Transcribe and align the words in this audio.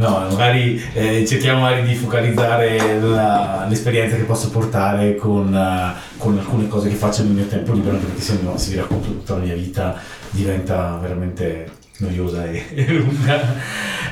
no, 0.00 0.26
magari 0.30 0.82
eh, 0.94 1.26
cerchiamo 1.26 1.60
magari 1.60 1.86
di 1.86 1.94
focalizzare 1.94 2.98
la, 3.00 3.66
l'esperienza 3.68 4.16
che 4.16 4.22
posso 4.22 4.48
portare 4.50 5.14
con, 5.14 5.52
uh, 5.52 6.18
con, 6.18 6.38
alcune 6.38 6.68
cose 6.68 6.88
che 6.88 6.94
faccio 6.94 7.22
nel 7.22 7.32
mio 7.32 7.46
tempo 7.46 7.72
libero, 7.72 7.98
perché 7.98 8.20
se 8.20 8.38
no 8.42 8.56
si 8.56 8.74
racconto 8.76 9.08
tutta 9.08 9.34
la 9.34 9.44
mia 9.44 9.54
vita 9.54 9.96
diventa 10.30 10.98
veramente 11.00 11.70
noiosa 11.98 12.46
e, 12.46 12.64
e 12.74 12.86
lunga. 12.86 13.40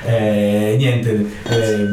Eh, 0.05 0.75
niente, 0.79 1.27
eh, 1.49 1.87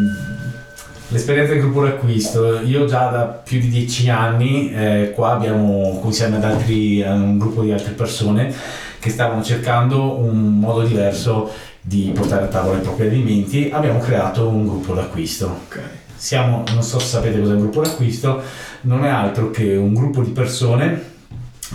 l'esperienza 1.08 1.54
del 1.54 1.62
gruppo 1.62 1.84
d'acquisto, 1.84 2.60
io 2.60 2.86
già 2.86 3.10
da 3.10 3.24
più 3.24 3.60
di 3.60 3.70
dieci 3.70 4.10
anni 4.10 4.74
eh, 4.74 5.12
qua 5.16 5.32
abbiamo, 5.32 6.02
insieme 6.04 6.36
ad 6.36 6.44
altri, 6.44 7.02
a 7.02 7.14
un 7.14 7.38
gruppo 7.38 7.64
di 7.64 7.72
altre 7.72 7.94
persone, 7.94 8.54
che 9.00 9.10
stavano 9.10 9.42
cercando 9.42 10.18
un 10.18 10.60
modo 10.60 10.82
diverso 10.82 11.50
di 11.88 12.12
portare 12.16 12.46
a 12.46 12.48
tavola 12.48 12.80
i 12.80 12.82
propri 12.82 13.06
alimenti, 13.06 13.70
abbiamo 13.72 14.00
creato 14.00 14.48
un 14.48 14.66
gruppo 14.66 14.94
d'acquisto. 14.96 15.60
Ok. 15.68 15.80
Siamo, 16.16 16.64
non 16.74 16.82
so 16.82 16.98
se 16.98 17.06
sapete 17.06 17.40
cos'è 17.40 17.54
un 17.54 17.60
gruppo 17.60 17.82
d'acquisto, 17.82 18.42
non 18.82 19.06
è 19.06 19.10
altro 19.10 19.52
che 19.52 19.76
un 19.76 19.94
gruppo 19.94 20.22
di 20.22 20.32
persone 20.32 21.14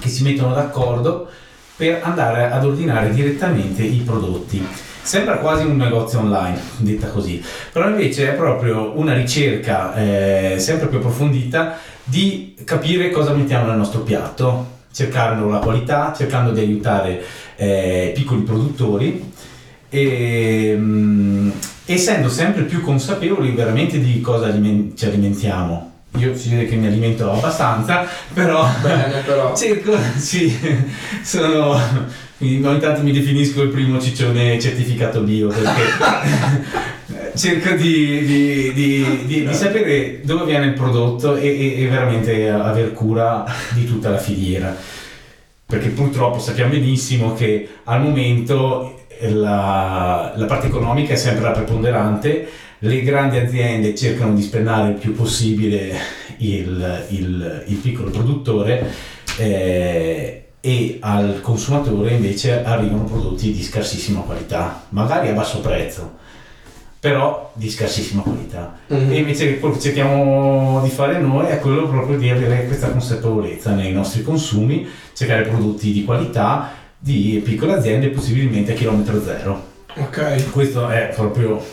che 0.01 0.09
si 0.09 0.25
mettono 0.25 0.53
d'accordo 0.53 1.29
per 1.77 2.01
andare 2.03 2.51
ad 2.51 2.65
ordinare 2.65 3.13
direttamente 3.13 3.83
i 3.83 3.99
prodotti. 3.99 4.67
Sembra 5.03 5.37
quasi 5.37 5.65
un 5.65 5.77
negozio 5.77 6.19
online, 6.19 6.61
detta 6.79 7.07
così, 7.09 7.43
però 7.73 7.89
invece 7.89 8.33
è 8.33 8.35
proprio 8.35 8.99
una 8.99 9.15
ricerca 9.15 9.95
eh, 9.95 10.57
sempre 10.59 10.89
più 10.89 10.99
approfondita 10.99 11.79
di 12.03 12.57
capire 12.65 13.11
cosa 13.11 13.33
mettiamo 13.33 13.67
nel 13.67 13.77
nostro 13.77 14.01
piatto, 14.01 14.79
cercando 14.93 15.49
la 15.49 15.59
qualità, 15.59 16.13
cercando 16.15 16.51
di 16.51 16.61
aiutare 16.61 17.23
eh, 17.57 18.11
piccoli 18.15 18.43
produttori 18.43 19.30
e 19.91 20.75
mh, 20.77 21.53
essendo 21.85 22.29
sempre 22.31 22.63
più 22.63 22.81
consapevoli 22.81 23.51
veramente 23.51 23.99
di 24.01 24.21
cosa 24.21 24.47
aliment- 24.47 24.97
ci 24.97 25.05
alimentiamo. 25.07 25.89
Io 26.19 26.35
si 26.37 26.49
vede 26.51 26.67
che 26.67 26.75
mi 26.77 26.87
alimento 26.89 27.31
abbastanza, 27.31 28.05
però, 28.33 28.67
Bene, 28.83 29.21
però. 29.25 29.55
cerco, 29.57 29.97
sì, 30.17 30.57
sono, 31.23 31.79
ogni 32.39 32.61
tanto 32.81 33.03
mi 33.03 33.13
definisco 33.13 33.63
il 33.63 33.69
primo 33.69 34.01
ciccione 34.01 34.59
certificato 34.61 35.21
bio 35.21 35.49
perché 35.49 35.83
cerco 37.37 37.75
di, 37.77 38.25
di- 38.25 38.73
di- 38.73 39.23
di- 39.27 39.47
di 39.47 39.55
sapere 39.55 40.21
dove 40.25 40.45
viene 40.47 40.67
il 40.67 40.73
prodotto 40.73 41.37
e, 41.37 41.47
e- 41.47 41.83
e 41.83 41.89
veramente 41.89 42.49
aver 42.49 42.93
cura 42.93 43.45
di 43.73 43.85
tutta 43.85 44.11
la 44.11 44.19
filiera. 44.19 44.77
Perché 45.67 45.91
purtroppo 45.91 46.41
sappiamo 46.41 46.71
benissimo 46.73 47.35
che 47.35 47.69
al 47.85 48.03
momento 48.03 49.00
la, 49.29 50.33
la 50.37 50.45
parte 50.47 50.67
economica 50.69 51.13
è 51.13 51.17
sempre 51.17 51.45
la 51.45 51.51
preponderante, 51.53 52.49
le 52.79 53.03
grandi 53.03 53.37
aziende 53.39 53.95
cercano 53.95 54.35
di 54.35 54.43
spennare 54.43 54.89
il 54.91 54.95
più 54.95 55.15
possibile 55.15 55.95
il, 56.39 57.05
il- 57.11 57.65
il 57.67 57.77
piccolo 57.77 58.11
produttore 58.11 58.91
eh, 59.39 60.45
e 60.61 60.97
al 61.01 61.41
consumatore 61.43 62.13
invece 62.13 62.63
arrivano 62.65 63.05
prodotti 63.05 63.53
di 63.53 63.63
scarsissima 63.63 64.21
qualità, 64.21 64.85
magari 64.91 65.29
a 65.29 65.33
basso 65.33 65.61
prezzo, 65.61 66.17
però 67.01 67.51
di 67.55 67.71
scarsissima 67.71 68.21
qualità. 68.23 68.77
Mhm. 68.89 69.11
E 69.11 69.17
invece 69.17 69.59
quello 69.59 69.75
che 69.75 69.81
cerchiamo 69.81 70.81
di 70.83 70.91
fare 70.91 71.19
noi 71.19 71.47
è 71.47 71.59
quello 71.61 71.89
proprio 71.89 72.19
di 72.19 72.29
avere 72.29 72.67
questa 72.67 72.91
consapevolezza 72.91 73.73
nei 73.73 73.93
nostri 73.93 74.23
consumi, 74.23 74.87
cercare 75.15 75.43
prodotti 75.43 75.93
di 75.93 76.05
qualità 76.05 76.73
di 77.03 77.41
piccole 77.43 77.73
aziende, 77.73 78.09
possibilmente 78.09 78.73
a 78.73 78.75
chilometro 78.75 79.23
zero. 79.25 79.69
Ok. 79.97 80.51
Questo 80.53 80.89
è 80.89 81.11
proprio 81.15 81.65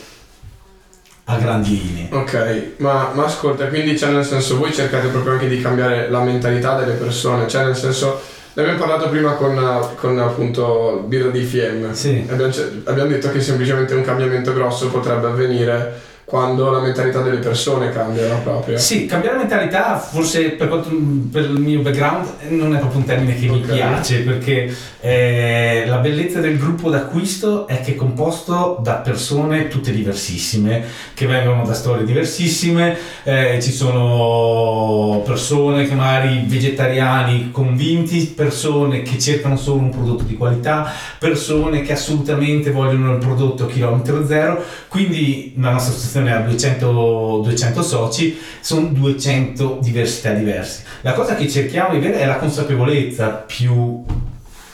a 1.30 1.36
grandi 1.36 1.82
linee. 1.82 2.08
Ok, 2.10 2.72
ma, 2.78 3.10
ma 3.12 3.26
ascolta, 3.26 3.66
quindi 3.66 3.98
cioè 3.98 4.10
nel 4.10 4.24
senso 4.24 4.56
voi 4.56 4.72
cercate 4.72 5.08
proprio 5.08 5.34
anche 5.34 5.46
di 5.46 5.60
cambiare 5.60 6.08
la 6.08 6.22
mentalità 6.22 6.74
delle 6.78 6.94
persone, 6.94 7.46
cioè 7.46 7.64
nel 7.66 7.76
senso, 7.76 8.18
ne 8.54 8.62
abbiamo 8.62 8.78
parlato 8.78 9.10
prima 9.10 9.32
con, 9.32 9.54
con 9.96 10.18
appunto 10.18 11.04
Birra 11.06 11.28
di 11.28 11.42
Fiem, 11.44 11.92
Sì. 11.92 12.24
abbiamo, 12.30 12.50
abbiamo 12.84 13.10
detto 13.10 13.30
che 13.30 13.42
semplicemente 13.42 13.92
un 13.94 14.02
cambiamento 14.02 14.54
grosso 14.54 14.88
potrebbe 14.88 15.26
avvenire 15.26 16.00
quando 16.24 16.70
la 16.70 16.80
mentalità 16.80 17.22
delle 17.22 17.38
persone 17.38 17.90
cambia 17.90 18.26
no, 18.28 18.40
proprio. 18.42 18.76
Sì, 18.78 19.06
cambiare 19.06 19.36
mentalità 19.38 19.98
forse 19.98 20.50
per, 20.50 20.68
quanto, 20.68 20.90
per 21.32 21.44
il 21.44 21.58
mio 21.58 21.80
background 21.80 22.26
non 22.48 22.74
è 22.74 22.78
proprio 22.78 23.00
un 23.00 23.06
termine 23.06 23.34
che 23.34 23.46
mi 23.46 23.62
Ok. 23.62 23.72
piace 23.72 24.18
perché 24.20 24.74
eh, 25.00 25.84
la 25.86 25.98
bellezza 25.98 26.40
del 26.40 26.58
gruppo 26.58 26.90
d'acquisto 26.90 27.68
è 27.68 27.80
che 27.80 27.92
è 27.92 27.94
composto 27.94 28.78
da 28.82 28.94
persone 28.94 29.68
tutte 29.68 29.92
diversissime 29.92 30.84
che 31.14 31.26
vengono 31.26 31.64
da 31.64 31.72
storie 31.72 32.04
diversissime, 32.04 32.96
eh, 33.22 33.58
ci 33.62 33.70
sono 33.70 35.22
persone 35.24 35.86
che 35.86 35.94
magari 35.94 36.42
vegetariani 36.46 37.50
convinti, 37.52 38.32
persone 38.34 39.02
che 39.02 39.18
cercano 39.18 39.56
solo 39.56 39.82
un 39.82 39.90
prodotto 39.90 40.24
di 40.24 40.36
qualità, 40.36 40.90
persone 41.18 41.82
che 41.82 41.92
assolutamente 41.92 42.72
vogliono 42.72 43.12
il 43.12 43.18
prodotto 43.18 43.64
a 43.64 43.68
chilometro 43.68 44.26
zero, 44.26 44.62
quindi 44.88 45.54
la 45.58 45.70
nostra 45.70 45.92
associazione 45.92 46.34
ha 46.34 46.40
200, 46.40 47.40
200 47.44 47.82
soci, 47.82 48.38
sono 48.60 48.88
200 48.88 49.78
diversità 49.80 50.32
diverse. 50.32 50.82
La 51.02 51.12
cosa 51.12 51.36
che 51.36 51.48
cerchiamo 51.48 51.94
di 51.94 52.00
vedere 52.00 52.22
è 52.22 52.26
la 52.26 52.36
consapevolezza 52.36 53.28
più 53.28 54.04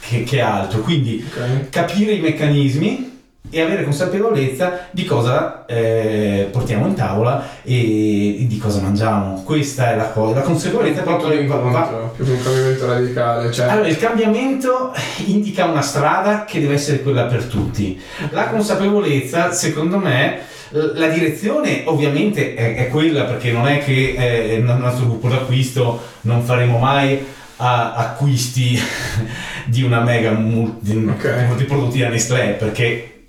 che, 0.06 0.22
che 0.25 0.41
altro, 0.41 0.81
quindi 0.81 1.25
Ok. 1.26 1.69
capire 1.70 2.12
i 2.12 2.20
meccanismi 2.20 3.12
e 3.50 3.60
avere 3.60 3.84
consapevolezza 3.84 4.88
di 4.91 5.04
cosa 5.04 5.65
eh, 5.66 6.48
portiamo 6.50 6.87
in 6.87 6.94
tavola 6.94 7.47
e 7.62 8.47
di 8.48 8.59
cosa 8.60 8.81
mangiamo. 8.81 9.42
Questa 9.44 9.92
è 9.92 9.97
la 9.97 10.09
cosa, 10.09 10.37
la 10.37 10.41
consapevolezza 10.41 11.03
Punto 11.03 11.26
proprio 11.28 11.47
va- 11.47 11.56
va- 11.56 12.10
più 12.16 12.25
un 12.26 12.42
cambiamento 12.42 12.87
radicale, 12.87 13.53
cioè... 13.53 13.69
allora, 13.69 13.87
il 13.87 13.98
cambiamento 13.98 14.92
indica 15.26 15.66
una 15.66 15.82
strada 15.82 16.44
che 16.44 16.60
deve 16.60 16.75
essere 16.75 17.03
quella 17.03 17.25
per 17.25 17.44
tutti. 17.44 18.00
La 18.31 18.48
consapevolezza, 18.48 19.53
secondo 19.53 19.98
me, 19.98 20.41
la 20.71 21.06
direzione 21.09 21.82
ovviamente 21.84 22.54
è, 22.54 22.75
è 22.75 22.88
quella 22.88 23.22
perché 23.25 23.53
non 23.53 23.69
è 23.69 23.78
che 23.78 24.15
eh, 24.54 24.59
nel 24.59 24.78
nostro 24.78 25.06
gruppo 25.06 25.28
d'acquisto 25.28 26.03
non 26.22 26.42
faremo 26.42 26.78
mai 26.78 27.25
a- 27.65 27.95
acquisti 27.95 28.79
di 29.67 29.83
una 29.83 30.01
mega 30.01 30.33
di, 30.33 31.07
Ok. 31.09 31.55
di 31.57 31.65
prodotti 31.65 31.99
da 32.01 32.09
Nestlé 32.09 32.57
perché 32.59 33.27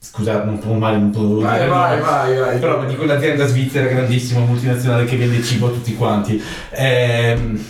scusate 0.00 0.44
non 0.44 0.58
può 0.58 0.74
mai 0.74 0.92
non 0.98 1.10
può 1.10 1.22
Vai, 1.40 1.58
dire 1.58 1.68
vai, 1.70 2.00
vai, 2.00 2.36
vai. 2.38 2.58
però 2.58 2.84
di 2.84 2.94
quell'azienda 2.94 3.46
svizzera 3.46 3.86
grandissima 3.88 4.40
multinazionale 4.40 5.04
che 5.06 5.16
vende 5.16 5.42
cibo 5.42 5.68
a 5.68 5.70
tutti 5.70 5.94
quanti 5.96 6.40
Ehm, 6.70 7.64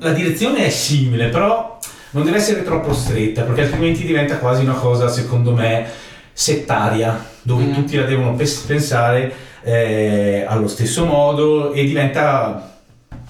la 0.00 0.10
direzione 0.12 0.64
è 0.66 0.70
simile 0.70 1.28
però 1.28 1.78
non 2.10 2.24
deve 2.24 2.38
essere 2.38 2.62
troppo 2.64 2.92
stretta 2.94 3.42
perché 3.42 3.62
altrimenti 3.62 4.04
diventa 4.04 4.38
quasi 4.38 4.62
una 4.62 4.72
cosa 4.74 5.08
secondo 5.08 5.52
me 5.52 5.86
settaria 6.32 7.22
dove 7.42 7.64
Mm. 7.64 7.72
tutti 7.74 7.96
la 7.96 8.04
devono 8.04 8.34
pensare 8.34 9.32
eh, 9.62 10.44
allo 10.48 10.68
stesso 10.68 11.04
modo 11.04 11.72
e 11.72 11.84
diventa 11.84 12.76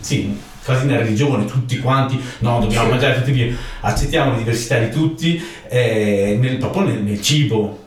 sì 0.01 0.37
quasi 0.69 0.85
una 0.85 0.99
religione 0.99 1.47
tutti 1.47 1.79
quanti 1.79 2.21
no 2.41 2.61
dobbiamo 2.61 2.85
Sì. 2.85 2.91
mangiare 2.91 3.15
tutti 3.15 3.33
bene 3.33 3.57
accettiamo 3.81 4.33
la 4.33 4.37
diversità 4.37 4.79
di 4.79 4.91
tutti 4.91 5.43
eh, 5.69 6.37
nel, 6.39 6.57
proprio 6.59 6.83
nel, 6.85 6.99
nel 7.03 7.23
cibo 7.23 7.87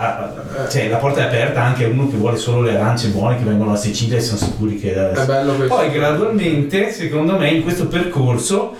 Ah, 0.00 0.32
cioè, 0.70 0.88
la 0.88 0.98
porta 0.98 1.22
è 1.22 1.24
aperta 1.24 1.60
anche 1.60 1.84
a 1.84 1.88
uno 1.88 2.08
che 2.08 2.16
vuole 2.16 2.36
solo 2.36 2.62
le 2.62 2.76
arance 2.76 3.08
buone 3.08 3.36
che 3.36 3.42
vengono 3.42 3.72
da 3.72 3.76
Sicilia 3.76 4.16
e 4.16 4.20
sono 4.20 4.38
sicuri 4.38 4.78
che 4.78 4.92
È 4.94 5.24
bello 5.24 5.54
questo. 5.54 5.74
poi 5.74 5.90
gradualmente, 5.90 6.92
secondo 6.92 7.36
me, 7.36 7.48
in 7.50 7.62
questo 7.64 7.88
percorso, 7.88 8.76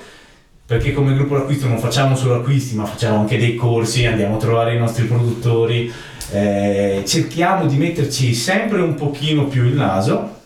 perché 0.65 0.93
come 0.93 1.15
gruppo 1.15 1.37
d'acquisto 1.37 1.67
non 1.67 1.81
facciamo 1.81 2.15
solo 2.15 2.37
acquisti, 2.37 2.77
ma 2.77 2.85
facciamo 2.85 3.19
anche 3.19 3.37
dei 3.37 3.57
corsi, 3.57 4.07
andiamo 4.07 4.37
a 4.37 4.39
trovare 4.39 4.77
i 4.77 4.79
nostri 4.79 5.07
produttori, 5.07 5.93
eh, 6.31 7.03
cerchiamo 7.05 7.67
di 7.67 7.75
metterci 7.75 8.33
sempre 8.33 8.81
un 8.81 8.95
pochino 8.95 9.47
più 9.49 9.65
il 9.65 9.75
naso. 9.75 10.37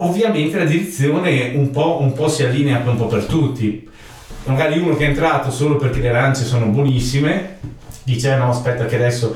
Ovviamente 0.00 0.56
la 0.56 0.64
direzione 0.64 1.52
un 1.54 1.70
po', 1.70 2.00
un 2.00 2.12
po' 2.12 2.28
si 2.28 2.44
allinea 2.44 2.80
un 2.84 2.96
po' 2.96 3.06
per 3.06 3.24
tutti. 3.24 3.88
Magari 4.44 4.78
uno 4.78 4.94
che 4.94 5.06
è 5.06 5.08
entrato 5.08 5.50
solo 5.50 5.76
perché 5.76 6.00
le 6.00 6.10
arance 6.10 6.44
sono 6.44 6.66
buonissime, 6.66 7.58
dice 8.04 8.32
"Eh 8.32 8.36
no 8.36 8.50
aspetta 8.50 8.86
che 8.86 8.94
adesso 8.94 9.34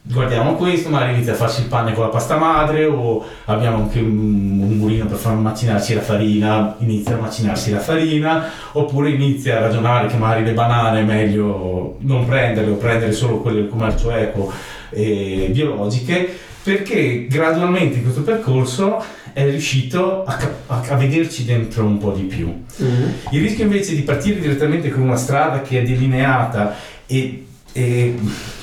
guardiamo 0.00 0.54
questo, 0.54 0.88
magari 0.88 1.12
inizia 1.12 1.34
a 1.34 1.36
farsi 1.36 1.60
il 1.60 1.66
pane 1.66 1.92
con 1.92 2.04
la 2.04 2.10
pasta 2.10 2.38
madre 2.38 2.86
o 2.86 3.22
abbiamo 3.44 3.76
anche 3.82 4.00
un, 4.00 4.78
mulino 4.78 5.04
per 5.04 5.18
far 5.18 5.34
macinarci 5.34 5.92
la 5.92 6.00
farina, 6.00 6.74
inizia 6.78 7.14
a 7.16 7.20
macinarsi 7.20 7.70
la 7.70 7.80
farina 7.80 8.50
oppure 8.72 9.10
inizia 9.10 9.58
a 9.58 9.60
ragionare 9.60 10.06
che 10.06 10.16
magari 10.16 10.44
le 10.44 10.54
banane 10.54 11.00
è 11.00 11.04
meglio 11.04 11.96
non 12.00 12.24
prenderle 12.24 12.70
o 12.70 12.76
prendere 12.76 13.12
solo 13.12 13.40
quelle 13.40 13.60
del 13.60 13.68
commercio 13.68 14.10
eco 14.10 14.50
e 14.88 15.48
biologiche 15.50 16.34
perché 16.62 17.26
gradualmente 17.28 17.96
in 17.96 18.02
questo 18.02 18.22
percorso 18.22 19.02
è 19.32 19.44
riuscito 19.48 20.24
a, 20.24 20.38
a- 20.66 20.84
a 20.88 20.94
vederci 20.96 21.44
dentro 21.44 21.84
un 21.84 21.98
po' 21.98 22.12
di 22.12 22.22
più. 22.22 22.46
Mhm. 22.76 23.12
Il 23.30 23.40
rischio 23.40 23.64
invece 23.64 23.94
di 23.94 24.02
partire 24.02 24.40
direttamente 24.40 24.90
con 24.90 25.02
una 25.02 25.16
strada 25.16 25.62
che 25.62 25.80
è 25.80 25.82
delineata 25.82 26.74
e, 27.06 27.44
e 27.72 28.14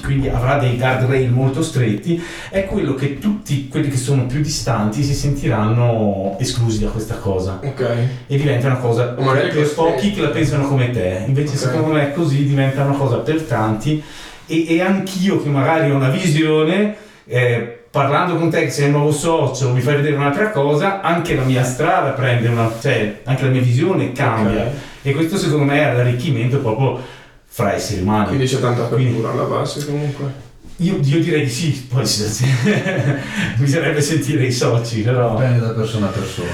quindi 0.04 0.28
avrà 0.30 0.58
dei 0.58 0.76
guardrail 0.78 1.32
molto 1.32 1.62
stretti, 1.64 2.22
è 2.50 2.66
quello 2.66 2.94
che 2.96 3.18
tutti 3.20 3.68
quelli 3.68 3.88
che 3.90 3.98
sono 3.98 4.26
più 4.26 4.42
distanti 4.42 5.02
si 5.04 5.14
sentiranno 5.14 6.36
esclusi 6.40 6.80
da 6.80 6.90
questa 6.90 7.16
cosa. 7.16 7.60
Ok. 7.64 7.82
E 8.28 8.38
diventa 8.38 8.68
una 8.68 8.78
cosa 8.78 9.06
per 9.06 9.26
costretti. 9.54 9.74
pochi 9.76 10.12
che 10.14 10.22
la 10.22 10.30
pensano 10.30 10.68
come 10.68 10.92
te. 10.92 11.24
Invece 11.28 11.54
Ok. 11.54 11.58
secondo 11.60 11.92
me 11.94 12.14
così 12.14 12.46
diventa 12.46 12.84
una 12.84 12.96
cosa 12.98 13.18
per 13.18 13.42
tanti 13.44 14.02
e, 14.48 14.66
e 14.76 14.82
anch'io 14.82 15.42
che 15.42 15.50
magari 15.50 15.90
ho 15.90 15.96
una 15.96 16.10
visione, 16.10 16.96
eh, 17.26 17.85
parlando 17.96 18.36
con 18.36 18.50
te 18.50 18.66
che 18.66 18.70
sei 18.72 18.88
un 18.88 18.92
nuovo 18.92 19.12
socio, 19.14 19.72
mi 19.72 19.80
fai 19.80 19.96
vedere 19.96 20.18
un'altra 20.18 20.50
cosa, 20.52 21.00
anche 21.00 21.34
la 21.34 21.44
mia 21.46 21.64
strada 21.64 22.10
prende 22.10 22.50
una... 22.50 22.70
cioè 22.82 23.22
anche 23.24 23.44
la 23.46 23.50
mia 23.52 23.62
visione 23.62 24.12
cambia. 24.12 24.64
Ok. 24.64 24.72
E 25.04 25.14
questo 25.14 25.38
secondo 25.38 25.64
me 25.64 25.80
è 25.80 25.96
l'arricchimento 25.96 26.58
proprio 26.60 27.02
fra 27.46 27.74
esseri 27.74 28.02
umani. 28.02 28.28
Quindi 28.28 28.48
c'è 28.48 28.60
tanta 28.60 28.84
Quindi- 28.84 29.12
apertura 29.12 29.32
alla 29.32 29.44
base 29.44 29.86
comunque. 29.86 30.44
Io, 30.80 31.00
io 31.02 31.20
direi 31.22 31.46
di 31.46 31.50
sì, 31.50 31.88
poi 31.90 32.06
si- 32.06 32.44
bisognerebbe 33.56 34.02
sentire 34.02 34.44
i 34.46 34.52
soci, 34.52 35.04
però... 35.04 35.36
Dipende 35.38 35.60
da 35.60 35.70
persona 35.70 36.08
a 36.08 36.10
persona. 36.10 36.50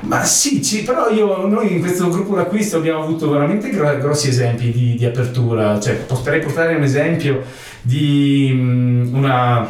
poi. 0.00 0.08
Ma 0.08 0.24
sì, 0.24 0.62
ci- 0.62 0.82
però 0.82 1.10
io, 1.10 1.46
noi 1.46 1.74
in 1.74 1.80
questo 1.80 2.08
gruppo 2.08 2.36
d'acquisto 2.36 2.78
abbiamo 2.78 3.02
avuto 3.02 3.28
veramente 3.28 3.68
gro- 3.68 3.98
grossi 3.98 4.28
esempi 4.30 4.72
di, 4.72 4.94
di 4.96 5.04
apertura. 5.04 5.78
Cioè, 5.78 5.92
potrei 5.92 6.40
portare 6.40 6.74
un 6.74 6.82
esempio 6.84 7.42
di 7.82 8.50
mm, 8.54 9.14
una, 9.14 9.68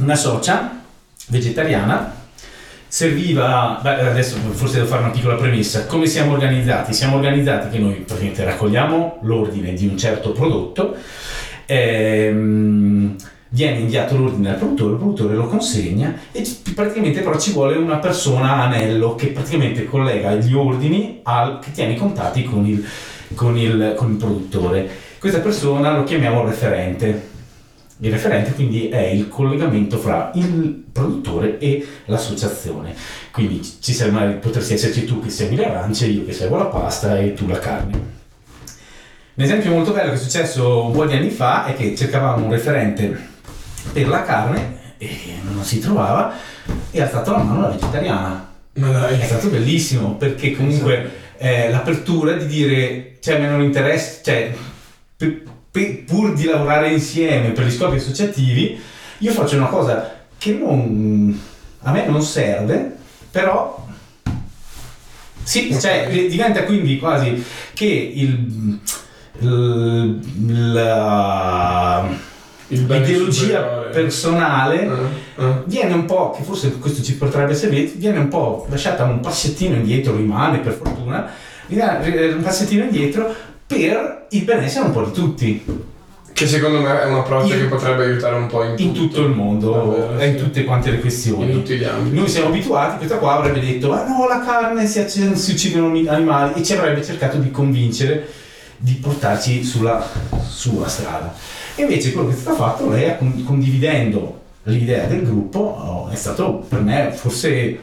una 0.00 0.16
socia 0.16 0.80
vegetariana. 1.28 2.14
Serviva, 2.90 3.78
beh, 3.82 4.08
adesso 4.08 4.36
forse 4.52 4.76
devo 4.76 4.86
fare 4.86 5.02
una 5.02 5.10
piccola 5.10 5.34
premessa, 5.34 5.84
come 5.84 6.06
siamo 6.06 6.32
organizzati? 6.32 6.94
Siamo 6.94 7.16
organizzati 7.16 7.68
che 7.68 7.78
noi 7.78 8.02
raccogliamo 8.34 9.18
l'ordine 9.22 9.74
di 9.74 9.86
un 9.86 9.98
certo 9.98 10.32
prodotto, 10.32 10.96
ehm, 11.66 13.14
viene 13.50 13.78
inviato 13.78 14.16
l'ordine 14.16 14.50
al 14.50 14.56
produttore, 14.56 14.92
il 14.92 14.98
produttore 14.98 15.34
lo 15.34 15.46
consegna 15.48 16.14
e 16.32 16.46
praticamente 16.74 17.20
però 17.20 17.38
ci 17.38 17.52
vuole 17.52 17.76
una 17.76 17.96
persona 17.98 18.54
anello 18.54 19.14
che 19.14 19.28
praticamente 19.28 19.84
collega 19.84 20.34
gli 20.34 20.54
ordini 20.54 21.20
al, 21.24 21.58
che 21.58 21.72
tiene 21.72 21.92
i 21.92 21.96
contatti 21.96 22.44
con 22.44 22.66
il, 22.66 22.82
con 23.34 23.56
il- 23.58 23.92
con 23.96 24.12
il 24.12 24.16
produttore. 24.16 24.88
Questa 25.18 25.40
persona 25.40 25.94
lo 25.94 26.04
chiamiamo 26.04 26.44
referente. 26.44 27.27
Il 28.00 28.12
referente 28.12 28.52
quindi 28.52 28.88
è 28.88 29.00
il 29.00 29.28
collegamento 29.28 29.98
fra 29.98 30.30
il 30.34 30.84
produttore 30.92 31.58
e 31.58 31.84
l'associazione. 32.04 32.94
Quindi 33.32 33.60
ci 33.80 33.96
magari 34.10 34.34
potresti 34.34 34.74
esserci 34.74 35.04
tu 35.04 35.20
che 35.20 35.30
segui 35.30 35.56
le 35.56 35.66
arance, 35.66 36.06
io 36.06 36.24
che 36.24 36.32
seguo 36.32 36.58
la 36.58 36.66
pasta 36.66 37.18
e 37.18 37.34
tu 37.34 37.48
la 37.48 37.58
carne. 37.58 38.16
Un 39.34 39.44
esempio 39.44 39.72
molto 39.72 39.92
bello 39.92 40.10
che 40.10 40.16
è 40.16 40.20
successo 40.20 40.84
un 40.84 40.92
po' 40.92 41.06
di 41.06 41.14
anni 41.14 41.30
fa 41.30 41.66
è 41.66 41.74
che 41.74 41.96
cercavamo 41.96 42.44
un 42.44 42.50
referente 42.50 43.16
per 43.92 44.08
la 44.08 44.22
carne 44.22 44.94
e 44.98 45.08
non 45.42 45.62
si 45.64 45.80
trovava 45.80 46.34
e 46.90 47.00
ha 47.00 47.04
alzato 47.04 47.32
la 47.32 47.38
mano 47.38 47.60
la 47.62 47.68
vegetariana. 47.68 48.52
È 48.72 49.24
stato 49.24 49.48
bellissimo 49.48 50.14
perché 50.14 50.54
comunque 50.54 51.10
eh, 51.36 51.70
l'apertura 51.70 52.34
di 52.34 52.46
dire, 52.46 53.16
cioè 53.20 53.36
a 53.36 53.38
me 53.38 53.48
non 53.48 53.62
interessa, 53.62 54.20
cioè 54.22 54.52
pe- 55.16 55.26
pe- 55.26 55.56
pur 55.86 56.34
di 56.34 56.44
lavorare 56.44 56.90
insieme 56.92 57.50
per 57.50 57.64
gli 57.66 57.70
scopi 57.70 57.96
associativi, 57.96 58.78
io 59.18 59.32
faccio 59.32 59.56
una 59.56 59.66
cosa 59.66 60.16
che 60.38 60.52
non, 60.52 61.40
a 61.82 61.92
me 61.92 62.06
non 62.06 62.22
serve, 62.22 62.96
però 63.30 63.86
sì, 65.42 65.76
cioè 65.80 66.08
diventa 66.28 66.64
quindi 66.64 66.98
quasi 66.98 67.42
che 67.74 67.84
il, 67.86 68.78
il- 69.40 70.72
la, 70.72 72.06
l'ideologia 72.68 73.60
personale 73.90 74.82
Eh, 75.38 75.44
eh. 75.44 75.52
viene 75.64 75.94
un 75.94 76.04
po', 76.04 76.34
che 76.36 76.42
forse 76.42 76.72
questo 76.78 77.02
ci 77.02 77.16
potrebbe 77.16 77.54
servire, 77.54 77.90
viene 77.96 78.18
un 78.18 78.28
po' 78.28 78.66
lasciata 78.68 79.04
un 79.04 79.20
passettino 79.20 79.76
indietro, 79.76 80.14
rimane 80.16 80.58
per 80.58 80.74
fortuna, 80.74 81.30
un 81.68 82.40
passettino 82.42 82.84
indietro 82.84 83.34
per 83.68 84.26
il 84.30 84.42
benessere 84.44 84.86
un 84.86 84.92
po' 84.92 85.04
di 85.04 85.12
tutti, 85.12 85.64
Che 86.32 86.46
secondo 86.46 86.80
me 86.80 87.02
è 87.02 87.04
un 87.06 87.16
approccio 87.16 87.52
In- 87.52 87.60
che 87.60 87.66
potrebbe 87.66 88.04
aiutare 88.04 88.36
un 88.36 88.46
po' 88.46 88.62
in, 88.64 88.74
in 88.78 88.92
tutto 88.92 89.22
il 89.22 89.30
mondo 89.30 89.72
Davvero, 89.72 90.18
e 90.18 90.26
in 90.28 90.38
sì. 90.38 90.44
tutte 90.44 90.64
quante 90.64 90.88
le 90.90 90.94
in 90.96 91.00
questioni. 91.02 91.52
tutti 91.52 91.76
gli 91.76 91.84
ambiti. 91.84 92.16
Noi 92.16 92.28
siamo 92.28 92.48
abituati, 92.48 92.96
questa 92.96 93.16
qua 93.18 93.38
avrebbe 93.38 93.60
detto, 93.60 93.92
ah 93.92 94.06
no, 94.06 94.26
la 94.28 94.40
carne 94.40 94.86
si, 94.86 95.00
acc- 95.00 95.36
si 95.36 95.50
uccidono 95.52 95.88
mi- 95.88 96.06
animali 96.06 96.60
e 96.60 96.62
ci 96.64 96.72
avrebbe 96.74 97.04
cercato 97.04 97.36
di 97.38 97.50
convincere 97.50 98.26
di 98.76 98.92
portarci 98.94 99.64
sulla 99.64 100.08
sua 100.48 100.86
strada. 100.88 101.34
E 101.74 101.82
invece 101.82 102.12
quello 102.12 102.28
che 102.28 102.34
è 102.34 102.38
stato 102.38 102.56
fatto, 102.56 102.88
lei 102.88 103.14
condividendo 103.44 104.40
l'idea 104.64 105.06
del 105.06 105.24
gruppo, 105.24 105.58
oh, 105.58 106.08
è 106.08 106.14
stato 106.14 106.64
per 106.68 106.80
me 106.80 107.10
forse 107.12 107.78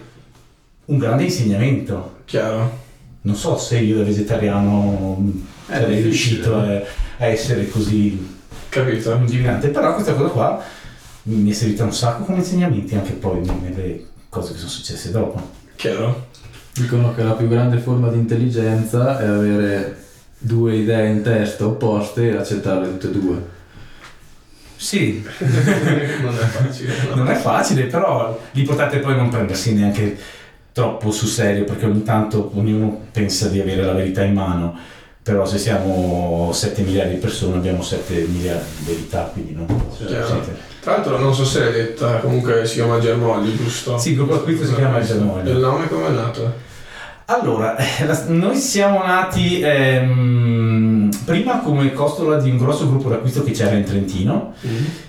un 0.86 0.98
grande 0.98 1.24
insegnamento. 1.24 2.20
Chiaro. 2.26 2.84
Non 3.22 3.36
so 3.36 3.58
se 3.58 3.80
io 3.80 3.98
da 3.98 4.04
vegetariano 4.04 5.20
È 5.68 5.74
sarei 5.74 6.02
difficile, 6.02 6.04
riuscito 6.04 6.64
eh. 6.64 6.76
a, 6.76 7.26
a 7.26 7.26
essere 7.26 7.70
così 7.70 8.34
Capito? 8.70 9.14
lungimirante, 9.14 9.70
però 9.70 9.94
questa 9.94 10.14
cosa 10.14 10.30
qua 10.30 10.64
mi 11.24 11.50
è 11.50 11.54
servita 11.54 11.86
un 11.86 11.94
sacco 11.94 12.24
come 12.24 12.40
insegnamenti 12.40 12.96
anche 12.96 13.14
poi 13.14 13.40
nelle 13.62 14.06
cose 14.30 14.52
che 14.52 14.58
sono 14.58 14.70
successe 14.70 15.12
dopo. 15.12 15.42
Chiaro. 15.76 16.28
Dicono 16.74 17.16
che 17.16 17.24
la 17.24 17.32
più 17.32 17.48
grande 17.48 17.78
forma 17.78 18.10
di 18.10 18.18
intelligenza 18.18 19.20
è 19.20 19.26
avere 19.26 20.04
due 20.38 20.76
idee 20.76 21.10
in 21.10 21.22
testa 21.22 21.66
opposte 21.66 22.30
e 22.30 22.36
accettarle 22.36 22.98
tutte 22.98 23.08
e 23.08 23.12
due. 23.12 23.54
Sì, 24.76 25.24
non 25.40 26.38
è 26.38 26.46
facile. 26.46 26.94
no. 27.10 27.16
non 27.16 27.30
è 27.30 27.36
facile, 27.36 27.84
però 27.86 28.40
l'importante 28.52 28.98
è 28.98 29.00
poi 29.00 29.16
non 29.16 29.30
prendersi 29.30 29.74
neanche 29.74 30.18
troppo 30.74 31.12
sul 31.12 31.30
serio, 31.30 31.64
perché 31.64 31.86
ogni 31.86 32.04
tanto 32.04 32.52
ognuno 32.56 33.06
pensa 33.12 33.48
di 33.48 33.62
avere 33.62 33.84
la 33.84 33.94
verità 33.94 34.24
in 34.24 34.34
mano, 34.34 34.78
però 35.26 35.44
se 35.44 35.58
siamo 35.58 36.52
7 36.54 36.84
miliardi 36.84 37.16
di 37.16 37.20
persone 37.20 37.56
abbiamo 37.58 37.82
7 37.82 38.28
miliardi 38.30 38.66
di 38.78 38.86
verità, 38.86 39.22
quindi 39.34 39.54
non 39.56 39.66
Chiaro. 40.06 40.24
siete- 40.28 40.56
Tra 40.82 40.92
l'altro 40.98 41.18
non 41.18 41.34
so 41.34 41.44
se 41.44 41.62
l'hai 41.62 41.72
detta, 41.74 42.20
comunque 42.20 42.64
si 42.68 42.76
chiama 42.76 43.00
Germogli, 43.00 43.56
giusto? 43.58 43.98
Sì, 43.98 44.10
il 44.12 44.18
gruppo 44.18 44.36
d'acquisto 44.36 44.68
si 44.68 44.76
chiama 44.76 45.02
Germogli. 45.02 45.48
Il 45.50 45.58
nome 45.58 45.88
come 45.88 46.06
è 46.10 46.12
nato? 46.12 46.54
Allora, 47.26 47.76
eh, 47.76 48.06
la- 48.06 48.24
noi 48.28 48.56
siamo 48.56 49.04
nati 49.04 49.62
ehm, 49.62 51.10
prima 51.26 51.58
come 51.62 51.92
costola 51.94 52.38
di 52.38 52.52
un 52.52 52.58
grosso 52.58 52.88
gruppo 52.88 53.10
d'acquisto 53.10 53.42
che 53.44 53.50
c'era 53.52 53.74
in 53.76 53.84
Trentino, 53.84 54.54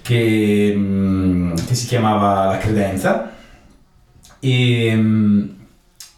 che, 0.00 0.72
mm, 0.74 1.56
che 1.66 1.74
si 1.74 1.84
chiamava 1.86 2.46
La 2.46 2.56
Credenza 2.56 3.32
e 4.40 4.92
mm, 4.94 5.42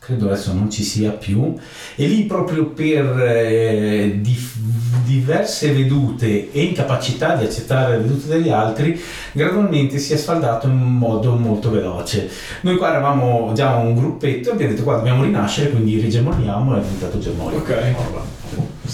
credo 0.09 0.25
adesso 0.31 0.55
non 0.55 0.71
ci 0.71 0.83
sia 0.83 1.11
più 1.11 1.53
e 1.95 2.07
lì 2.07 2.23
proprio 2.23 2.65
per 2.71 3.21
eh, 3.21 4.19
dif- 4.23 4.57
diverse 5.05 5.71
vedute 5.73 6.50
e 6.50 6.62
incapacità 6.62 7.35
di 7.35 7.45
accettare 7.45 7.97
le 7.99 8.03
vedute 8.05 8.27
degli 8.27 8.49
altri 8.49 8.99
gradualmente 9.33 9.99
si 9.99 10.15
è 10.15 10.17
sfaldato 10.17 10.67
in 10.67 10.77
modo 10.77 11.35
molto 11.35 11.71
veloce 11.71 12.27
noi 12.62 12.77
qua 12.77 12.88
eravamo 12.88 13.53
già 13.55 13.75
un 13.77 13.95
gruppetto 13.95 14.49
e 14.49 14.53
abbiamo 14.53 14.73
detto 14.73 14.83
qua 14.83 14.97
dobbiamo 14.97 15.25
rinascere 15.25 15.71
quindi 15.71 16.00
rigemoniamo 16.00 16.75
e 16.75 16.79
è 16.79 16.83
diventato 16.83 17.19
Germogli 17.19 17.57
Ok. 17.57 17.95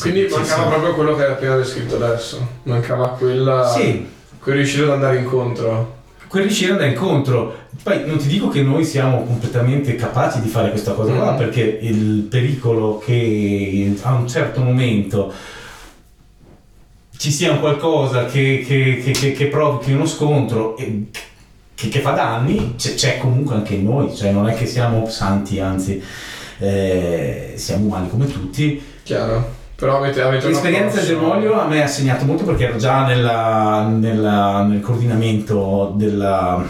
Quindi 0.01 0.27
mancava 0.29 0.65
proprio 0.69 0.95
quello 0.95 1.15
che 1.15 1.25
hai 1.27 1.31
appena 1.31 1.57
descritto 1.57 1.95
adesso. 2.03 2.45
Mancava 2.65 3.11
quella. 3.11 3.69
sì 3.69 4.05
Quel 4.41 4.57
riuscire 4.57 4.85
ad 4.87 4.91
andare 4.91 5.19
incontro. 5.19 5.99
quel 6.27 6.43
riuscire 6.43 6.73
ad 6.73 6.79
andare 6.81 6.93
incontro. 6.99 7.55
Poi 7.85 8.07
non 8.07 8.17
ti 8.17 8.27
dico 8.29 8.49
che 8.49 8.63
noi 8.63 8.83
siamo 8.85 9.23
completamente 9.25 9.95
capaci 9.95 10.41
di 10.41 10.49
fare 10.49 10.71
questa 10.71 10.93
cosa 10.95 11.13
qua, 11.13 11.33
Mm. 11.35 11.37
perché 11.37 11.61
il 11.83 12.23
pericolo 12.31 12.99
che 12.99 13.95
a 14.03 14.15
un 14.15 14.27
certo 14.27 14.61
momento 14.63 15.31
ci 17.17 17.31
sia 17.31 17.53
un 17.53 17.61
qualcosa 17.61 18.25
che, 18.25 18.65
che, 18.67 19.01
che, 19.05 19.11
che- 19.13 19.33
che 19.33 19.47
provochi 19.47 19.93
uno 19.93 20.07
scontro 20.07 20.77
e 20.77 21.05
che, 21.75 21.89
che 21.89 22.01
fa 22.01 22.11
danni, 22.13 22.75
c'è, 22.77 22.95
c'è 22.95 23.19
comunque 23.19 23.55
anche 23.55 23.75
in 23.75 23.85
noi, 23.85 24.15
cioè 24.15 24.31
non 24.33 24.49
è 24.49 24.55
che 24.55 24.67
siamo 24.67 25.09
santi, 25.09 25.61
anzi 25.61 26.03
eh, 26.59 27.53
siamo 27.57 27.87
umani 27.87 28.09
come 28.09 28.27
tutti. 28.27 28.81
Chiaro. 29.03 29.63
Però 29.77 29.99
avete, 29.99 30.23
avete 30.23 30.49
L'esperienza 30.49 30.97
del 30.99 31.07
Germoglio 31.07 31.61
a 31.61 31.67
me 31.67 31.83
ha 31.83 31.87
segnato 31.87 32.25
molto 32.25 32.45
perché 32.45 32.65
ero 32.69 32.77
già 32.79 33.05
nella- 33.05 33.87
nella- 33.89 34.63
nel 34.63 34.81
coordinamento 34.81 35.93
della, 35.97 36.65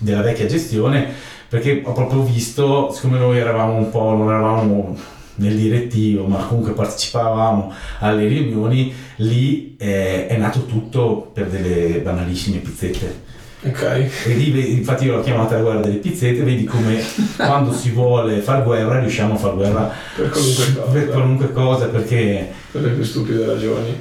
della 0.00 0.22
vecchia 0.22 0.46
gestione 0.46 1.06
perché 1.48 1.82
ho 1.84 1.92
proprio 1.92 2.22
visto, 2.22 2.90
siccome 2.92 3.18
noi 3.18 3.38
eravamo 3.38 3.74
un 3.76 3.90
po', 3.90 4.14
non 4.14 4.28
eravamo 4.28 4.96
nel 5.36 5.56
direttivo 5.56 6.26
ma 6.26 6.38
comunque 6.44 6.72
partecipavamo 6.72 7.72
alle 8.00 8.26
riunioni, 8.26 8.92
lì 9.16 9.74
eh, 9.78 10.26
è 10.26 10.36
nato 10.36 10.66
tutto 10.66 11.30
per 11.32 11.46
delle 11.48 12.00
banalissime 12.00 12.58
pizzette. 12.58 13.28
Ok. 13.62 13.82
E 13.82 14.32
lì 14.34 14.50
vedi- 14.52 14.72
infatti 14.72 15.04
io 15.04 15.16
l'ho 15.16 15.22
chiamata 15.22 15.56
la 15.56 15.62
guerra 15.62 15.80
delle 15.80 15.96
pizzette, 15.96 16.42
vedi 16.42 16.64
come 16.64 16.98
quando 17.36 17.72
si 17.72 17.90
vuole 17.90 18.40
far 18.40 18.62
guerra 18.62 19.00
riusciamo 19.00 19.34
a 19.34 19.36
far 19.36 19.54
guerra 19.54 19.90
Per 20.16 20.28
qualunque 20.30 20.64
cosa. 20.74 20.90
per 20.92 21.08
qualunque 21.08 21.52
cosa 21.52 21.86
perché 21.88 22.52
Per 22.70 22.80
le 22.82 22.88
più 22.90 23.02
stupide 23.02 23.44
ragioni. 23.44 24.00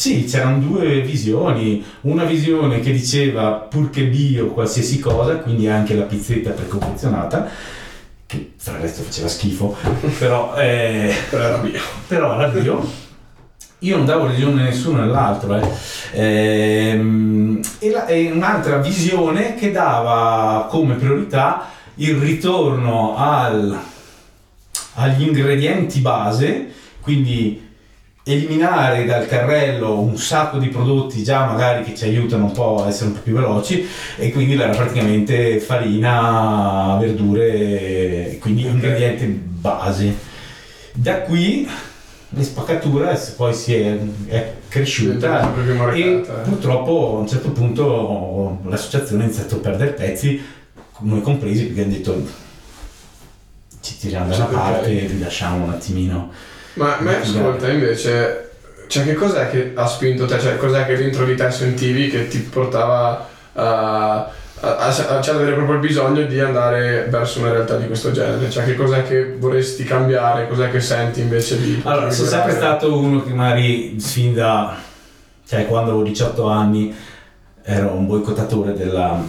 Sì, 0.00 0.26
c'erano 0.26 0.58
due 0.60 1.00
visioni, 1.00 1.84
una 2.02 2.22
visione 2.22 2.78
che 2.78 2.92
diceva 2.92 3.50
purché 3.54 4.04
bio 4.04 4.46
qualsiasi 4.46 5.00
cosa, 5.00 5.38
quindi 5.38 5.66
anche 5.66 5.96
la 5.96 6.04
pizzetta 6.04 6.50
preconfezionata, 6.50 7.48
che 8.24 8.52
tra 8.62 8.74
il 8.74 8.82
resto 8.82 9.02
faceva 9.02 9.26
schifo, 9.26 9.74
però, 10.20 10.54
eh, 10.56 11.12
Però 11.30 11.42
era 11.42 11.56
bio. 11.58 11.80
però 12.06 12.32
era 12.38 12.46
bio. 12.46 12.88
Io 13.80 13.96
non 13.96 14.06
davo 14.06 14.26
religione 14.26 14.60
a 14.62 14.64
nessuno 14.66 15.00
nell'altro, 15.00 15.56
eh. 15.56 15.68
Ehm, 16.12 17.60
e, 17.80 17.90
la- 17.90 18.06
e 18.06 18.30
un'altra 18.30 18.76
visione 18.78 19.56
che 19.56 19.72
dava 19.72 20.68
come 20.70 20.94
priorità 20.94 21.70
il 21.96 22.14
ritorno 22.18 23.16
al- 23.16 23.76
agli 24.94 25.22
ingredienti 25.22 25.98
base, 25.98 26.68
quindi 27.00 27.66
eliminare 28.32 29.04
dal 29.04 29.26
carrello 29.26 30.00
un 30.00 30.16
sacco 30.18 30.58
di 30.58 30.68
prodotti 30.68 31.22
già 31.22 31.46
magari 31.46 31.82
che 31.82 31.94
ci 31.94 32.04
aiutano 32.04 32.44
un 32.44 32.52
po' 32.52 32.84
a 32.84 32.88
essere 32.88 33.08
un 33.08 33.14
po' 33.14 33.20
più 33.20 33.34
veloci 33.34 33.86
e 34.16 34.30
quindi 34.30 34.54
era 34.54 34.68
praticamente 34.68 35.58
farina, 35.60 36.96
verdure, 37.00 38.36
quindi 38.40 38.64
Ok. 38.64 38.72
ingredienti 38.72 39.24
base. 39.26 40.16
Da 40.92 41.22
qui 41.22 41.68
le 42.30 42.42
spaccatura 42.42 43.18
poi 43.36 43.54
si 43.54 43.74
è, 43.74 43.96
è 44.26 44.52
cresciuta 44.68 45.46
più 45.46 45.62
e 45.92 46.00
eh. 46.00 46.24
purtroppo 46.42 47.16
a 47.16 47.20
un 47.20 47.28
certo 47.28 47.50
punto 47.50 48.58
l'associazione 48.64 49.22
ha 49.22 49.26
iniziato 49.26 49.56
a 49.56 49.58
perdere 49.58 49.92
pezzi, 49.92 50.40
noi 51.00 51.22
compresi, 51.22 51.64
perché 51.64 51.82
hanno 51.82 51.92
detto 51.92 52.26
ci 53.80 53.96
tiriamo 53.96 54.28
da 54.28 54.36
una 54.36 54.44
parte 54.44 55.04
e 55.04 55.06
vi 55.06 55.18
lasciamo 55.20 55.64
un 55.64 55.70
attimino. 55.70 56.30
Ma 56.78 56.96
a 56.96 57.00
me 57.00 57.20
ascolta 57.20 57.68
invece, 57.68 58.50
cioè 58.86 59.04
che 59.04 59.14
cos'è 59.14 59.50
che 59.50 59.72
ha 59.74 59.86
spinto 59.86 60.26
te? 60.26 60.38
Cioè 60.38 60.56
cos'è 60.56 60.86
che 60.86 60.96
dentro 60.96 61.24
di 61.24 61.34
te 61.34 61.50
sentivi 61.50 62.08
che 62.08 62.28
ti 62.28 62.38
portava 62.38 63.26
a, 63.52 64.14
a, 64.14 64.28
a- 64.60 64.86
a- 64.86 65.20
cioè, 65.20 65.34
avere 65.34 65.52
proprio 65.54 65.74
il 65.74 65.80
bisogno 65.80 66.22
di 66.22 66.38
andare 66.40 67.06
verso 67.10 67.40
una 67.40 67.50
realtà 67.50 67.76
di 67.76 67.86
questo 67.86 68.12
genere? 68.12 68.48
Cioè 68.48 68.64
che 68.64 68.76
cos'è 68.76 69.02
che 69.06 69.34
vorresti 69.36 69.82
cambiare? 69.84 70.46
Cos'è 70.48 70.70
che 70.70 70.80
senti 70.80 71.20
invece 71.20 71.60
di... 71.60 71.80
Allora, 71.84 72.10
sono 72.10 72.28
sempre 72.28 72.52
stato 72.52 72.96
uno 72.96 73.22
che 73.24 73.32
magari 73.32 73.96
fin 73.98 74.34
da, 74.34 74.76
cioè 75.46 75.66
quando 75.66 75.90
avevo 75.90 76.04
18 76.04 76.46
anni 76.48 76.94
ero 77.62 77.92
un 77.92 78.06
boicottatore 78.06 78.72
della, 78.72 79.20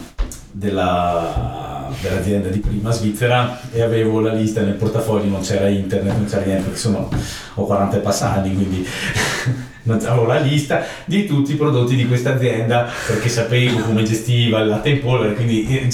della, 0.52 1.69
dell'azienda 2.00 2.48
di 2.48 2.58
prima 2.58 2.90
svizzera 2.90 3.60
e 3.72 3.82
avevo 3.82 4.20
la 4.20 4.32
lista 4.32 4.60
nel 4.62 4.74
portafoglio, 4.74 5.28
non 5.28 5.40
c'era 5.40 5.68
internet, 5.68 6.12
non 6.16 6.26
c'era 6.26 6.44
niente, 6.44 6.62
perché 6.64 6.78
sono, 6.78 7.08
ho 7.54 7.64
40 7.66 7.96
e 7.96 8.00
passati, 8.00 8.52
quindi 8.54 8.86
non 9.84 9.98
avevo 10.04 10.26
la 10.26 10.38
lista 10.38 10.82
di 11.04 11.26
tutti 11.26 11.52
i 11.52 11.56
prodotti 11.56 11.96
di 11.96 12.06
questa 12.06 12.34
azienda 12.34 12.86
perché 13.06 13.28
sapevo 13.28 13.78
come 13.80 14.02
gestiva 14.02 14.60
il 14.60 14.68
latte 14.68 14.90
in 14.90 15.00
polvere, 15.00 15.34
quindi 15.34 15.66
eh, 15.68 15.88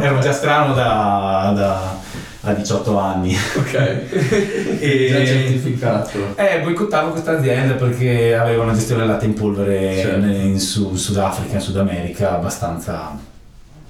ero 0.00 0.18
già 0.20 0.32
strano 0.32 0.74
da, 0.74 1.52
da- 1.54 2.24
a 2.48 2.52
18 2.52 2.96
anni. 2.98 3.36
Ok. 3.56 3.74
E- 4.78 5.08
Già 5.10 5.24
certificato. 5.26 6.36
eh, 6.36 6.60
boicottavo 6.62 7.10
questa 7.10 7.38
azienda 7.38 7.74
perché 7.74 8.36
aveva 8.36 8.62
una 8.62 8.74
gestione 8.74 9.00
del 9.02 9.10
latte 9.10 9.24
in 9.24 9.32
polvere 9.34 9.96
Certo. 9.96 10.26
in 10.26 10.60
Su- 10.60 10.94
Sudafrica, 10.94 11.54
in 11.54 11.60
Sud 11.60 11.76
America, 11.78 12.34
abbastanza... 12.36 13.18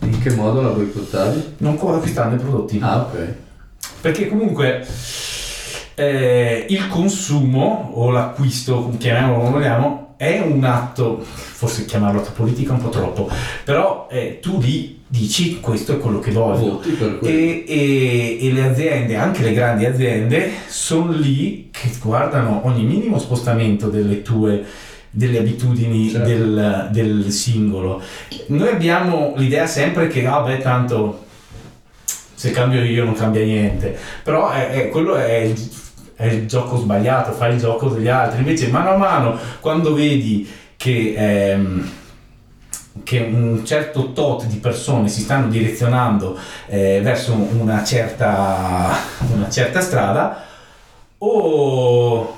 In 0.06 0.22
che 0.22 0.30
modo 0.30 0.62
la 0.62 0.68
boicottavi? 0.68 1.54
Non 1.58 1.76
acquistando 1.96 2.36
i 2.36 2.38
prodotti. 2.38 2.78
Ah, 2.80 3.00
ok. 3.00 3.34
Perché 4.00 4.28
comunque 4.28 4.86
eh, 5.94 6.66
il 6.68 6.88
consumo 6.88 7.90
o 7.94 8.10
l'acquisto, 8.10 8.92
chiamiamolo 8.98 9.38
come 9.38 9.50
vogliamo, 9.50 10.14
è 10.16 10.40
un 10.40 10.62
atto, 10.64 11.20
forse 11.22 11.84
chiamarlo 11.84 12.20
atto 12.20 12.30
politico 12.32 12.72
è 12.72 12.76
un 12.76 12.82
po' 12.82 12.88
troppo, 12.88 13.28
però 13.64 14.06
eh, 14.10 14.38
tu 14.40 14.60
lì 14.60 15.02
dici 15.08 15.60
questo 15.60 15.94
è 15.94 15.98
quello 15.98 16.20
che 16.20 16.30
voglio. 16.30 16.80
E, 17.22 17.64
e- 17.66 18.38
e 18.40 18.52
le 18.52 18.62
aziende, 18.62 19.16
anche 19.16 19.42
le 19.42 19.52
grandi 19.52 19.84
aziende, 19.84 20.50
sono 20.68 21.12
lì 21.12 21.68
che 21.70 21.90
guardano 22.00 22.60
ogni 22.64 22.84
minimo 22.84 23.18
spostamento 23.18 23.88
delle 23.88 24.22
tue 24.22 24.64
delle 25.16 25.38
abitudini 25.38 26.10
Certo. 26.10 26.28
del, 26.28 26.88
del 26.92 27.30
singolo. 27.30 28.02
Noi 28.48 28.68
abbiamo 28.68 29.32
l'idea 29.36 29.66
sempre 29.66 30.08
che, 30.08 30.26
ah 30.26 30.40
beh, 30.40 30.58
tanto 30.58 31.24
se 32.34 32.50
cambio 32.50 32.82
io 32.84 33.04
non 33.04 33.14
cambia 33.14 33.42
niente, 33.42 33.96
però 34.22 34.50
è- 34.50 34.68
è- 34.68 34.88
quello 34.90 35.14
è 35.16 35.36
il, 35.36 35.70
è 36.16 36.26
il 36.26 36.46
gioco 36.46 36.76
sbagliato, 36.76 37.32
fai 37.32 37.54
il 37.54 37.60
gioco 37.60 37.88
degli 37.88 38.08
altri. 38.08 38.40
Invece 38.40 38.68
mano 38.68 38.90
a 38.90 38.96
mano, 38.96 39.38
quando 39.60 39.94
vedi 39.94 40.46
che... 40.76 41.14
ehm, 41.16 41.90
che 43.04 43.18
un 43.20 43.60
certo 43.64 44.12
tot 44.14 44.46
di 44.46 44.56
persone 44.56 45.08
si 45.08 45.20
stanno 45.20 45.48
direzionando 45.48 46.36
eh, 46.66 47.00
verso 47.02 47.34
una 47.34 47.84
certa, 47.84 48.96
una 49.34 49.50
certa 49.50 49.80
strada 49.82 50.42
o, 51.18 52.36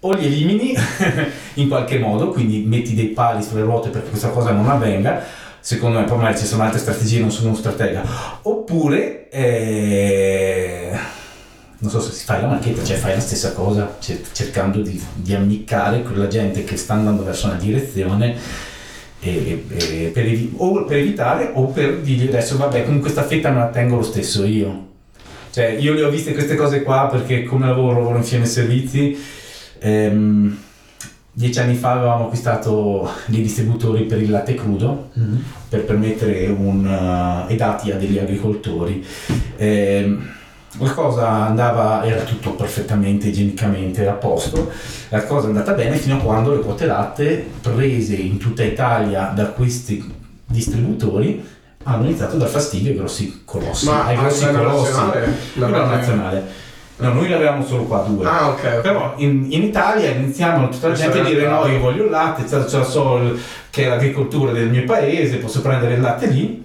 o 0.00 0.12
li 0.12 0.24
elimini 0.26 0.74
in 1.54 1.68
qualche 1.68 1.98
modo, 1.98 2.30
quindi 2.30 2.64
metti 2.66 2.94
dei 2.94 3.08
pali 3.08 3.42
sulle 3.42 3.62
ruote 3.62 3.90
perché 3.90 4.08
questa 4.10 4.28
cosa 4.30 4.50
non 4.52 4.68
avvenga, 4.68 5.22
secondo 5.60 5.98
me 5.98 6.04
poi 6.04 6.16
magari 6.18 6.38
ci 6.38 6.46
sono 6.46 6.62
altre 6.62 6.78
strategie, 6.78 7.20
non 7.20 7.30
sono 7.30 7.48
uno 7.48 7.56
stratega, 7.56 8.02
oppure 8.42 9.28
eh, 9.30 10.90
non 11.78 11.90
so 11.90 12.00
se 12.00 12.12
si 12.12 12.24
fa 12.24 12.40
la 12.40 12.46
marchetta, 12.48 12.82
cioè 12.82 12.96
fai 12.96 13.14
la 13.14 13.20
stessa 13.20 13.52
cosa 13.52 13.96
cer- 14.00 14.32
cercando 14.32 14.80
di, 14.80 15.02
di 15.14 15.34
ammiccare 15.34 16.02
quella 16.02 16.28
gente 16.28 16.64
che 16.64 16.76
sta 16.76 16.94
andando 16.94 17.22
verso 17.24 17.46
una 17.46 17.56
direzione 17.56 18.36
e- 19.22 19.64
e- 19.68 20.10
per, 20.14 20.24
evi- 20.24 20.52
o 20.56 20.84
per 20.84 20.96
evitare 20.98 21.50
o 21.54 21.66
per 21.66 21.98
dirgli 21.98 22.26
adesso 22.28 22.56
vabbè 22.56 22.84
comunque 22.84 23.10
questa 23.10 23.28
fetta 23.28 23.50
me 23.50 23.58
la 23.58 23.66
tengo 23.68 23.96
lo 23.96 24.02
stesso 24.02 24.44
io 24.46 24.88
cioè 25.50 25.66
io 25.78 25.92
le 25.92 26.04
ho 26.04 26.08
viste 26.10 26.32
queste 26.32 26.54
cose 26.54 26.82
qua 26.82 27.06
perché 27.10 27.42
come 27.44 27.66
lavoro 27.66 27.98
lavoro 27.98 28.16
in 28.16 28.24
Fiemme 28.24 28.46
Servizi 28.46 29.18
ehm, 29.80 30.56
dieci 31.32 31.58
anni 31.58 31.74
fa 31.74 31.92
avevamo 31.92 32.24
acquistato 32.24 33.08
dei 33.26 33.42
distributori 33.42 34.04
per 34.04 34.20
il 34.20 34.30
latte 34.30 34.54
crudo 34.54 35.10
Mhm. 35.14 35.42
per 35.68 35.84
permettere 35.84 36.46
un, 36.48 36.86
eh, 37.48 37.52
e 37.52 37.56
dati 37.56 37.90
a 37.90 37.96
degli 37.96 38.18
agricoltori. 38.18 39.04
Ehm, 39.56 40.28
la 40.78 40.90
cosa 40.92 41.28
andava, 41.46 42.04
era 42.04 42.22
tutto 42.22 42.52
perfettamente 42.52 43.28
igienicamente 43.28 44.06
a 44.06 44.12
posto, 44.12 44.70
la 45.08 45.24
cosa 45.24 45.46
è 45.46 45.50
andata 45.50 45.72
bene 45.72 45.96
fino 45.96 46.16
a 46.16 46.18
quando 46.18 46.54
le 46.54 46.60
quote 46.60 46.86
latte 46.86 47.44
prese 47.60 48.14
in 48.14 48.38
tutta 48.38 48.62
Italia 48.62 49.32
da 49.34 49.46
questi 49.46 50.02
distributori 50.46 51.44
hanno 51.82 52.04
iniziato 52.04 52.36
a 52.36 52.38
dar 52.38 52.48
fastidio 52.48 52.90
ai 52.90 52.96
grossi 52.98 53.42
colossi. 53.44 53.86
Ma 53.86 54.04
ai 54.04 54.16
a 54.16 54.20
grossi 54.20 54.44
livello 54.46 54.70
colossi. 54.70 54.90
nazionale? 54.92 55.36
Era 55.58 55.86
nazionale. 55.86 56.44
No, 57.00 57.12
noi 57.14 57.28
ne 57.28 57.34
avevamo 57.34 57.64
solo 57.64 57.84
qua 57.84 58.04
due. 58.06 58.26
Ah, 58.26 58.50
ok. 58.50 58.74
ok. 58.76 58.80
Però 58.80 59.14
in, 59.16 59.46
in 59.48 59.62
Italia 59.62 60.10
iniziamo 60.10 60.68
tutta 60.68 60.88
la 60.88 60.94
gente 60.94 61.20
a 61.20 61.24
dire 61.24 61.48
no, 61.48 61.66
io 61.66 61.78
voglio 61.78 62.04
il 62.04 62.10
latte, 62.10 62.44
c'è 62.44 62.64
c'è 62.64 62.78
la 62.78 62.84
Sol 62.84 63.40
che 63.70 63.84
è 63.84 63.88
l'agricoltura 63.88 64.52
del 64.52 64.68
mio 64.68 64.84
paese, 64.84 65.36
posso 65.36 65.62
prendere 65.62 65.94
il 65.94 66.00
latte 66.00 66.26
lì. 66.26 66.64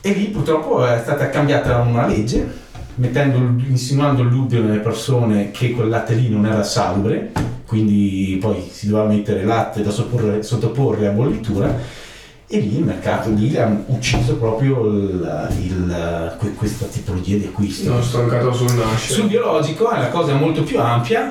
E 0.00 0.12
lì 0.12 0.24
purtroppo 0.26 0.86
è 0.86 1.00
stata 1.02 1.28
cambiata 1.28 1.78
una 1.78 2.06
legge, 2.06 2.46
mettendo, 2.94 3.36
insinuando 3.66 4.22
il 4.22 4.30
dubbio 4.30 4.62
nelle 4.62 4.78
persone 4.78 5.50
che 5.50 5.72
quel 5.72 5.88
latte 5.88 6.14
lì 6.14 6.30
non 6.30 6.46
era 6.46 6.62
salubre, 6.62 7.32
quindi 7.66 8.38
poi 8.40 8.66
si 8.70 8.88
doveva 8.88 9.08
mettere 9.08 9.44
latte 9.44 9.82
da 9.82 9.90
sottoporre, 9.90 10.42
sottoporre 10.42 11.08
a 11.08 11.10
bollitura. 11.10 12.06
E 12.50 12.60
lì 12.60 12.78
il 12.78 12.84
mercato 12.84 13.28
lì 13.30 13.54
ha 13.58 13.70
ucciso 13.88 14.36
proprio 14.36 14.86
il- 14.86 15.48
il- 15.60 16.34
que- 16.38 16.54
questa 16.54 16.86
tipologia 16.86 17.36
di 17.36 17.44
acquisto. 17.44 17.90
Non 17.90 18.02
stroncato 18.02 18.52
sul 18.54 18.72
nascere. 18.72 19.14
Sul 19.14 19.26
biologico 19.28 19.90
è 19.90 19.98
una 19.98 20.08
cosa 20.08 20.32
molto 20.34 20.62
più 20.62 20.80
ampia. 20.80 21.30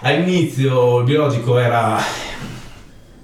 All'inizio 0.00 1.00
il 1.00 1.04
biologico 1.04 1.58
era 1.58 1.98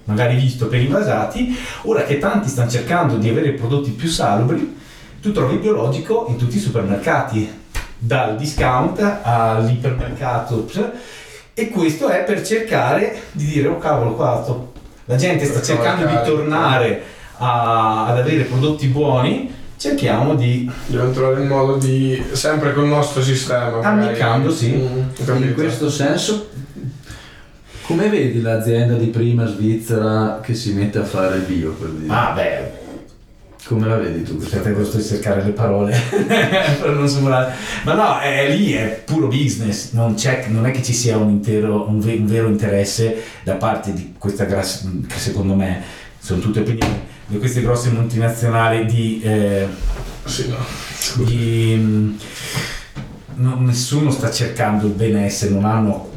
magari 0.05 0.37
visto 0.37 0.67
per 0.67 0.81
invasati, 0.81 1.57
ora 1.85 2.05
che 2.05 2.19
tanti 2.19 2.49
stanno 2.49 2.69
cercando 2.71 3.17
di 3.17 3.29
avere 3.31 3.53
prodotti 3.53 3.91
più 3.93 4.09
salubri, 4.09 4.77
tu 5.23 5.33
trovi 5.33 5.55
il 5.55 5.61
biologico 5.61 6.27
in 6.29 6.37
tutti 6.37 6.59
i 6.59 6.61
supermercati, 6.61 7.51
dal 7.99 8.37
discount 8.37 9.01
all'ipermercato 9.23 10.69
e 11.55 11.71
questo 11.71 12.09
è 12.09 12.23
per 12.25 12.45
cercare 12.45 13.23
di 13.33 13.47
dire 13.47 13.69
oh 13.69 13.79
cavolo 13.79 14.13
qua 14.13 14.41
sto- 14.43 14.73
la 15.07 15.17
gente 15.17 15.45
sta 15.45 15.61
cercando 15.63 16.07
di 16.07 16.17
tornare 16.25 17.03
a- 17.39 18.07
ad 18.07 18.19
avere 18.19 18.45
prodotti 18.45 18.87
buoni, 18.89 19.53
cerchiamo 19.77 20.35
di 20.37 20.71
Dobbiamo 20.87 21.13
trovare 21.13 21.41
il 21.43 21.47
modo 21.49 21.77
di. 21.77 22.23
sempre 22.33 22.73
col 22.73 22.87
nostro 22.87 23.23
sistema. 23.23 23.81
Ammiccando, 23.81 24.51
sì. 24.51 24.73
Mm, 24.73 25.43
In 25.43 25.55
questo 25.55 25.91
senso, 25.91 26.49
come 27.83 28.09
vedi 28.09 28.41
l'azienda 28.41 28.95
di 28.95 29.07
prima 29.07 29.47
svizzera 29.47 30.41
che 30.43 30.55
si 30.55 30.73
mette 30.73 30.99
a 30.99 31.05
fare 31.05 31.37
il 31.37 31.43
bio 31.43 31.71
per 31.73 31.89
dire? 31.91 32.13
Ah, 32.13 32.33
beh, 32.35 32.71
Come 33.67 33.89
la 33.89 33.97
vedi 33.97 34.23
tu? 34.23 34.41
Aspetta 34.41 34.69
a 34.69 35.03
cercare 35.03 35.43
le 35.43 35.51
parole 35.51 35.91
per 36.09 36.91
non 36.95 37.09
sembrare. 37.09 37.53
Ma 37.83 37.95
no, 37.95 38.19
è, 38.21 38.49
lì 38.55 38.73
è 38.73 39.03
puro 39.05 39.27
business, 39.27 39.91
non, 39.91 40.15
non, 40.49 40.67
è 40.67 40.71
che 40.71 40.85
ci 40.85 40.93
sia 40.93 41.17
un, 41.17 41.31
intero, 41.31 41.89
un, 41.89 41.99
ve, 41.99 42.15
un, 42.15 42.27
vero 42.27 42.47
interesse 42.47 43.25
da 43.43 43.55
parte 43.55 43.93
di 43.93 44.15
questa 44.17 44.45
grassa, 44.45 44.89
che 45.09 45.19
secondo 45.19 45.55
me 45.55 45.83
sono 46.21 46.41
tutte 46.41 46.61
opinioni, 46.61 47.01
di 47.27 47.39
queste 47.39 47.63
grosse 47.63 47.91
multinazionali 47.91 48.87
di... 48.87 49.21
Eh, 49.23 49.67
sì, 50.23 50.49
no. 50.49 51.25
di 51.25 52.17
no, 53.35 53.61
nessuno 53.61 54.13
sta 54.13 54.31
cercando 54.31 54.87
il 54.87 54.93
benessere, 54.93 55.53
non, 55.53 55.65
hanno, 55.65 56.13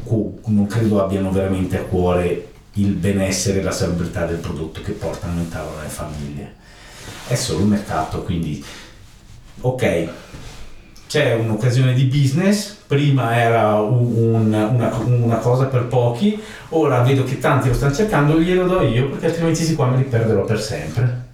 non 0.46 0.66
credo 0.68 1.02
abbiano 1.02 1.32
veramente 1.32 1.78
a 1.78 1.82
cuore 1.82 2.46
il 2.74 2.92
benessere 2.92 3.58
e 3.58 3.62
la 3.62 3.72
salubrità 3.72 4.24
del 4.24 4.36
prodotto 4.36 4.80
che 4.82 4.92
portano 4.92 5.40
in 5.40 5.48
tavola 5.48 5.82
le 5.82 5.88
famiglie 5.88 6.58
è 7.30 7.36
solo 7.36 7.62
un 7.62 7.68
mercato, 7.68 8.22
quindi 8.22 8.62
ok, 9.60 10.08
c'è 11.06 11.34
un'occasione 11.34 11.94
di 11.94 12.04
business, 12.04 12.76
prima 12.88 13.36
era 13.36 13.80
un, 13.80 14.52
una, 14.52 14.96
una, 15.04 15.36
cosa 15.36 15.66
per 15.66 15.86
pochi, 15.86 16.40
ora 16.70 17.02
vedo 17.02 17.22
che 17.22 17.38
tanti 17.38 17.68
lo 17.68 17.74
stanno 17.74 17.94
cercando, 17.94 18.40
glielo 18.40 18.66
do 18.66 18.82
io 18.82 19.10
perché 19.10 19.26
altrimenti 19.26 19.62
si 19.62 19.76
qua 19.76 19.86
me 19.86 19.98
li 19.98 20.04
perderò 20.04 20.44
per 20.44 20.60
sempre. 20.60 21.28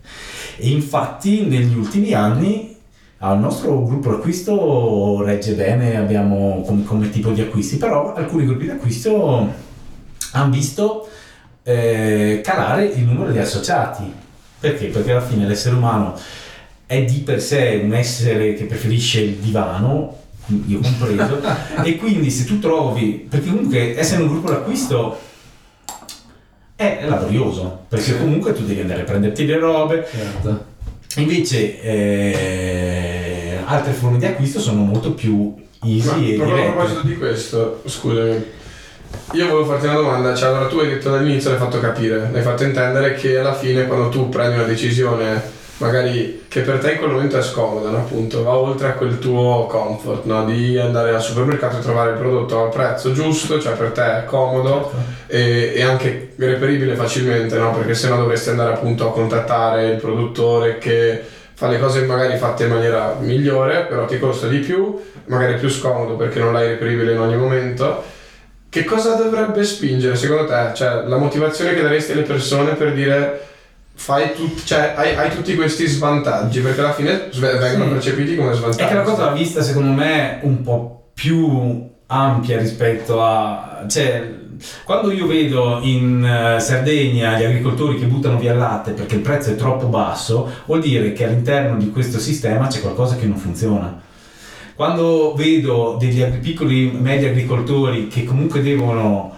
E 0.56 0.68
infatti 0.68 1.46
negli 1.46 1.74
ultimi 1.74 2.12
anni 2.12 2.76
al 3.18 3.38
nostro 3.38 3.82
gruppo 3.82 4.10
d'acquisto 4.10 5.22
regge 5.22 5.54
bene, 5.54 5.96
abbiamo 5.96 6.62
come, 6.66 6.84
come 6.84 7.08
tipo 7.08 7.30
di 7.30 7.40
acquisti, 7.40 7.78
però 7.78 8.12
alcuni 8.12 8.44
gruppi 8.44 8.66
d'acquisto 8.66 9.50
hanno 10.32 10.50
visto 10.50 11.08
eh, 11.62 12.42
calare 12.44 12.84
il 12.84 13.02
numero 13.02 13.30
di 13.30 13.38
associati 13.38 14.24
perché? 14.58 14.86
Perché 14.86 15.12
alla 15.12 15.20
fine 15.20 15.46
l'essere 15.46 15.76
umano 15.76 16.18
è 16.86 17.02
di 17.04 17.18
per 17.18 17.42
sé 17.42 17.80
un 17.82 17.92
essere 17.94 18.54
che 18.54 18.64
preferisce 18.64 19.20
il 19.20 19.34
divano, 19.34 20.18
io 20.66 20.80
compreso, 20.80 21.40
e 21.82 21.96
quindi 21.96 22.30
se 22.30 22.44
tu 22.44 22.58
trovi, 22.58 23.26
perché 23.28 23.48
comunque 23.48 23.98
essere 23.98 24.22
un 24.22 24.28
gruppo 24.28 24.50
d'acquisto 24.50 25.18
è 26.76 27.04
laborioso, 27.06 27.84
perché 27.88 28.18
comunque 28.18 28.52
tu 28.52 28.64
devi 28.64 28.80
andare 28.80 29.00
a 29.00 29.04
prenderti 29.04 29.46
le 29.46 29.58
robe. 29.58 30.06
Certo. 30.08 30.75
Invece 31.16 31.80
eh, 31.80 33.58
altre 33.64 33.92
forme 33.92 34.18
di 34.18 34.26
acquisto 34.26 34.60
sono 34.60 34.82
molto 34.82 35.12
più 35.12 35.54
easy 35.82 36.36
Ma, 36.36 36.46
e 36.46 36.66
a 36.66 36.72
proposito 36.72 37.06
di 37.06 37.16
questo, 37.16 37.82
scusami, 37.86 38.44
io 39.32 39.48
volevo 39.48 39.64
farti 39.64 39.86
una 39.86 39.96
domanda, 39.96 40.34
cioè 40.34 40.48
allora 40.48 40.66
tu 40.66 40.78
hai 40.78 40.88
detto 40.88 41.10
dall'inizio, 41.10 41.50
l'hai 41.50 41.58
fatto 41.58 41.80
capire, 41.80 42.28
l'hai 42.32 42.42
fatto 42.42 42.64
intendere 42.64 43.14
che 43.14 43.38
alla 43.38 43.54
fine 43.54 43.86
quando 43.86 44.08
tu 44.08 44.28
prendi 44.28 44.56
una 44.56 44.66
decisione 44.66 45.54
magari 45.78 46.44
che 46.48 46.60
per 46.62 46.78
te 46.78 46.92
in 46.92 46.98
quel 46.98 47.10
momento 47.10 47.36
è 47.36 47.42
scomoda, 47.42 47.90
no? 47.90 47.98
appunto, 47.98 48.42
va 48.42 48.56
oltre 48.56 48.88
a 48.88 48.92
quel 48.92 49.18
tuo 49.18 49.66
comfort, 49.66 50.25
no? 50.25 50.44
di 50.44 50.78
andare 50.78 51.14
al 51.14 51.20
supermercato 51.20 51.78
e 51.78 51.80
trovare 51.80 52.12
il 52.12 52.16
prodotto 52.16 52.62
al 52.62 52.70
prezzo 52.70 53.12
giusto, 53.12 53.60
cioè 53.60 53.75
per 53.75 53.90
te 53.90 54.18
è 54.18 54.25
comodo 54.25 54.90
certo. 54.90 55.06
e, 55.26 55.72
e, 55.76 55.82
anche 55.82 56.32
reperibile 56.36 56.94
facilmente, 56.94 57.58
no? 57.58 57.72
perché 57.72 57.94
se 57.94 58.08
no 58.08 58.16
dovresti 58.16 58.50
andare 58.50 58.72
appunto 58.72 59.08
a 59.08 59.12
contattare 59.12 59.88
il 59.88 59.96
produttore 59.96 60.78
che 60.78 61.22
fa 61.52 61.68
le 61.68 61.78
cose 61.78 62.02
magari 62.02 62.36
fatte 62.38 62.64
in 62.64 62.70
maniera 62.70 63.14
migliore, 63.18 63.84
però 63.84 64.06
ti 64.06 64.18
costa 64.18 64.46
di 64.46 64.58
più, 64.58 64.98
magari 65.26 65.56
più 65.56 65.68
scomodo 65.68 66.14
perché 66.14 66.38
non 66.38 66.52
l'hai 66.54 66.68
reperibile 66.68 67.12
in 67.12 67.18
ogni 67.18 67.36
momento 67.36 68.14
che 68.68 68.85
cosa 68.85 69.14
dovrebbe 69.14 69.64
spingere 69.64 70.16
secondo 70.16 70.46
te? 70.46 70.70
Cioè, 70.75 71.04
la 71.06 71.16
motivazione 71.16 71.75
che 71.75 71.82
daresti 71.82 72.12
alle 72.12 72.23
persone 72.23 72.75
per 72.75 72.92
dire 72.92 73.46
fai 73.94 74.35
tut- 74.35 74.64
cioè, 74.64 74.92
hai, 74.94 75.14
hai, 75.14 75.30
tutti 75.30 75.54
questi 75.54 75.87
svantaggi 75.87 76.61
perché 76.61 76.80
alla 76.80 76.92
fine 76.92 77.30
vengono 77.32 77.85
sì. 77.85 77.90
percepiti 77.90 78.37
come 78.37 78.52
svantaggi. 78.52 78.82
È 78.82 78.88
che 78.88 78.94
la 78.94 79.02
cosa 79.02 79.25
va 79.26 79.32
vista 79.32 79.62
secondo 79.62 79.92
me 79.92 80.40
un 80.42 80.62
po' 80.62 81.11
più 81.14 81.88
ampia 82.06 82.58
rispetto 82.58 83.23
a... 83.23 83.85
Cioè, 83.88 84.35
quando 84.85 85.11
io 85.11 85.26
vedo 85.26 85.80
in 85.82 86.23
uh, 86.23 86.61
Sardegna 86.61 87.38
gli 87.38 87.44
agricoltori 87.44 87.99
che 87.99 88.06
buttano 88.06 88.38
via 88.38 88.52
il 88.52 88.58
latte 88.58 88.92
perché 88.92 89.16
il 89.16 89.20
prezzo 89.20 89.50
è 89.50 89.56
troppo 89.56 89.87
basso, 89.87 90.50
vuol 90.66 90.80
dire 90.80 91.12
che 91.12 91.25
all'interno 91.25 91.76
di 91.76 91.90
questo 91.90 92.18
sistema 92.18 92.66
c'è 92.66 92.80
qualcosa 92.80 93.17
che 93.17 93.26
non 93.26 93.36
funziona. 93.36 94.04
Quando 94.76 95.32
vedo 95.34 95.97
degli 95.99 96.23
piccoli 96.39 96.91
e 96.91 96.93
medi 96.93 97.25
agricoltori 97.25 98.08
che 98.08 98.25
comunque 98.25 98.60
devono 98.60 99.34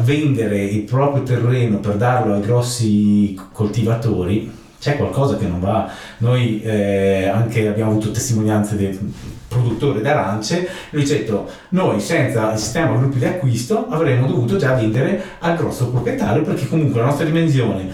vendere 0.00 0.64
il 0.64 0.82
proprio 0.82 1.22
terreno 1.22 1.78
per 1.78 1.94
darlo 1.94 2.34
ai 2.34 2.40
grossi 2.40 3.38
coltivatori, 3.52 4.50
c'è 4.80 4.96
qualcosa 4.96 5.36
che 5.36 5.46
non 5.46 5.60
va. 5.60 5.88
Noi 6.18 6.60
eh, 6.60 7.28
anche 7.28 7.68
abbiamo 7.68 7.92
avuto 7.92 8.10
testimonianze 8.10 8.74
del 8.74 8.98
produttore 9.46 10.00
d'arance, 10.00 10.68
lui 10.90 11.04
ha 11.04 11.06
detto 11.06 11.48
noi 11.68 12.00
senza 12.00 12.52
il 12.52 12.58
sistema 12.58 12.96
gruppi 12.96 13.18
di 13.18 13.26
acquisto 13.26 13.86
avremmo 13.90 14.26
dovuto 14.26 14.56
già 14.56 14.74
vendere 14.74 15.22
al 15.38 15.56
grosso 15.56 15.88
proprietario 15.88 16.42
perché 16.42 16.66
comunque 16.66 16.98
la 16.98 17.06
nostra 17.06 17.24
dimensione 17.24 17.88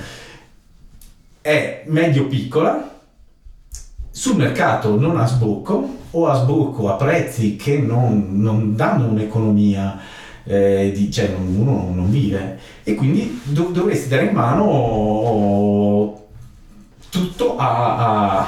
è 1.42 1.82
medio-piccola, 1.86 2.95
sul 4.16 4.36
mercato 4.36 4.98
non 4.98 5.18
ha 5.18 5.26
sbocco 5.26 5.98
o 6.10 6.26
a 6.26 6.36
sbocco 6.36 6.88
a 6.90 6.94
prezzi 6.94 7.56
che 7.56 7.76
non, 7.76 8.40
non 8.40 8.74
danno 8.74 9.08
un'economia, 9.08 9.98
eh, 10.42 10.90
di, 10.94 11.10
cioè 11.10 11.36
uno 11.38 11.90
non 11.92 12.10
vive. 12.10 12.58
E 12.82 12.94
quindi 12.94 13.42
dov- 13.44 13.72
dovresti 13.72 14.08
dare 14.08 14.24
in 14.24 14.32
mano 14.32 16.28
tutto 17.10 17.58
a, 17.58 18.38
a 18.38 18.46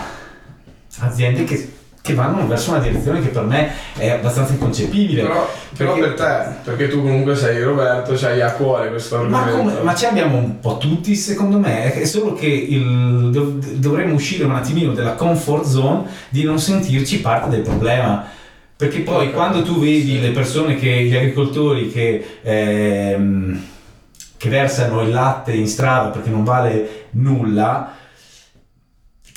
aziende 1.00 1.44
che 1.44 1.72
che 2.00 2.14
vanno 2.14 2.46
verso 2.46 2.70
una 2.70 2.78
direzione 2.78 3.20
che 3.20 3.28
per 3.28 3.42
me 3.42 3.70
è 3.96 4.10
abbastanza 4.10 4.52
inconcepibile. 4.52 5.22
Però, 5.22 5.50
però 5.76 5.98
per 5.98 6.14
te, 6.14 6.54
perché 6.64 6.88
tu 6.88 7.02
comunque 7.02 7.36
sei 7.36 7.62
Roberto, 7.62 8.14
c'hai 8.14 8.40
a 8.40 8.52
cuore 8.52 8.88
questo 8.88 9.16
argomento. 9.16 9.50
Ma, 9.50 9.56
come, 9.56 9.82
ma 9.82 9.94
ci 9.94 10.06
abbiamo 10.06 10.36
un 10.36 10.60
po' 10.60 10.78
tutti, 10.78 11.14
secondo 11.14 11.58
me, 11.58 11.92
è 11.92 12.04
solo 12.04 12.32
che 12.32 12.46
il, 12.46 13.30
dov, 13.30 13.58
dovremmo 13.74 14.14
uscire 14.14 14.44
un 14.44 14.54
attimino 14.54 14.92
dalla 14.92 15.14
comfort 15.14 15.64
zone 15.64 16.04
di 16.30 16.44
non 16.44 16.58
sentirci 16.58 17.20
parte 17.20 17.50
del 17.50 17.62
problema. 17.62 18.24
Perché 18.76 19.00
poi 19.00 19.32
quando 19.32 19.62
tu 19.62 19.80
vedi 19.80 20.20
le 20.20 20.30
persone 20.30 20.76
che, 20.76 21.02
gli 21.02 21.14
agricoltori 21.14 21.90
che, 21.90 22.38
ehm, 22.42 23.60
che 24.36 24.48
versano 24.48 25.02
il 25.02 25.10
latte 25.10 25.52
in 25.52 25.66
strada 25.66 26.10
perché 26.10 26.30
non 26.30 26.44
vale 26.44 27.06
nulla, 27.10 27.96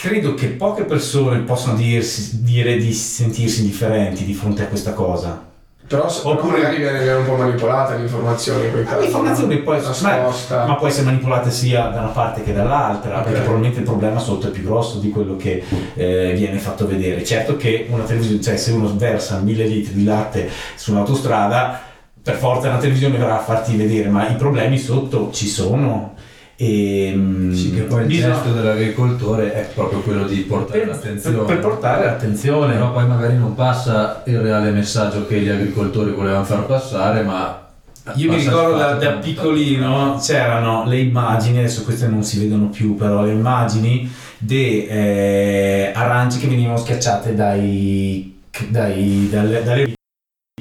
credo 0.02 0.34
che 0.34 0.48
poche 0.48 0.84
persone 0.84 1.42
possano 1.42 1.78
dirsi, 1.78 2.42
dire 2.42 2.78
di 2.78 2.92
sentirsi 2.92 3.62
indifferenti 3.62 4.26
di 4.26 4.34
fronte 4.34 4.64
a 4.64 4.66
questa 4.66 4.94
cosa. 4.94 5.50
Però, 5.86 6.08
Oppure, 6.24 6.58
magari 6.58 6.78
viene, 6.78 7.00
viene, 7.04 7.18
un 7.18 7.26
po' 7.26 7.36
manipolata 7.36 7.96
l'informazione. 7.96 8.72
L'informazione 8.74 9.56
no? 9.56 9.62
poi 9.62 9.80
ma, 10.02 10.66
ma, 10.66 10.76
può 10.76 10.88
essere 10.88 11.06
manipolata 11.06 11.52
sia 11.52 11.90
da 11.90 12.00
una 12.00 12.10
parte 12.10 12.42
che 12.42 12.52
dall'altra, 12.52 13.20
okay. 13.20 13.24
perché 13.26 13.40
probabilmente 13.42 13.80
il 13.80 13.86
problema 13.86 14.18
sotto 14.18 14.48
è 14.48 14.50
più 14.50 14.64
grosso 14.64 14.98
di 14.98 15.10
quello 15.10 15.36
che 15.36 15.64
eh, 15.94 16.34
viene 16.36 16.58
fatto 16.58 16.88
vedere. 16.88 17.24
Certo 17.24 17.56
che 17.58 17.86
una 17.90 18.04
televisione, 18.04 18.42
cioè 18.42 18.58
se 18.58 18.72
uno 18.72 18.96
versa 18.96 19.38
mille 19.40 19.66
litri 19.66 19.94
di 19.94 20.04
latte 20.04 20.50
su 20.76 20.92
un'autostrada, 20.92 21.80
per 22.24 22.38
forza 22.38 22.70
una 22.70 22.78
televisione 22.78 23.18
verrà 23.18 23.36
a 23.36 23.44
farti 23.44 23.76
vedere, 23.76 24.10
ma 24.10 24.28
i 24.30 24.36
problemi 24.36 24.80
sotto 24.80 25.30
ci 25.32 25.48
sono 25.48 26.16
e, 26.62 27.08
ehm, 27.08 27.52
sì, 27.54 27.74
che 27.74 27.82
poi 27.82 28.02
il 28.02 28.08
bisogna... 28.08 28.36
gesto 28.36 28.52
dell'agricoltore 28.52 29.52
è 29.52 29.68
proprio 29.74 30.02
quello 30.02 30.26
di 30.26 30.42
portare 30.42 30.80
per, 30.82 30.88
l'attenzione. 30.90 31.38
Per, 31.38 31.46
per, 31.46 31.60
portare 31.60 32.06
l'attenzione. 32.06 32.74
Però 32.74 32.92
poi 32.94 33.08
magari 33.08 33.36
non 33.36 33.56
passa 33.56 34.22
il 34.28 34.40
reale 34.40 34.70
messaggio 34.70 35.26
che 35.26 35.40
gli 35.40 35.50
agricoltori 35.50 36.12
volevano 36.12 36.44
far 36.44 36.68
passare, 36.68 37.24
ma... 37.24 37.68
Io 38.14 38.32
mi 38.32 38.38
ricordo 38.38 38.78
da, 38.78 38.94
da 38.94 39.14
piccolino 39.14 40.20
c'erano 40.22 40.86
le 40.86 41.00
immagini, 41.00 41.58
adesso 41.60 41.84
queste 41.84 42.08
non 42.08 42.24
si 42.24 42.40
vedono 42.40 42.70
più, 42.70 42.96
però 42.96 43.24
le 43.24 43.32
immagini 43.32 44.12
di 44.38 44.86
eh, 44.86 45.92
arance 45.96 46.40
che 46.40 46.48
venivano 46.48 46.78
schiacciate 46.78 47.34
dai, 47.34 48.40
dai, 48.70 49.30
dalle, 49.32 49.64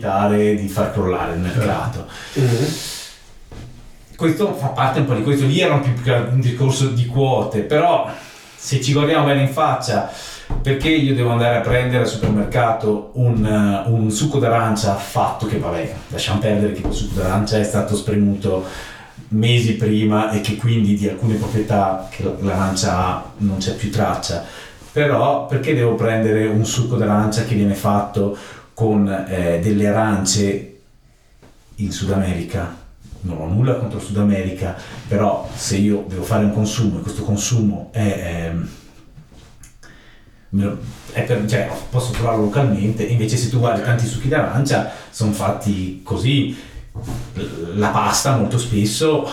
dalle 0.01 0.55
di 0.55 0.69
far 0.69 0.93
crollare 0.93 1.35
il 1.35 1.41
mercato. 1.41 2.07
Mm-hmm 2.39 2.99
questo 4.21 4.53
fa 4.53 4.67
parte 4.67 4.99
un 4.99 5.07
po' 5.07 5.15
di 5.15 5.23
questo, 5.23 5.47
lì 5.47 5.61
era 5.61 5.73
un, 5.73 5.81
più, 5.81 6.13
un 6.13 6.41
discorso 6.41 6.89
di 6.89 7.07
quote, 7.07 7.61
però 7.61 8.07
se 8.55 8.79
ci 8.83 8.93
guardiamo 8.93 9.25
bene 9.25 9.41
in 9.41 9.49
faccia, 9.49 10.13
perché 10.61 10.91
io 10.91 11.15
devo 11.15 11.31
andare 11.31 11.57
a 11.57 11.61
prendere 11.61 12.03
al 12.03 12.07
supermercato 12.07 13.13
un, 13.15 13.43
uh, 13.43 13.91
un 13.91 14.11
succo 14.11 14.39
d'arancia 14.39 14.95
fatto 14.97 15.47
che 15.47 15.57
vabbè, 15.57 15.95
lasciamo 16.09 16.39
perdere 16.39 16.75
che 16.75 16.83
quel 16.83 16.93
succo 16.93 17.19
d'arancia 17.19 17.59
è 17.59 17.65
stato 17.65 17.97
spremuto 17.97 18.63
mesi 19.29 19.77
prima 19.77 20.31
e 20.33 20.43
che 20.43 20.57
quindi 20.57 20.97
di 20.97 21.09
alcune 21.09 21.37
proprietà 21.37 22.07
che 22.11 22.31
l'arancia 22.41 22.99
ha 22.99 23.25
non 23.39 23.57
c'è 23.57 23.75
più 23.75 23.91
traccia. 23.91 24.45
Però 24.93 25.47
perché 25.47 25.75
devo 25.75 25.95
prendere 25.95 26.47
un 26.47 26.67
succo 26.67 26.97
d'arancia 26.97 27.45
che 27.45 27.55
viene 27.55 27.75
fatto 27.75 28.37
con 28.75 29.09
eh, 29.09 29.61
delle 29.63 29.87
arance 29.87 30.79
in 31.77 31.91
Sud 31.91 32.11
America? 32.11 32.80
Non 33.23 33.41
ho 33.41 33.47
nulla 33.47 33.75
contro 33.75 33.99
il 33.99 34.05
Sud 34.05 34.19
America, 34.19 34.77
però 35.09 35.49
se 35.55 35.77
io 35.77 36.05
devo 36.09 36.23
fare 36.23 36.45
un 36.45 36.53
consumo 36.53 36.99
e 36.99 37.03
questo 37.03 37.23
consumo 37.23 37.91
è, 37.93 38.53
è 41.13 41.23
per, 41.25 41.45
cioè, 41.47 41.71
posso 41.91 42.13
trovarlo 42.13 42.45
localmente, 42.45 43.05
invece 43.05 43.37
se 43.37 43.49
tu 43.51 43.59
guardi 43.59 43.83
tanti 43.83 44.07
succhi 44.07 44.29
d'arancia 44.29 44.91
sono 45.11 45.33
fatti 45.33 46.01
così, 46.03 46.57
la 47.75 47.89
pasta 47.89 48.37
molto 48.37 48.59
spesso 48.59 49.29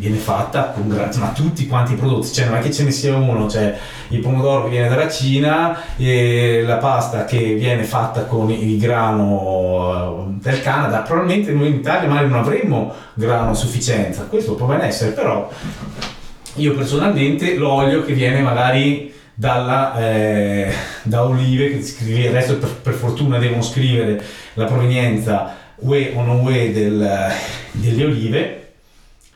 viene 0.00 0.16
fatta 0.16 0.70
con 0.70 0.88
gra- 0.88 1.10
ma 1.18 1.28
tutti 1.28 1.66
quanti 1.66 1.92
i 1.92 1.96
prodotti, 1.96 2.32
cioè 2.32 2.46
non 2.46 2.56
è 2.56 2.60
che 2.60 2.72
ce 2.72 2.84
ne 2.84 2.90
sia 2.90 3.14
uno, 3.14 3.50
cioè 3.50 3.76
il 4.08 4.20
pomodoro 4.20 4.64
che 4.64 4.70
viene 4.70 4.88
dalla 4.88 5.10
Cina 5.10 5.78
la 5.98 6.76
pasta 6.76 7.26
che 7.26 7.54
viene 7.54 7.84
fatta 7.84 8.24
con 8.24 8.50
il 8.50 8.78
grano 8.78 10.30
eh, 10.30 10.42
del 10.42 10.62
Canada, 10.62 11.00
probabilmente 11.00 11.52
noi 11.52 11.68
in 11.68 11.74
Italia 11.74 12.08
magari 12.08 12.28
non 12.30 12.38
avremmo 12.38 12.94
grano 13.12 13.50
a 13.50 13.54
sufficienza, 13.54 14.22
questo 14.24 14.54
può 14.54 14.66
ben 14.66 14.80
essere, 14.80 15.10
però 15.10 15.50
io 16.54 16.74
personalmente 16.74 17.54
l'olio 17.56 18.02
che 18.02 18.14
viene 18.14 18.40
magari 18.40 19.12
dalla, 19.34 19.98
eh, 19.98 20.72
da 21.02 21.24
olive, 21.24 21.70
che 21.70 21.82
scrive, 21.82 22.28
adesso 22.28 22.56
per, 22.56 22.74
per, 22.82 22.94
fortuna 22.94 23.38
devono 23.38 23.62
scrivere 23.62 24.22
la 24.54 24.64
provenienza 24.64 25.56
UE 25.76 26.12
o 26.14 26.22
non 26.22 26.40
UE 26.40 26.72
del, 26.72 27.32
delle 27.72 28.04
olive, 28.04 28.72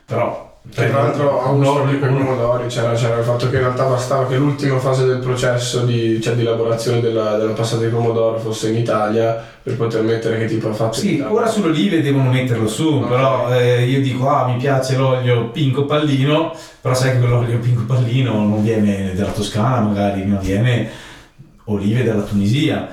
però 0.05 0.44
tra 0.71 0.89
l'altro 0.89 1.43
a 1.43 1.51
un 1.51 1.63
solo 1.63 1.85
per 1.85 2.09
pomodori 2.09 2.69
c'era, 2.69 2.95
c'era, 2.95 3.19
il 3.19 3.25
fatto 3.25 3.51
che 3.51 3.57
in 3.57 3.63
realtà 3.63 3.85
bastava 3.85 4.27
che 4.27 4.37
l'ultima 4.37 4.79
fase 4.79 5.05
del 5.05 5.19
processo 5.19 5.85
di, 5.85 6.21
cioè, 6.23 6.35
di 6.35 6.41
elaborazione 6.41 7.01
della, 7.01 7.37
della 7.37 7.53
passata 7.53 7.85
di 7.85 7.91
pomodoro 7.91 8.39
fosse 8.39 8.71
in 8.71 8.77
Italia 8.77 9.45
per 9.63 9.77
poter 9.77 10.03
mettere 10.03 10.39
che 10.39 10.47
tipo 10.47 10.71
ha 10.71 10.73
fatto 10.73 10.95
sì 10.95 11.23
ora 11.27 11.47
sulle 11.47 11.69
olive 11.69 12.01
devono 12.01 12.31
metterlo 12.31 12.67
su 12.67 12.89
okay. 12.89 13.09
però 13.09 13.55
eh, 13.55 13.85
io 13.85 14.01
dico 14.01 14.29
ah 14.29 14.47
mi 14.47 14.57
piace 14.57 14.97
l'olio 14.97 15.51
pinco 15.51 15.85
pallino 15.85 16.55
però 16.81 16.95
sai 16.95 17.13
che 17.13 17.19
quell'olio 17.19 17.59
pinco 17.59 17.85
pallino 17.85 18.33
non 18.33 18.63
viene 18.63 19.13
dalla 19.15 19.33
Toscana 19.33 19.81
magari 19.81 20.25
non 20.25 20.39
viene 20.41 20.91
olive 21.65 22.05
dalla 22.05 22.23
Tunisia. 22.23 22.89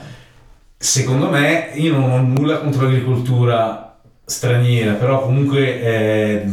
Secondo 0.77 1.29
me 1.29 1.71
io 1.75 1.91
non 1.91 2.11
ho 2.11 2.17
nulla 2.21 2.59
contro 2.59 2.83
l'agricoltura 2.83 3.99
straniera 4.25 4.93
però 4.93 5.21
comunque 5.21 5.81
eh, 5.81 6.45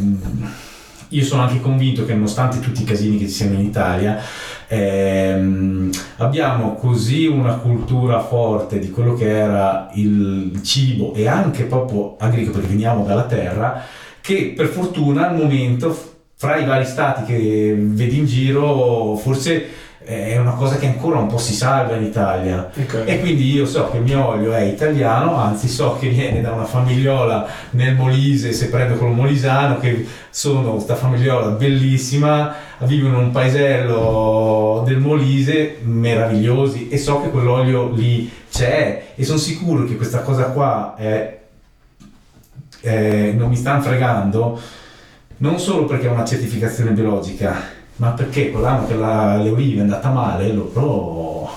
io 1.09 1.25
sono 1.25 1.42
anche 1.42 1.61
convinto 1.61 2.05
che 2.05 2.14
nonostante 2.14 2.61
tutti 2.61 2.83
i 2.83 2.85
casini 2.85 3.18
che 3.18 3.27
ci 3.27 3.33
siano 3.33 3.55
in 3.55 3.66
Italia, 3.66 4.18
ehm, 4.66 5.90
abbiamo 6.16 6.75
così 6.75 7.27
una 7.27 7.55
cultura 7.55 8.21
forte 8.21 8.79
di 8.79 8.90
quello 8.90 9.14
che 9.14 9.29
era 9.29 9.88
il 9.94 10.61
cibo 10.62 11.14
e 11.14 11.27
anche 11.27 11.64
proprio 11.64 12.16
agricolo, 12.18 12.59
perché 12.59 12.68
veniamo 12.68 13.05
dalla 13.05 13.25
terra, 13.25 13.83
che 14.21 14.53
per 14.55 14.66
fortuna 14.66 15.29
al 15.29 15.37
momento 15.37 15.97
fra 16.35 16.57
i 16.57 16.64
vari 16.64 16.85
stati 16.85 17.25
che 17.25 17.75
vedi 17.77 18.18
in 18.18 18.27
giro 18.27 19.16
forse 19.16 19.66
è 20.09 20.38
una 20.38 20.53
cosa 20.53 20.79
che 20.79 20.87
ancora 20.87 21.18
un 21.18 21.27
po' 21.27 21.37
si 21.37 21.53
salva 21.53 21.94
in 21.94 22.05
Italia 22.05 22.71
okay. 22.75 23.05
e 23.05 23.21
quindi 23.21 23.53
io 23.53 23.66
so 23.66 23.90
che 23.90 23.99
il 23.99 24.05
mio 24.05 24.27
olio 24.27 24.55
è 24.55 24.62
italiano 24.62 25.37
anzi 25.37 25.68
so 25.68 25.99
che 26.01 26.09
viene 26.09 26.40
da 26.40 26.53
una 26.53 26.64
famigliola 26.64 27.47
nel 27.73 27.94
Molise 27.94 28.55
se 28.55 28.71
prendo 28.71 28.97
quello 28.97 29.12
molisano 29.12 29.79
che 29.79 30.07
sono 30.31 30.73
questa 30.73 30.94
famigliola 30.94 31.49
bellissima 31.49 32.55
vivono 32.79 33.18
in 33.18 33.25
un 33.25 33.31
paesello 33.33 34.83
del 34.87 34.97
Molise 34.97 35.77
meravigliosi 35.83 36.88
e 36.88 36.97
so 36.97 37.21
che 37.21 37.29
quell'olio 37.29 37.92
lì 37.92 38.33
c'è 38.51 39.09
e 39.14 39.25
sono 39.25 39.37
sicuro 39.37 39.85
che 39.85 39.97
questa 39.97 40.23
cosa 40.23 40.44
qua 40.44 40.94
è, 40.97 41.38
è, 42.81 43.33
non 43.37 43.51
mi 43.51 43.57
stanno 43.57 43.83
fregando 43.83 44.59
non 45.37 45.59
solo 45.59 45.85
perché 45.85 46.07
è 46.07 46.11
una 46.11 46.25
certificazione 46.25 46.92
biologica 46.92 47.77
ma 47.98 48.11
perché 48.11 48.50
quell'anno 48.50 48.87
che 48.87 48.94
la, 48.94 49.37
le 49.37 49.50
olive 49.50 49.78
è 49.78 49.82
andata 49.82 50.11
male 50.11 50.52
loro 50.52 51.50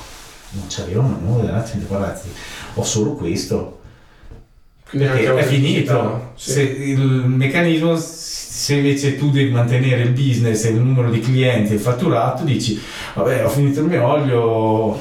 non 0.51 0.65
c'avevano 0.67 1.17
nulla 1.21 1.51
ragazzi, 1.51 1.83
ragazzi 1.87 2.29
ho 2.75 2.83
solo 2.83 3.13
questo. 3.13 3.79
Perché 4.89 5.33
è 5.33 5.43
finito. 5.43 6.33
sì. 6.35 6.51
se 6.51 6.61
il 6.61 6.99
meccanismo 6.99 7.95
se 7.97 8.75
invece 8.75 9.17
tu 9.17 9.31
devi 9.31 9.49
mantenere 9.49 10.01
il 10.01 10.11
business 10.11 10.65
e 10.65 10.71
il 10.71 10.81
numero 10.81 11.09
di 11.09 11.21
clienti 11.21 11.71
e 11.71 11.75
il 11.75 11.79
fatturato 11.79 12.43
dici 12.43 12.79
vabbè 13.13 13.45
ho 13.45 13.49
finito 13.49 13.79
il 13.79 13.85
mio 13.85 14.05
olio 14.05 14.99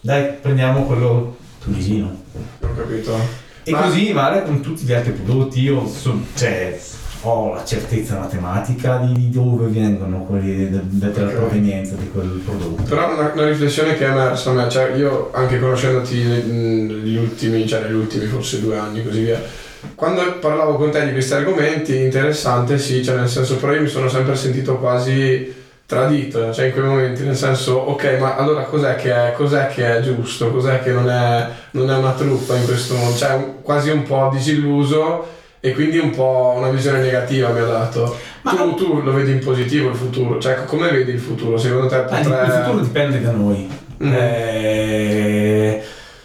dai 0.00 0.32
prendiamo 0.40 0.84
quello 0.86 1.36
tunisino 1.62 2.22
ho 2.60 2.74
capito. 2.74 3.16
E 3.62 3.70
Ma... 3.70 3.82
così 3.82 4.12
vale 4.12 4.42
con 4.42 4.60
tutti 4.60 4.84
gli 4.84 4.92
altri 4.92 5.12
prodotti 5.12 5.60
io 5.60 5.86
so, 5.86 6.20
cioè 6.34 6.78
ho 7.22 7.54
la 7.54 7.64
certezza 7.64 8.18
matematica 8.18 8.96
di, 8.96 9.30
dove 9.30 9.66
vengono 9.66 10.24
quelli 10.24 10.70
della 10.70 11.10
okay. 11.10 11.34
provenienza 11.34 11.94
di 11.94 12.10
quel 12.10 12.40
prodotto. 12.44 12.82
Però 12.82 13.12
una, 13.12 13.32
una, 13.34 13.48
riflessione 13.48 13.96
che 13.96 14.06
è 14.06 14.10
emersa 14.10 14.50
a 14.50 14.52
me, 14.54 14.68
cioè 14.68 14.94
io 14.94 15.30
anche 15.32 15.58
conoscendoti 15.58 16.22
negli 16.22 17.16
ultimi, 17.16 17.66
cioè 17.66 17.82
negli 17.82 17.94
ultimi 17.94 18.26
forse 18.26 18.60
due 18.60 18.78
anni 18.78 19.04
così 19.04 19.22
via, 19.24 19.42
quando 19.94 20.38
parlavo 20.38 20.76
con 20.76 20.90
te 20.90 21.04
di 21.04 21.12
questi 21.12 21.34
argomenti, 21.34 21.96
interessante 21.96 22.78
sì, 22.78 23.04
cioè 23.04 23.16
nel 23.16 23.28
senso 23.28 23.56
però 23.56 23.74
io 23.74 23.82
mi 23.82 23.88
sono 23.88 24.08
sempre 24.08 24.34
sentito 24.36 24.78
quasi 24.78 25.58
tradito, 25.84 26.52
cioè 26.52 26.66
in 26.66 26.72
quei 26.72 26.84
momenti, 26.84 27.24
nel 27.24 27.36
senso 27.36 27.74
ok 27.74 28.16
ma 28.18 28.36
allora 28.36 28.62
cos'è 28.62 28.94
che 28.94 29.12
è, 29.12 29.32
cos'è 29.32 29.66
che 29.68 29.96
è 29.96 30.00
giusto, 30.00 30.50
cos'è 30.50 30.80
che 30.82 30.92
non 30.92 31.10
è, 31.10 31.48
non 31.72 31.90
è 31.90 31.96
una 31.96 32.12
truffa 32.12 32.56
in 32.56 32.64
questo 32.64 32.94
modo, 32.94 33.16
cioè 33.16 33.56
quasi 33.60 33.90
un 33.90 34.04
po' 34.04 34.30
disilluso 34.32 35.38
e 35.60 35.72
quindi 35.74 35.98
un 35.98 36.10
po' 36.10 36.54
una 36.56 36.70
visione 36.70 37.00
negativa 37.00 37.50
mi 37.50 37.60
ha 37.60 37.66
dato. 37.66 38.16
Ma 38.42 38.54
tu, 38.54 38.74
tu 38.74 39.02
lo 39.02 39.12
vedi 39.12 39.32
in 39.32 39.40
positivo 39.40 39.90
il 39.90 39.94
futuro? 39.94 40.40
Cioè, 40.40 40.64
come 40.64 40.90
vedi 40.90 41.12
il 41.12 41.20
futuro? 41.20 41.58
Secondo 41.58 41.86
te 41.86 41.98
potrà... 41.98 42.44
Il 42.44 42.50
futuro 42.50 42.82
dipende 42.82 43.20
da 43.20 43.30
noi. 43.32 43.68
Mm. 44.02 44.12
Eh, 44.14 45.82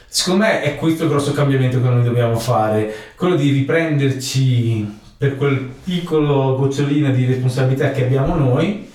secondo 0.08 0.46
me 0.46 0.62
è 0.62 0.78
questo 0.78 1.04
il 1.04 1.10
grosso 1.10 1.34
cambiamento 1.34 1.82
che 1.82 1.90
noi 1.90 2.04
dobbiamo 2.04 2.40
fare, 2.40 2.94
quello 3.18 3.36
di 3.36 3.52
riprenderci 3.52 5.00
per 5.18 5.36
quel 5.36 5.70
piccolo 5.84 6.56
gocciolino 6.56 7.12
di 7.12 7.26
responsabilità 7.26 7.92
che 7.92 8.06
abbiamo 8.06 8.36
noi, 8.36 8.90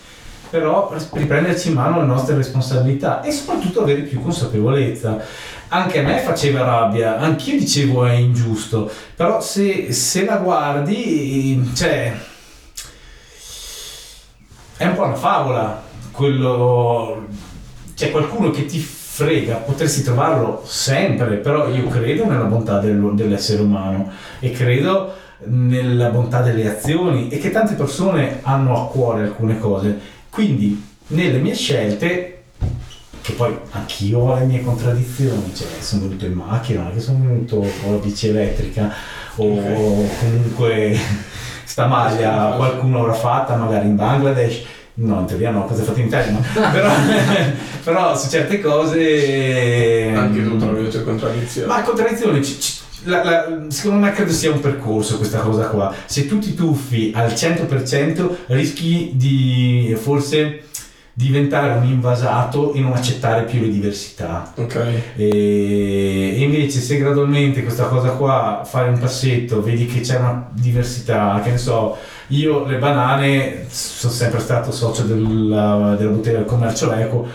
però 0.49 0.93
riprenderci 1.13 1.69
in 1.69 1.75
mano 1.75 2.01
le 2.01 2.07
nostre 2.07 2.35
responsabilità 2.35 3.21
e 3.23 3.31
soprattutto 3.31 3.83
avere 3.83 4.01
più 4.01 4.21
consapevolezza 4.23 5.23
anche 5.73 6.01
a 6.01 6.03
me 6.03 6.19
faceva 6.19 6.65
rabbia, 6.65 7.19
anch'io 7.19 7.59
dicevo 7.59 8.05
è 8.05 8.15
ingiusto, 8.15 8.91
però 9.15 9.41
se, 9.41 9.93
se 9.93 10.25
la 10.25 10.37
guardi, 10.37 11.71
cioè, 11.75 12.13
è 14.77 14.87
un 14.87 14.95
po' 14.95 15.05
una 15.05 15.15
favola, 15.15 15.83
quello, 16.11 17.27
c'è 17.95 18.11
qualcuno 18.11 18.51
che 18.51 18.67
ti 18.67 18.79
frega, 18.81 19.57
potresti 19.57 20.03
trovarlo 20.03 20.63
sempre, 20.65 21.37
però 21.37 21.69
io 21.69 21.87
credo 21.87 22.27
nella 22.27 22.45
bontà 22.45 22.81
del, 22.81 23.13
dell'essere 23.15 23.63
umano 23.63 24.11
e 24.41 24.51
credo 24.51 25.15
nella 25.45 26.09
bontà 26.09 26.41
delle 26.41 26.69
azioni 26.69 27.29
e 27.29 27.39
che 27.39 27.51
tante 27.51 27.75
persone 27.75 28.41
hanno 28.43 28.77
a 28.77 28.89
cuore 28.89 29.23
alcune 29.23 29.59
cose, 29.59 29.99
quindi 30.31 30.85
nelle 31.09 31.39
mie 31.39 31.55
scelte 31.55 32.40
che 33.23 33.33
poi 33.33 33.57
anch'io 33.71 34.19
ho 34.19 34.39
le 34.39 34.45
mie 34.45 34.63
contraddizioni, 34.63 35.53
cioè 35.55 35.69
sono 35.79 36.03
venuto 36.03 36.27
in 36.27 36.33
macchina, 36.33 36.83
non 36.83 36.91
è 36.91 36.95
che 36.95 37.01
sono 37.01 37.19
venuto 37.19 37.57
con 37.83 37.93
la 37.93 37.99
bici 37.99 38.29
elettrica 38.29 38.93
o 39.37 39.59
okay. 39.59 40.09
comunque 40.19 40.99
sta 41.65 41.87
maglia 41.87 42.55
qualcuno 42.57 43.01
avrà 43.01 43.15
fatta 43.15 43.57
magari 43.57 43.89
in 43.89 43.97
Bangladesh. 43.97 44.63
No, 44.93 45.21
in 45.21 45.27
teoria 45.27 45.51
no, 45.51 45.65
cosa 45.65 45.81
hai 45.81 45.87
fatto 45.87 46.01
in 46.01 46.07
Italia? 46.07 46.33
No. 46.33 46.41
però, 46.73 46.91
però, 47.85 48.19
su 48.19 48.29
certe 48.29 48.61
cose... 48.61 50.13
Anche 50.15 50.43
tu 50.43 50.59
trovi 50.59 50.83
le 50.83 50.89
tue 50.89 51.05
contraddizioni. 51.05 51.69
Ma 51.69 51.81
contraddizioni, 51.81 52.41
c- 52.41 52.59
c- 52.59 52.81
la, 53.05 53.25
la, 53.25 53.65
secondo 53.69 54.05
me 54.05 54.13
credo 54.13 54.33
sia 54.33 54.51
un 54.51 54.61
percorso 54.61 55.17
questa 55.17 55.39
cosa 55.39 55.69
qua. 55.69 55.95
Se 56.05 56.27
tu 56.27 56.39
ti 56.39 56.55
tuffi 56.55 57.13
al 57.15 57.31
100% 57.31 58.31
rischi 58.49 59.13
di 59.15 59.97
forse 59.99 60.65
diventare 61.13 61.73
un 61.73 61.85
invasato 61.85 62.73
e 62.73 62.81
non 62.81 62.93
accettare 62.93 63.45
più 63.45 63.61
le 63.61 63.69
diversità. 63.69 64.53
Okay. 64.55 65.03
E, 65.17 66.35
invece 66.39 66.81
se 66.81 66.99
gradualmente 66.99 67.63
questa 67.63 67.85
cosa 67.85 68.11
qua 68.11 68.63
fare 68.65 68.89
un 68.89 68.99
passetto, 68.99 69.63
vedi 69.63 69.87
che 69.87 70.01
c'è 70.01 70.17
una 70.17 70.49
diversità, 70.53 71.41
che 71.43 71.51
ne 71.51 71.59
so, 71.59 71.97
io 72.29 72.65
le 72.65 72.77
banane 72.77 73.67
sono 73.69 74.13
sempre 74.13 74.41
stato 74.41 74.71
socio 74.71 75.03
della, 75.03 75.97
della 75.99 76.11
bottega 76.11 76.39
del 76.39 76.47
commercio 76.47 76.93
eco 76.93 77.27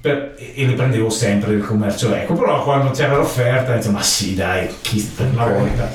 per, 0.00 0.34
e 0.36 0.66
le 0.66 0.72
prendevo 0.72 1.10
sempre 1.10 1.50
del 1.50 1.64
commercio 1.64 2.14
eco, 2.14 2.34
però 2.34 2.62
quando 2.62 2.90
c'era 2.90 3.16
l'offerta 3.16 3.74
dicevo 3.74 3.94
ma 3.94 4.02
sì 4.02 4.34
dai, 4.34 4.68
chi 4.80 5.00
per 5.14 5.28
una 5.32 5.46
volta. 5.46 5.92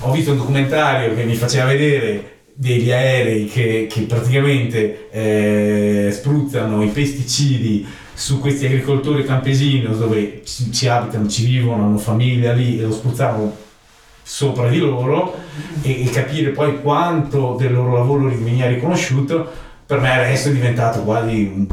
Ho 0.00 0.12
visto 0.12 0.32
un 0.32 0.38
documentario 0.38 1.14
che 1.14 1.24
mi 1.24 1.34
faceva 1.34 1.66
vedere 1.66 2.39
degli 2.60 2.92
aerei 2.92 3.46
che, 3.46 3.86
che 3.90 4.02
praticamente 4.02 5.08
eh, 5.10 6.10
spruzzano 6.12 6.82
i 6.82 6.88
pesticidi 6.88 7.86
su 8.12 8.38
questi 8.38 8.66
agricoltori 8.66 9.24
campesini 9.24 9.80
dove 9.96 10.42
ci, 10.44 10.70
ci, 10.70 10.86
abitano, 10.86 11.26
ci 11.26 11.46
vivono, 11.46 11.84
hanno 11.84 11.96
famiglia 11.96 12.52
lì 12.52 12.78
e 12.78 12.82
lo 12.82 12.92
spruzzano 12.92 13.56
sopra 14.22 14.68
di 14.68 14.76
loro 14.76 15.34
e, 15.80 16.04
e 16.04 16.10
capire 16.10 16.50
poi 16.50 16.82
quanto 16.82 17.56
del 17.58 17.72
loro 17.72 17.94
lavoro 17.94 18.28
veniva 18.28 18.66
riconosciuto 18.66 19.50
per 19.86 20.00
me 20.00 20.12
adesso 20.12 20.50
è 20.50 20.52
diventato 20.52 21.00
quasi 21.00 21.66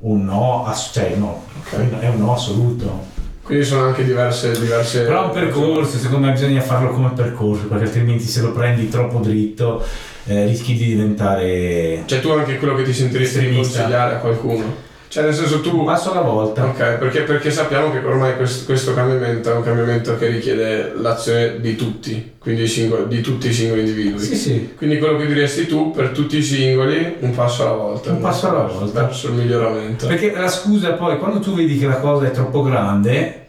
un 0.00 0.24
no, 0.24 0.66
ass- 0.66 0.92
cioè 0.92 1.14
no, 1.16 1.44
Ok. 1.60 1.98
è 1.98 2.08
un 2.08 2.18
no 2.18 2.34
assoluto. 2.34 3.14
Quindi 3.46 3.64
sono 3.64 3.84
anche 3.84 4.04
diverse... 4.04 4.58
diverse 4.58 5.02
Però 5.02 5.26
un 5.26 5.30
percorso, 5.30 5.98
secondo 5.98 6.26
me 6.26 6.32
bisogna 6.32 6.60
farlo 6.60 6.90
come 6.90 7.12
percorso, 7.14 7.68
perché 7.68 7.84
altrimenti 7.84 8.24
se 8.24 8.40
lo 8.40 8.50
prendi 8.50 8.88
troppo 8.88 9.20
dritto 9.20 9.84
eh, 10.24 10.46
rischi 10.46 10.74
di 10.74 10.84
diventare 10.84 12.02
Cioè 12.06 12.20
tu 12.20 12.30
anche 12.30 12.58
quello 12.58 12.74
che 12.74 12.82
ti 12.82 12.92
sentiresti 12.92 13.48
di 13.48 13.54
consigliare 13.54 14.16
a 14.16 14.18
qualcuno. 14.18 14.84
Cioè 15.08 15.24
nel 15.24 15.34
senso 15.34 15.56
un 15.56 15.62
tu... 15.62 15.84
passo 15.84 16.12
alla 16.12 16.20
volta. 16.20 16.64
Ok, 16.64 16.98
perché, 16.98 17.20
perché 17.22 17.50
sappiamo 17.50 17.90
che 17.90 17.98
ormai 17.98 18.36
questo, 18.36 18.64
questo 18.64 18.94
cambiamento 18.94 19.50
è 19.50 19.54
un 19.54 19.62
cambiamento 19.62 20.16
che 20.16 20.26
richiede 20.28 20.92
l'azione 20.96 21.60
di 21.60 21.76
tutti, 21.76 22.34
quindi 22.38 22.66
singoli- 22.66 23.08
di 23.08 23.20
tutti 23.20 23.48
i 23.48 23.52
singoli 23.52 23.80
individui. 23.80 24.18
Sì, 24.18 24.36
sì. 24.36 24.74
Quindi 24.76 24.98
quello 24.98 25.16
che 25.16 25.26
diresti 25.26 25.66
tu 25.66 25.90
per 25.92 26.10
tutti 26.10 26.38
i 26.38 26.42
singoli, 26.42 27.16
un 27.20 27.34
passo 27.34 27.62
alla 27.62 27.76
volta. 27.76 28.10
Un 28.10 28.20
passo 28.20 28.48
alla 28.48 28.64
volta. 28.64 29.02
Verso 29.02 29.28
il 29.28 29.34
miglioramento. 29.34 30.06
Perché 30.06 30.32
la 30.32 30.48
scusa 30.48 30.92
poi, 30.92 31.18
quando 31.18 31.38
tu 31.40 31.54
vedi 31.54 31.78
che 31.78 31.86
la 31.86 31.98
cosa 31.98 32.26
è 32.26 32.30
troppo 32.30 32.62
grande, 32.62 33.46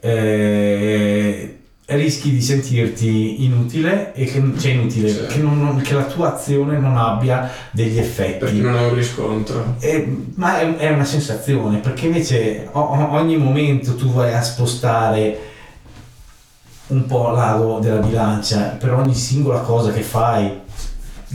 eh, 0.00 1.57
rischi 1.96 2.30
di 2.30 2.42
sentirti 2.42 3.44
inutile 3.44 4.12
e 4.12 4.26
che, 4.26 4.42
cioè 4.58 4.72
inutile, 4.72 5.08
Sì. 5.08 5.26
che, 5.26 5.38
non- 5.38 5.80
che 5.82 5.94
la 5.94 6.04
tua 6.04 6.34
azione 6.34 6.76
non 6.78 6.98
abbia 6.98 7.50
degli 7.70 7.94
Perché 7.94 8.00
effetti. 8.36 8.60
non 8.60 8.76
è 8.76 8.82
un 8.88 8.94
riscontro. 8.94 9.76
Eh, 9.80 10.06
ma 10.34 10.60
è, 10.60 10.76
è 10.76 10.90
una 10.92 11.04
sensazione, 11.06 11.78
perché 11.78 12.06
invece 12.06 12.68
o- 12.72 13.08
ogni 13.12 13.38
momento 13.38 13.94
tu 13.96 14.12
vai 14.12 14.34
a 14.34 14.42
spostare 14.42 15.38
un 16.88 17.06
po' 17.06 17.30
l'ago 17.30 17.78
della 17.80 18.00
bilancia 18.00 18.76
per 18.78 18.92
ogni 18.92 19.14
singola 19.14 19.60
cosa 19.60 19.90
che 19.90 20.02
fai. 20.02 20.46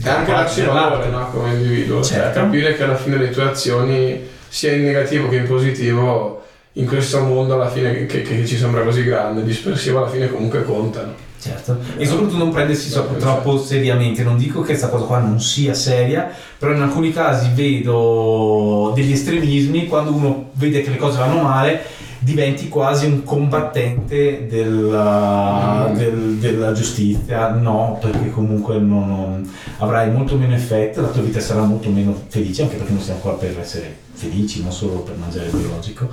E 0.02 0.08
anche 0.08 0.64
valore 0.64 1.08
no, 1.08 1.30
come 1.30 1.52
individuo, 1.54 2.02
cioè 2.02 2.18
Certo. 2.18 2.40
capire 2.40 2.76
che 2.76 2.82
alla 2.84 2.96
fine 2.96 3.16
le 3.16 3.30
tue 3.30 3.42
azioni, 3.44 4.20
sia 4.48 4.72
in 4.72 4.82
negativo 4.84 5.28
che 5.28 5.36
in 5.36 5.46
positivo, 5.46 6.43
in 6.76 6.86
questo 6.86 7.20
mondo 7.20 7.54
alla 7.54 7.68
fine 7.70 8.06
che, 8.06 8.22
che- 8.22 8.46
ci 8.46 8.56
sembra 8.56 8.82
così 8.82 9.04
grande, 9.04 9.42
dispersivo, 9.44 9.98
alla 9.98 10.08
fine 10.10 10.28
comunque 10.30 10.64
contano. 10.64 11.12
Certo, 11.38 11.76
e 11.98 12.06
soprattutto 12.06 12.38
non 12.38 12.50
prendersi 12.52 12.88
so- 12.88 13.02
Certo. 13.02 13.16
troppo 13.18 13.58
seriamente, 13.58 14.22
non 14.22 14.38
dico 14.38 14.60
che 14.60 14.68
questa 14.68 14.88
cosa 14.88 15.04
qua 15.04 15.18
non 15.18 15.38
sia 15.40 15.74
seria, 15.74 16.30
però 16.58 16.72
in 16.72 16.80
alcuni 16.80 17.12
casi 17.12 17.50
vedo 17.54 18.92
degli 18.94 19.12
estremismi, 19.12 19.86
quando 19.86 20.12
uno 20.14 20.48
vede 20.52 20.80
che 20.82 20.88
le 20.90 20.96
cose 20.96 21.18
vanno 21.18 21.42
male, 21.42 21.82
diventi 22.20 22.68
quasi 22.68 23.04
un 23.04 23.22
combattente 23.24 24.46
della, 24.48 25.88
Mm. 25.90 25.94
del- 25.96 26.36
della 26.40 26.72
giustizia, 26.72 27.50
no, 27.50 27.98
perché 28.00 28.30
comunque 28.30 28.78
non- 28.78 29.08
non- 29.08 29.50
avrai 29.78 30.10
molto 30.10 30.36
meno 30.36 30.54
effetto, 30.54 31.02
la 31.02 31.08
tua 31.08 31.20
vita 31.22 31.40
sarà 31.40 31.60
molto 31.62 31.90
meno 31.90 32.18
felice, 32.28 32.62
anche 32.62 32.76
perché 32.76 32.92
non 32.92 33.02
siamo 33.02 33.20
qua 33.20 33.34
per 33.34 33.58
essere 33.60 33.96
felici, 34.14 34.62
non 34.62 34.72
solo 34.72 35.00
per 35.00 35.16
mangiare 35.16 35.46
il 35.46 35.56
biologico, 35.56 36.08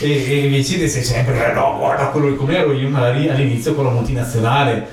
e, 0.00 0.10
e 0.10 0.44
invece 0.44 0.86
sei 0.86 1.02
sempre, 1.02 1.52
no, 1.52 1.78
guarda 1.78 2.06
quello 2.06 2.34
come 2.36 2.56
ero 2.56 2.72
io 2.72 2.88
magari 2.88 3.28
all'inizio 3.28 3.74
con 3.74 3.84
la 3.84 3.90
multinazionale, 3.90 4.86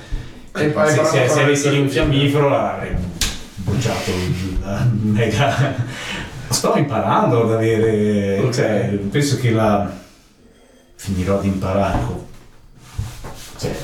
E 0.56 0.64
impari 0.64 0.92
se, 0.92 1.06
se, 1.06 1.28
se 1.28 1.42
avessi 1.42 1.70
lì 1.70 1.80
un 1.80 1.90
fiammifero 1.90 2.56
avrei 2.56 2.96
bruciato 3.56 4.12
il 4.12 4.60
mega... 5.02 5.76
Sto 6.50 6.76
imparando 6.78 7.44
ad 7.44 7.52
avere... 7.52 8.40
Ok. 8.40 8.54
Cioè, 8.54 8.98
penso 9.12 9.38
che 9.38 9.52
la... 9.52 9.92
finirò 10.96 11.42
di 11.42 11.48
imparare. 11.48 12.00
Cioè, 13.58 13.76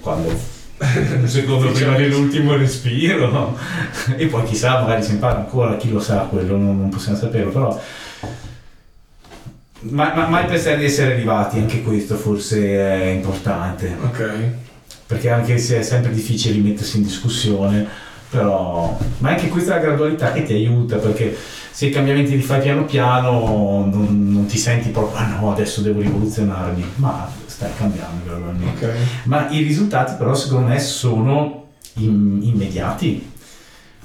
quando... 0.00 0.55
Un 0.78 1.26
secondo 1.26 1.70
prima 1.70 1.96
dell'ultimo 1.96 2.54
respiro. 2.56 3.56
E 4.16 4.26
poi 4.26 4.44
chissà 4.44 4.80
magari 4.80 5.02
si 5.02 5.12
impara 5.12 5.38
ancora 5.38 5.76
chi 5.76 5.90
lo 5.90 6.00
sa 6.00 6.26
quello 6.28 6.56
non, 6.56 6.78
non 6.78 6.88
possiamo 6.90 7.16
saperlo 7.16 7.50
però 7.50 7.80
ma, 9.80 10.12
ma- 10.14 10.26
mai 10.26 10.46
pensare 10.46 10.78
di 10.78 10.84
essere 10.84 11.12
arrivati 11.12 11.58
anche 11.58 11.82
questo 11.82 12.16
forse 12.16 12.76
è 12.76 13.06
importante. 13.06 13.96
Ok. 14.02 14.30
perché 15.06 15.30
anche 15.30 15.58
se 15.58 15.78
è 15.78 15.82
sempre 15.82 16.12
difficile 16.12 16.58
mettersi 16.58 16.96
in 16.96 17.04
discussione, 17.04 17.86
però 18.28 18.98
ma 19.18 19.30
anche 19.30 19.48
questa 19.48 19.72
è 19.72 19.76
la 19.76 19.84
gradualità 19.86 20.32
che 20.32 20.42
ti 20.42 20.52
aiuta 20.52 20.96
perché 20.96 21.36
se 21.70 21.86
i 21.86 21.90
cambiamenti 21.90 22.34
li 22.34 22.42
fai 22.42 22.60
piano 22.60 22.84
piano 22.84 23.88
non, 23.90 24.32
non 24.32 24.46
ti 24.46 24.58
senti 24.58 24.88
proprio 24.88 25.18
ah 25.18 25.26
no 25.28 25.52
adesso 25.52 25.80
devo 25.80 26.00
rivoluzionarmi, 26.00 26.84
ma 26.96 27.30
stai 27.56 27.70
cambiando 27.74 28.22
gradualmente. 28.24 28.84
Ok. 28.86 28.94
Ma 29.24 29.48
i 29.48 29.62
risultati 29.62 30.14
però 30.18 30.34
secondo 30.34 30.66
me 30.68 30.78
sono 30.78 31.68
im- 31.94 32.40
immediati 32.42 33.32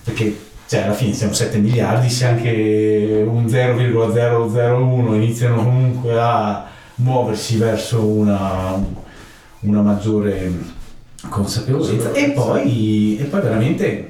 perché 0.04 0.40
cioè 0.68 0.84
alla 0.84 0.94
fine 0.94 1.14
siamo 1.14 1.34
7 1.34 1.58
miliardi, 1.58 2.10
se 2.10 2.26
anche 2.28 3.24
un 3.28 3.50
0,001 3.50 5.16
iniziano 5.16 5.56
comunque 5.58 6.18
a 6.18 6.66
muoversi 6.96 7.58
verso 7.58 8.02
una, 8.06 8.82
una 9.62 9.82
maggiore 9.82 10.50
consapevolezza 11.28 12.14
e 12.14 12.32
poi, 12.32 13.18
e 13.20 13.24
poi 13.26 13.42
veramente 13.42 14.10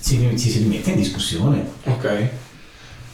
ci, 0.00 0.38
ci 0.38 0.48
si 0.48 0.58
rimette 0.60 0.90
in 0.90 0.96
discussione. 0.96 1.68
Ok. 1.86 2.28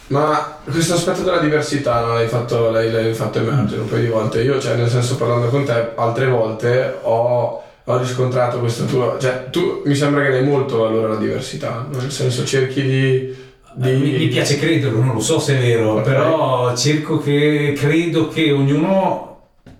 Ma 0.07 0.59
questo 0.65 0.95
aspetto 0.95 1.23
della 1.23 1.39
diversità 1.39 2.05
no, 2.05 2.13
l'hai, 2.13 2.29
fatto, 2.29 2.71
l'hai, 2.71 2.91
l'hai 2.91 3.15
fatto 3.15 3.39
emergere 3.39 3.81
un 3.81 3.89
paio 3.89 4.03
di 4.03 4.09
volte. 4.09 4.43
Io, 4.43 4.61
cioè, 4.61 4.77
nel 4.77 4.91
senso, 4.91 5.17
parlando 5.17 5.49
con 5.49 5.65
te, 5.65 5.93
altre 5.95 6.27
volte 6.27 6.99
ho, 7.03 7.63
ho 7.83 7.97
riscontrato 7.97 8.59
questo 8.59 8.85
tuo... 8.85 9.17
Cioè, 9.19 9.49
tu 9.51 9.83
mi 9.85 9.95
sembra 9.95 10.23
che 10.23 10.31
dai 10.31 10.45
molto 10.45 10.79
valore 10.79 11.07
alla 11.07 11.17
diversità, 11.17 11.87
nel 11.91 12.11
senso 12.11 12.45
cerchi 12.45 12.83
di... 12.83 13.35
di... 13.75 13.93
Mi, 13.93 14.11
mi 14.19 14.29
piace 14.29 14.59
crederlo, 14.59 15.01
non 15.03 15.15
lo 15.15 15.21
so 15.21 15.39
se 15.39 15.57
è 15.57 15.61
vero, 15.61 15.95
Ok. 15.95 16.03
però 16.03 16.77
cerco 16.77 17.19
che 17.19 17.75
credo 17.77 18.29
che 18.29 18.53
ognuno. 18.53 19.33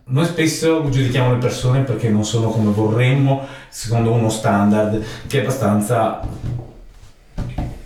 Noi 0.07 0.27
spesso 0.27 0.89
giudichiamo 0.89 1.33
le 1.33 1.39
persone 1.39 1.81
perché 1.81 2.09
non 2.09 2.25
sono 2.25 2.49
come 2.49 2.73
vorremmo, 2.73 3.47
secondo 3.69 4.11
uno 4.11 4.31
standard 4.31 5.03
che 5.27 5.39
è 5.39 5.41
abbastanza. 5.43 6.21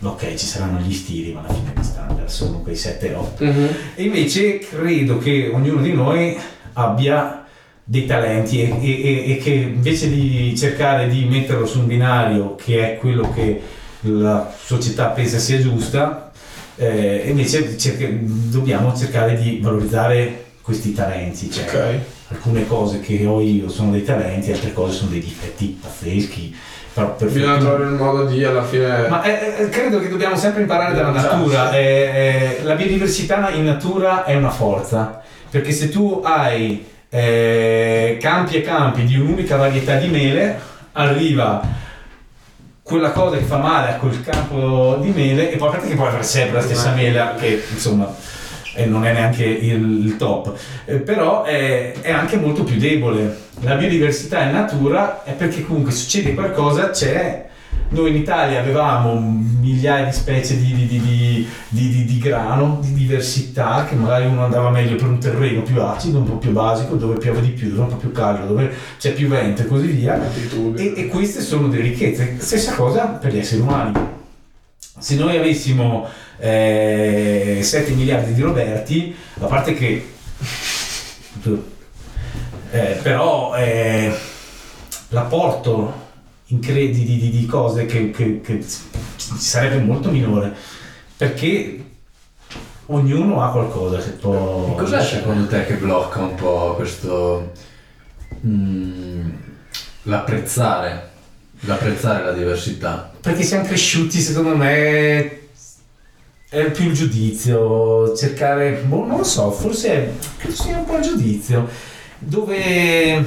Ok, 0.01 0.35
ci 0.35 0.47
saranno 0.47 0.79
gli 0.79 0.93
stili, 0.93 1.33
ma 1.33 1.41
alla 1.41 1.53
fine 1.53 1.73
gli 1.77 1.83
standard 2.09 2.29
sono 2.29 2.61
quei 2.61 2.75
7-8. 2.75 3.45
Mhm. 3.45 3.69
E 3.95 4.03
invece 4.03 4.59
credo 4.59 5.19
che 5.19 5.51
ognuno 5.53 5.83
di 5.83 5.93
noi 5.93 6.37
abbia 6.75 7.45
dei 7.85 8.07
talenti 8.07 8.61
e, 8.61 8.71
e- 8.81 9.33
e- 9.33 9.37
che 9.39 9.51
invece 9.51 10.11
di 10.11 10.55
cercare 10.57 11.09
di 11.09 11.25
metterlo 11.25 11.67
su 11.67 11.81
un 11.81 11.87
binario 11.87 12.55
che 12.55 12.95
è 12.95 12.99
quello 12.99 13.33
che 13.33 13.61
la 14.01 14.53
società 14.63 15.07
pensa 15.07 15.39
sia 15.39 15.61
giusta, 15.61 16.31
eh, 16.77 17.25
invece 17.27 17.77
cerca- 17.79 18.07
dobbiamo 18.11 18.95
cercare 18.97 19.37
di 19.41 19.59
valorizzare 19.63 20.45
questi 20.63 20.93
talenti. 20.93 21.51
Cioè, 21.51 21.65
Ok. 21.65 21.99
Alcune 22.31 22.67
cose 22.67 23.01
che 23.01 23.25
ho 23.25 23.41
io 23.41 23.71
sono 23.71 23.91
dei 23.93 24.05
talenti, 24.05 24.53
altre 24.53 24.75
cose 24.75 24.95
sono 24.95 25.09
dei 25.11 25.21
difetti 25.21 25.79
pazzeschi. 25.81 26.55
Però 26.99 27.15
per 27.15 27.31
Bisogna 27.31 27.59
trovare 27.59 27.85
il 27.85 27.91
modo 27.91 28.25
di 28.25 28.43
alla 28.43 28.65
fine... 28.65 29.07
ma 29.07 29.23
eh, 29.23 29.63
eh, 29.63 29.69
credo 29.69 30.01
che 30.01 30.09
dobbiamo 30.09 30.35
sempre 30.35 30.63
imparare 30.63 30.95
dalla 30.95 31.11
natura. 31.11 31.71
Eh, 31.71 31.79
eh, 31.79 32.65
la 32.65 32.75
biodiversità 32.75 33.51
in 33.51 33.65
natura 33.65 34.25
è 34.25 34.35
una 34.35 34.51
forza, 34.51 35.21
perché 35.49 35.71
se 35.71 35.91
tu 35.91 36.21
hai 36.25 36.85
eh, 37.09 38.19
campi 38.21 38.57
e 38.57 38.63
campi 38.63 39.05
di 39.05 39.17
un'unica 39.17 39.57
varietà 39.57 39.95
di 39.95 40.09
mele, 40.09 40.59
arriva 40.93 41.63
quella 42.83 43.13
cosa 43.13 43.37
che 43.37 43.45
fa 43.45 43.59
male 43.59 43.91
a 43.91 43.95
quel 43.95 44.21
campo 44.25 44.99
di 45.01 45.11
mele 45.11 45.53
e 45.53 45.57
poi 45.57 45.69
a 45.69 45.71
parte 45.71 45.87
che 45.87 45.95
puoi 45.95 46.09
avere 46.09 46.25
sempre 46.25 46.57
la 46.57 46.63
stessa 46.63 46.93
mela 46.95 47.35
che 47.39 47.63
insomma 47.71 48.13
eh, 48.75 48.87
non 48.87 49.05
è 49.07 49.13
neanche 49.13 49.45
il, 49.45 50.07
il 50.07 50.17
top, 50.17 50.53
Eh, 50.85 50.97
però 50.97 51.45
è, 51.45 51.93
è 52.01 52.11
anche 52.11 52.37
molto 52.39 52.65
più 52.65 52.77
debole. 52.77 53.47
La 53.63 53.75
biodiversità 53.75 54.43
in 54.43 54.53
natura 54.53 55.25
è 55.25 55.33
perché 55.33 55.65
comunque 55.65 55.93
succede 55.93 56.35
qualcosa, 56.35 56.91
c'è. 56.91 57.47
Noi 57.91 58.11
in 58.11 58.17
Italia 58.17 58.61
avevamo 58.61 59.19
migliaia 59.19 60.05
di 60.05 60.13
specie 60.13 60.57
di, 60.59 60.75
di- 60.75 60.87
di- 60.87 61.01
di- 61.01 61.47
di- 61.69 61.89
di- 61.89 62.05
di 62.05 62.19
grano, 62.19 62.79
di 62.83 62.93
diversità, 62.93 63.87
che 63.89 63.95
magari 63.95 64.27
uno 64.27 64.45
andava 64.45 64.71
meglio 64.71 64.97
per 64.97 65.07
un 65.09 65.19
terreno 65.19 65.63
più 65.63 65.81
acido, 65.83 66.19
un 66.19 66.25
po' 66.25 66.37
più 66.37 66.51
basico, 66.53 66.97
dove 66.97 67.19
piove 67.19 67.41
di 67.41 67.49
più, 67.49 67.69
dove 67.71 67.81
è 67.81 67.85
un 67.85 67.89
po' 67.91 67.97
più 67.97 68.13
caldo, 68.13 68.47
dove 68.47 68.71
c'è 68.99 69.13
più 69.13 69.27
vento 69.29 69.63
e 69.63 69.67
così 69.67 69.87
via. 69.87 70.17
E, 70.77 70.93
e 70.97 71.07
queste 71.09 71.41
sono 71.41 71.69
delle 71.69 71.83
ricchezze. 71.85 72.37
Stessa 72.39 72.75
cosa 72.75 73.07
per 73.07 73.33
gli 73.33 73.39
esseri 73.39 73.61
umani. 73.63 73.93
Se 74.99 75.15
noi 75.17 75.37
avessimo 75.37 76.07
eh, 76.39 77.59
7 77.63 77.93
miliardi 77.93 78.35
di 78.35 78.41
Roberti, 78.43 79.15
a 79.41 79.47
parte 79.47 79.75
che... 79.75 80.07
eh, 82.71 82.99
però 83.03 83.55
eh, 83.57 84.13
l'apporto 85.09 86.07
in 86.47 86.61
di, 87.05 87.19
di- 87.19 87.31
di 87.31 87.47
cose 87.47 87.87
che, 87.87 88.11
che- 88.11 88.41
che 88.41 88.65
sarebbe 89.17 89.79
molto 89.83 90.11
minore 90.11 90.55
perché 91.17 91.85
ognuno 92.87 93.43
ha 93.43 93.51
qualcosa 93.51 93.99
che 93.99 94.11
può 94.11 94.75
Cos'è 94.75 95.03
secondo 95.03 95.47
te 95.47 95.67
che 95.67 95.75
blocca 95.75 96.21
un 96.21 96.35
po' 96.35 96.75
questo... 96.75 97.53
mm, 98.47 99.29
l'apprezzare, 100.05 101.11
l'apprezzare 101.61 102.25
la 102.25 102.33
diversità? 102.33 103.11
perché 103.21 103.43
siamo 103.43 103.65
cresciuti 103.65 104.19
secondo 104.21 104.57
me 104.57 105.37
è 106.51 106.71
più 106.71 106.87
il 106.87 106.95
giudizio, 106.95 108.17
cercare, 108.17 108.83
boh, 108.87 109.05
non 109.05 109.19
lo 109.19 109.25
so, 109.25 109.51
forse 109.51 109.93
è, 109.93 110.11
credo 110.39 110.55
sia 110.55 110.79
un 110.79 110.87
po' 110.87 110.97
il 110.97 111.03
giudizio, 111.03 111.69
dove 112.19 113.25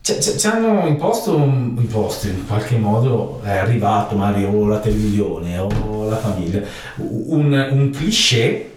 ci, 0.00 0.46
hanno 0.46 0.86
imposto, 0.86 1.34
imposto, 1.34 2.28
in 2.28 2.46
qualche 2.46 2.76
modo, 2.76 3.40
è 3.42 3.56
arrivato 3.56 4.14
magari 4.14 4.44
o 4.44 4.66
la 4.66 4.78
televisione 4.78 5.58
o 5.58 6.08
la 6.08 6.16
famiglia, 6.16 6.62
un, 6.96 7.68
un 7.72 7.90
cliché 7.90 8.70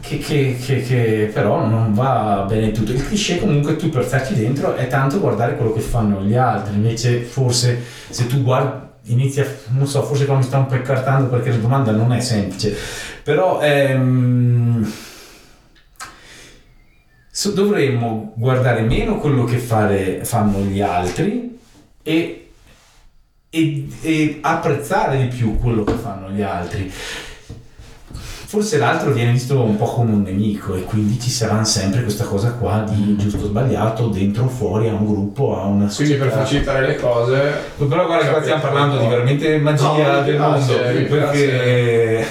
che, 0.00 0.18
che, 0.18 0.56
che, 0.64 0.82
che, 0.82 1.30
però 1.32 1.66
non 1.66 1.92
va 1.92 2.44
bene 2.46 2.70
tutto. 2.70 2.92
Il 2.92 3.04
cliché 3.04 3.40
comunque 3.40 3.76
tu 3.76 3.88
per 3.88 4.04
starci 4.04 4.34
dentro 4.34 4.74
è 4.76 4.86
tanto 4.86 5.18
guardare 5.18 5.56
quello 5.56 5.72
che 5.72 5.80
fanno 5.80 6.22
gli 6.22 6.34
altri, 6.34 6.74
invece 6.76 7.20
forse 7.20 7.82
se 8.08 8.26
tu 8.26 8.42
guardi 8.42 8.90
inizia, 9.06 9.44
non 9.70 9.88
so, 9.88 10.02
forse 10.04 10.26
qua 10.26 10.36
mi 10.36 10.44
sta 10.44 10.58
un 10.58 10.66
po' 10.66 10.76
incartando 10.76 11.28
perché 11.28 11.50
la 11.50 11.56
domanda 11.56 11.90
non 11.90 12.12
è 12.12 12.20
semplice, 12.20 12.76
però 13.24 13.60
ehm, 13.60 14.92
so, 17.34 17.52
dovremmo 17.52 18.34
guardare 18.36 18.82
meno 18.82 19.16
quello 19.16 19.44
che 19.44 19.56
fare, 19.56 20.22
fanno 20.22 20.58
gli 20.58 20.82
altri 20.82 21.58
e, 22.02 22.50
e, 23.48 23.88
e 24.02 24.38
apprezzare 24.42 25.16
di 25.16 25.34
più 25.34 25.58
quello 25.58 25.82
che 25.82 25.94
fanno 25.94 26.30
gli 26.30 26.42
altri. 26.42 26.92
Forse 28.52 28.76
l'altro 28.76 29.12
viene 29.12 29.32
visto 29.32 29.62
un 29.62 29.78
po' 29.78 29.86
come 29.86 30.12
un 30.12 30.20
nemico 30.20 30.74
e 30.74 30.82
quindi 30.82 31.18
ci 31.18 31.30
sarà 31.30 31.64
sempre 31.64 32.02
questa 32.02 32.24
cosa 32.24 32.52
qua 32.52 32.84
di 32.86 33.16
giusto 33.16 33.44
o 33.44 33.46
sbagliato 33.46 34.08
dentro 34.08 34.44
o 34.44 34.48
fuori 34.48 34.90
a 34.90 34.92
un 34.92 35.06
gruppo, 35.06 35.58
a 35.58 35.64
una 35.64 35.88
società. 35.88 36.18
Quindi 36.18 36.34
per 36.34 36.44
facilitare 36.44 36.86
le 36.86 36.96
cose... 36.96 37.52
Però 37.78 38.04
guarda 38.04 38.28
qua 38.28 38.42
stiamo 38.42 38.60
parlando 38.60 38.98
di 38.98 39.06
veramente 39.06 39.56
magia 39.56 40.18
no, 40.18 40.22
del 40.22 40.38
mondo, 40.38 40.76
perché... 40.76 42.26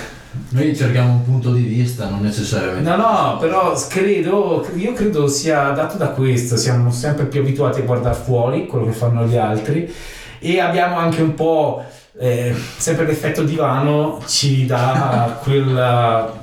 Noi 0.50 0.76
cerchiamo 0.76 1.13
un 1.13 1.26
punto 1.26 1.52
di 1.52 1.63
vista, 1.63 2.08
non 2.08 2.22
necessariamente. 2.22 2.89
No, 2.89 2.96
no, 2.96 3.38
però 3.38 3.74
credo, 3.89 4.65
io 4.76 4.94
credo 4.94 5.28
sia 5.28 5.72
dato 5.72 5.98
da 5.98 6.10
questo, 6.10 6.56
siamo 6.56 6.91
sempre 6.91 7.26
più 7.26 7.41
abituati 7.41 7.82
a 7.82 7.84
guardare 7.84 8.15
fuori 8.15 8.65
quello 8.65 8.86
che 8.86 8.94
fanno 8.94 9.26
gli 9.26 9.36
altri 9.36 9.91
e 10.39 10.60
abbiamo 10.60 10.98
anche 10.98 11.22
un 11.22 11.34
po' 11.34 11.84
eh, 12.17 12.54
sempre 12.78 13.06
l'effetto 13.06 13.44
divano 13.44 14.22
ci 14.26 14.65
dà 14.65 15.39
quel 15.44 16.34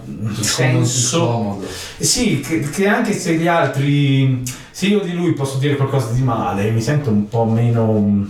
senso 0.41 1.63
sì 1.99 2.41
che, 2.41 2.61
che, 2.61 2.89
anche 2.89 3.13
se 3.13 3.35
gli 3.35 3.47
altri 3.47 4.43
se 4.71 4.87
io 4.87 5.01
di 5.01 5.13
lui 5.13 5.33
posso 5.35 5.59
dire 5.59 5.77
qualcosa 5.77 6.13
di 6.13 6.23
male 6.23 6.71
mi 6.71 6.81
sento 6.81 7.11
un 7.11 7.29
po' 7.29 7.45
meno 7.45 8.27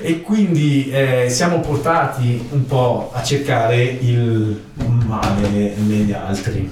e 0.00 0.22
quindi 0.22 0.90
eh, 0.90 1.26
siamo 1.28 1.60
portati 1.60 2.48
un 2.50 2.66
po' 2.66 3.10
a 3.12 3.22
cercare 3.22 3.82
il 3.82 4.62
male 5.06 5.74
negli 5.76 6.12
altri 6.12 6.70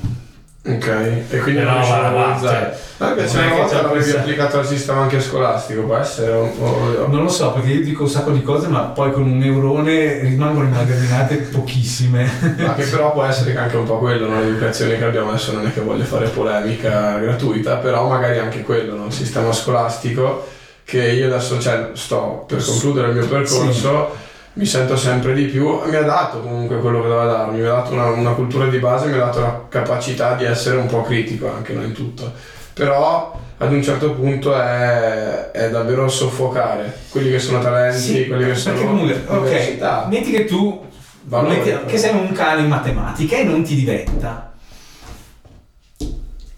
Ok, 0.66 0.86
e 1.28 1.38
quindi 1.40 1.60
non 1.60 1.74
riesci 1.74 1.92
a 1.92 2.10
valorizzare. 2.10 2.78
Anche 2.96 3.28
se 3.28 3.36
una 3.36 3.54
volta 3.54 3.82
l'avevi 3.82 4.10
applicato 4.12 4.58
al 4.58 4.66
sistema 4.66 5.02
anche 5.02 5.20
scolastico, 5.20 5.82
può 5.82 5.96
essere 5.96 6.32
un 6.32 6.56
po'. 6.56 7.06
Non 7.10 7.24
lo 7.24 7.28
so, 7.28 7.52
perché 7.52 7.68
io 7.68 7.84
dico 7.84 8.04
un 8.04 8.08
sacco 8.08 8.30
di 8.30 8.40
cose, 8.40 8.68
ma 8.68 8.80
poi 8.80 9.12
con 9.12 9.24
un 9.24 9.36
neurone 9.36 10.20
rimangono 10.20 10.68
immagazzinate 10.68 11.36
pochissime. 11.52 12.30
Ma 12.56 12.74
che 12.74 12.84
però 12.84 13.12
può 13.12 13.24
essere 13.24 13.54
anche 13.58 13.76
un 13.76 13.84
po' 13.84 13.98
quello, 13.98 14.26
no? 14.26 14.40
l'educazione 14.40 14.96
che 14.96 15.04
abbiamo 15.04 15.28
adesso 15.28 15.52
non 15.52 15.66
è 15.66 15.72
che 15.72 15.82
voglio 15.82 16.04
fare 16.04 16.28
polemica 16.28 17.18
gratuita, 17.18 17.76
però 17.76 18.08
magari 18.08 18.38
anche 18.38 18.62
quello, 18.62 18.96
no? 18.96 19.04
il 19.04 19.12
sistema 19.12 19.52
scolastico 19.52 20.46
che 20.84 21.10
io 21.12 21.26
adesso 21.26 21.58
cioè, 21.58 21.90
sto 21.94 22.44
per 22.46 22.62
concludere 22.62 23.08
il 23.08 23.14
mio 23.14 23.26
percorso. 23.26 24.10
Sì. 24.12 24.18
mi 24.54 24.66
sento 24.66 24.96
sempre 24.96 25.34
di 25.34 25.46
più, 25.46 25.80
mi 25.86 25.96
ha 25.96 26.02
dato 26.02 26.40
comunque 26.40 26.78
quello 26.78 27.02
che 27.02 27.08
doveva 27.08 27.26
darmi, 27.26 27.60
mi 27.60 27.66
ha 27.66 27.72
dato 27.72 27.92
una, 27.92 28.06
una, 28.10 28.32
cultura 28.32 28.66
di 28.68 28.78
base, 28.78 29.06
mi 29.06 29.14
ha 29.14 29.24
dato 29.24 29.40
la 29.40 29.62
capacità 29.68 30.34
di 30.34 30.44
essere 30.44 30.76
un 30.76 30.86
po' 30.86 31.02
critico 31.02 31.50
anche 31.50 31.72
non 31.72 31.84
in 31.84 31.92
tutto, 31.92 32.32
però 32.72 33.40
ad 33.56 33.72
un 33.72 33.82
certo 33.82 34.12
punto 34.12 34.54
è, 34.54 35.50
è 35.50 35.70
davvero 35.70 36.08
soffocare 36.08 37.00
quelli 37.08 37.30
che 37.30 37.38
sono 37.38 37.60
talenti, 37.60 37.98
sì, 37.98 38.26
quelli 38.26 38.44
che 38.44 38.54
sono 38.54 38.78
comunque, 38.78 39.24
ok, 39.26 40.06
metti 40.08 40.30
che 40.30 40.44
tu 40.44 40.82
Valore, 41.26 41.56
metti, 41.56 41.86
che 41.86 41.98
sei 41.98 42.14
un 42.14 42.32
cane 42.32 42.60
in 42.62 42.68
matematica 42.68 43.36
e 43.36 43.44
non 43.44 43.62
ti 43.62 43.74
diventa. 43.74 44.52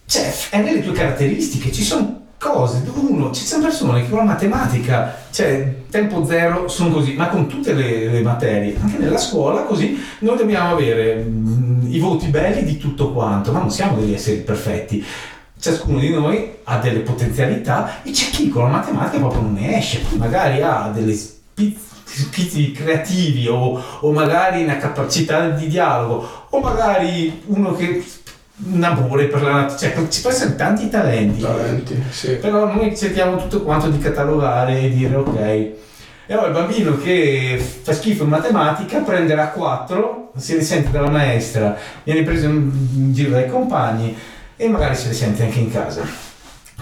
Cioè, 0.05 0.35
è 0.51 0.61
nelle 0.61 0.83
tue 0.83 0.93
caratteristiche, 0.93 1.71
ci 1.71 1.83
sono 1.83 2.26
cose 2.39 2.83
dove 2.83 3.01
uno, 3.01 3.33
ci 3.33 3.45
sono 3.45 3.65
persone 3.65 4.03
che 4.03 4.09
con 4.09 4.19
la 4.19 4.25
matematica, 4.25 5.17
cioè 5.31 5.85
tempo 5.91 6.25
zero, 6.25 6.69
sono 6.69 6.91
così, 6.91 7.15
ma 7.15 7.29
con 7.29 7.47
tutte 7.47 7.73
le, 7.73 8.09
le 8.09 8.21
materie, 8.23 8.77
anche 8.81 8.99
nella 8.99 9.19
scuola 9.19 9.63
così, 9.63 9.99
noi 10.21 10.37
dobbiamo 10.37 10.75
avere 10.75 11.17
mh, 11.17 11.31
mm, 11.31 11.93
i 11.93 11.99
voti 11.99 12.27
belli 12.29 12.65
di 12.65 12.77
tutto 12.79 13.13
quanto, 13.13 13.53
ma 13.53 13.61
non 13.61 13.71
siamo 13.71 13.97
degli 13.97 14.13
esseri 14.13 14.39
perfetti. 14.39 15.05
Ciascuno 15.59 15.99
di 15.99 16.11
noi 16.11 16.53
ha 16.65 16.79
delle 16.79 17.01
potenzialità 17.01 18.03
e 18.03 18.11
c'è 18.11 18.31
chi 18.31 18.51
con 18.51 18.65
la 18.65 18.69
matematica 18.69 19.19
proprio 19.19 19.41
non 19.41 19.55
ne 19.55 19.79
esce, 19.79 20.03
magari 20.17 20.61
ha 20.63 20.91
delle 20.95 21.15
spizzi 21.15 22.73
creativi 22.73 23.49
o, 23.49 23.83
o 24.01 24.13
magari 24.13 24.63
una 24.63 24.77
capacità 24.77 25.49
di 25.49 25.67
dialogo 25.67 26.47
o 26.51 26.61
magari 26.61 27.43
uno 27.47 27.75
che 27.75 28.05
un 28.59 28.83
amore 28.83 29.27
per 29.27 29.43
la 29.43 29.53
natura, 29.53 29.77
cioè 29.77 30.09
ci 30.09 30.23
possono 30.23 30.55
tanti 30.55 30.89
talenti, 30.89 31.43
talenti 31.43 32.03
sì. 32.11 32.37
però 32.37 32.73
noi 32.73 32.97
cerchiamo 32.97 33.37
tutto 33.37 33.63
quanto 33.63 33.89
di 33.89 33.99
catalogare 33.99 34.81
e 34.81 34.91
dire 34.91 35.15
ok. 35.15 35.37
E 36.29 36.33
allora 36.33 36.49
il 36.49 36.55
bambino 36.55 36.99
che 36.99 37.63
fa 37.83 37.93
schifo 37.93 38.25
in 38.25 38.31
matematica 38.31 38.99
prenderà 39.01 39.49
4, 39.51 40.33
si 40.37 40.57
risente 40.57 40.91
dalla 40.91 41.11
maestra, 41.11 41.77
viene 42.03 42.23
preso 42.23 42.47
in 42.47 43.13
giro 43.13 43.31
dai 43.31 43.49
compagni 43.49 44.17
e 44.57 44.69
magari 44.69 44.97
si 44.97 45.09
risente 45.09 45.45
anche 45.45 45.61
in 45.61 45.71
casa. 45.71 46.03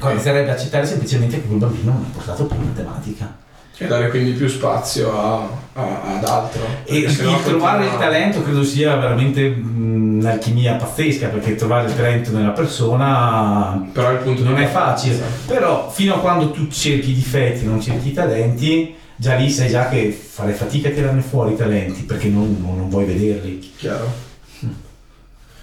Inizierebbe 0.00 0.50
a 0.50 0.56
citare 0.56 0.86
semplicemente 0.86 1.40
che 1.40 1.46
quel 1.46 1.58
bambino 1.58 1.92
non 1.92 2.06
ha 2.08 2.14
portato 2.14 2.46
più 2.46 2.56
matematica. 2.58 3.43
E 3.76 3.86
dare 3.86 4.08
quindi 4.08 4.30
più 4.32 4.46
spazio 4.46 5.18
a, 5.18 5.48
a, 5.72 6.16
ad 6.16 6.24
altro. 6.24 6.64
E 6.84 6.98
il 6.98 7.16
trovare 7.16 7.42
continua... 7.42 7.82
il 7.82 7.98
talento 7.98 8.42
credo 8.42 8.62
sia 8.62 8.94
veramente 8.96 9.46
un'alchimia 9.46 10.74
pazzesca 10.74 11.26
perché 11.26 11.56
trovare 11.56 11.88
il 11.88 11.96
talento 11.96 12.30
nella 12.30 12.50
persona 12.50 13.84
Però 13.92 14.12
il 14.12 14.18
punto 14.18 14.44
non 14.44 14.58
è 14.58 14.66
facile. 14.66 15.14
Esatto. 15.14 15.52
Però 15.52 15.90
fino 15.90 16.14
a 16.14 16.18
quando 16.20 16.52
tu 16.52 16.68
cerchi 16.68 17.10
i 17.10 17.14
difetti, 17.14 17.64
non 17.64 17.80
cerchi 17.80 18.10
i 18.10 18.12
talenti, 18.12 18.94
già 19.16 19.34
lì 19.34 19.50
sai 19.50 19.68
già 19.68 19.88
che 19.88 20.12
fare 20.12 20.52
fatica 20.52 20.88
a 20.88 20.92
tirarne 20.92 21.22
fuori 21.22 21.54
i 21.54 21.56
talenti 21.56 22.02
perché 22.02 22.28
non, 22.28 22.56
non, 22.60 22.76
non 22.76 22.88
vuoi 22.88 23.06
vederli. 23.06 23.72
Chiaro. 23.76 24.12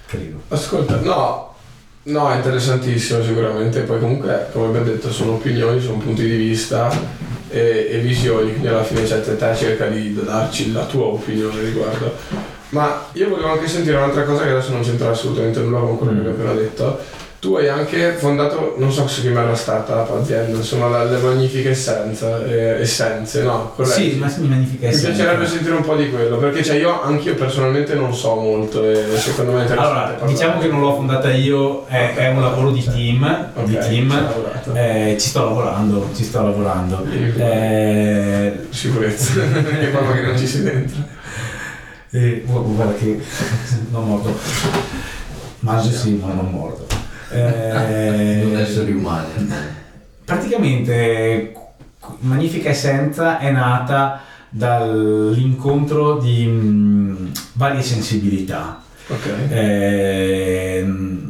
Credo. 0.06 0.41
Ascolta, 0.50 1.00
no, 1.00 1.50
No, 2.04 2.32
è 2.32 2.36
interessantissimo 2.38 3.24
sicuramente, 3.24 3.82
poi 3.82 4.00
comunque 4.00 4.47
come 4.52 4.65
abbiamo 4.65 4.88
detto 4.88 5.12
sono 5.12 5.34
opinioni, 5.34 5.80
sono 5.80 6.00
punti 6.00 6.24
di 6.24 6.36
vista 6.36 6.89
e, 7.51 7.89
e 7.91 7.97
visioni, 7.99 8.49
quindi 8.49 8.67
alla 8.67 8.83
fine 8.83 9.05
cioè, 9.05 9.21
te, 9.21 9.55
cerca 9.55 9.87
di 9.87 10.13
darci 10.13 10.71
la 10.71 10.85
tua 10.85 11.05
opinione 11.05 11.61
riguardo. 11.61 12.15
Ma 12.69 13.05
io 13.13 13.29
volevo 13.29 13.49
anche 13.49 13.67
sentire 13.67 13.97
un'altra 13.97 14.23
cosa 14.23 14.43
che 14.43 14.49
adesso 14.49 14.71
non 14.71 14.81
c'entra 14.81 15.09
assolutamente 15.09 15.59
nulla 15.59 15.79
con 15.79 15.97
quello 15.97 16.21
che 16.21 16.27
ho 16.27 16.31
appena 16.31 16.53
detto 16.53 16.99
tu 17.41 17.56
hai 17.56 17.67
anche 17.67 18.12
fondato, 18.12 18.75
non 18.77 18.91
so 18.91 19.08
se 19.08 19.27
era 19.27 19.56
startup, 19.56 20.08
azienda, 20.12 20.58
insomma, 20.58 21.04
le 21.04 21.17
magnifiche 21.17 21.71
essenze, 21.71 22.45
eh, 22.45 22.82
essenze 22.82 23.41
no? 23.41 23.71
Corretto? 23.75 23.95
Sì, 23.95 24.13
ma 24.13 24.30
sì, 24.30 24.41
magnifiche 24.41 24.89
essenze. 24.89 25.08
Mi 25.10 25.15
piacerebbe 25.15 25.47
sentire 25.47 25.73
un 25.73 25.82
po' 25.82 25.95
di 25.95 26.12
quello, 26.12 26.38
perché 26.38 26.63
cioè, 26.63 26.75
io 26.75 27.01
anch'io 27.01 27.34
personalmente 27.34 27.95
non 27.95 28.13
so 28.13 28.36
molto 28.36 28.88
e 28.88 29.17
secondo 29.17 29.54
me 29.54 29.58
è 29.58 29.62
interessante. 29.62 29.91
Allora, 29.91 30.10
parlare. 30.12 30.32
diciamo 30.32 30.60
che 30.60 30.67
non 30.67 30.82
l'ho 30.82 30.93
fondata 30.93 31.32
io, 31.32 31.88
è, 31.88 32.10
okay. 32.12 32.25
è 32.25 32.30
un 32.30 32.41
lavoro 32.41 32.69
di 32.69 32.84
team, 32.84 33.49
okay. 33.56 33.65
di 33.65 33.77
team. 33.80 34.30
Eh, 34.73 35.17
ci 35.19 35.27
sto 35.30 35.43
lavorando, 35.45 36.10
ci 36.13 36.23
sto 36.23 36.43
lavorando. 36.43 37.04
Eh, 37.10 38.67
Sicurezza, 38.69 39.41
che 39.80 39.88
poi 39.88 40.13
che 40.13 40.21
non 40.21 40.38
ci 40.38 40.45
sei 40.45 40.62
dentro. 40.62 41.04
Eh, 42.12 42.43
guarda 42.45 42.93
che 42.93 43.19
non 43.89 44.06
mordo. 44.06 44.38
Mangio 45.62 45.89
sì, 45.89 46.21
ma 46.23 46.34
non 46.34 46.51
mordo. 46.51 47.00
Eh, 47.31 48.41
non 48.43 48.57
esseri 48.57 48.91
umani. 48.91 49.47
Praticamente 50.25 51.53
Magnifica 52.19 52.69
Essenza 52.69 53.39
è 53.39 53.51
nata 53.51 54.21
dall'incontro 54.49 56.17
di 56.17 56.45
mh, 56.45 56.51
mm, 56.51 57.27
varie 57.53 57.82
sensibilità. 57.82 58.82
Okay. 59.07 59.49
Eh, 59.49 60.82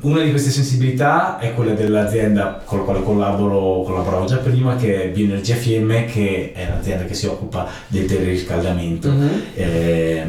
una 0.01 0.21
di 0.21 0.29
queste 0.29 0.49
sensibilità 0.51 1.39
è 1.39 1.53
quella 1.53 1.73
dell'azienda 1.73 2.61
con 2.63 2.79
la 2.79 2.83
quale 2.83 3.03
collaboro, 3.03 3.83
collaboravo 3.83 4.25
già 4.25 4.37
prima, 4.37 4.75
che 4.75 5.03
è 5.03 5.09
Bioenergia 5.09 5.55
Fiemme, 5.55 6.05
che 6.05 6.51
è 6.53 6.67
l'azienda 6.67 7.05
che 7.05 7.13
si 7.13 7.27
occupa 7.27 7.67
del 7.87 8.05
teleriscaldamento. 8.05 9.09
Mm-hmm. 9.09 9.39
Eh, 9.53 10.25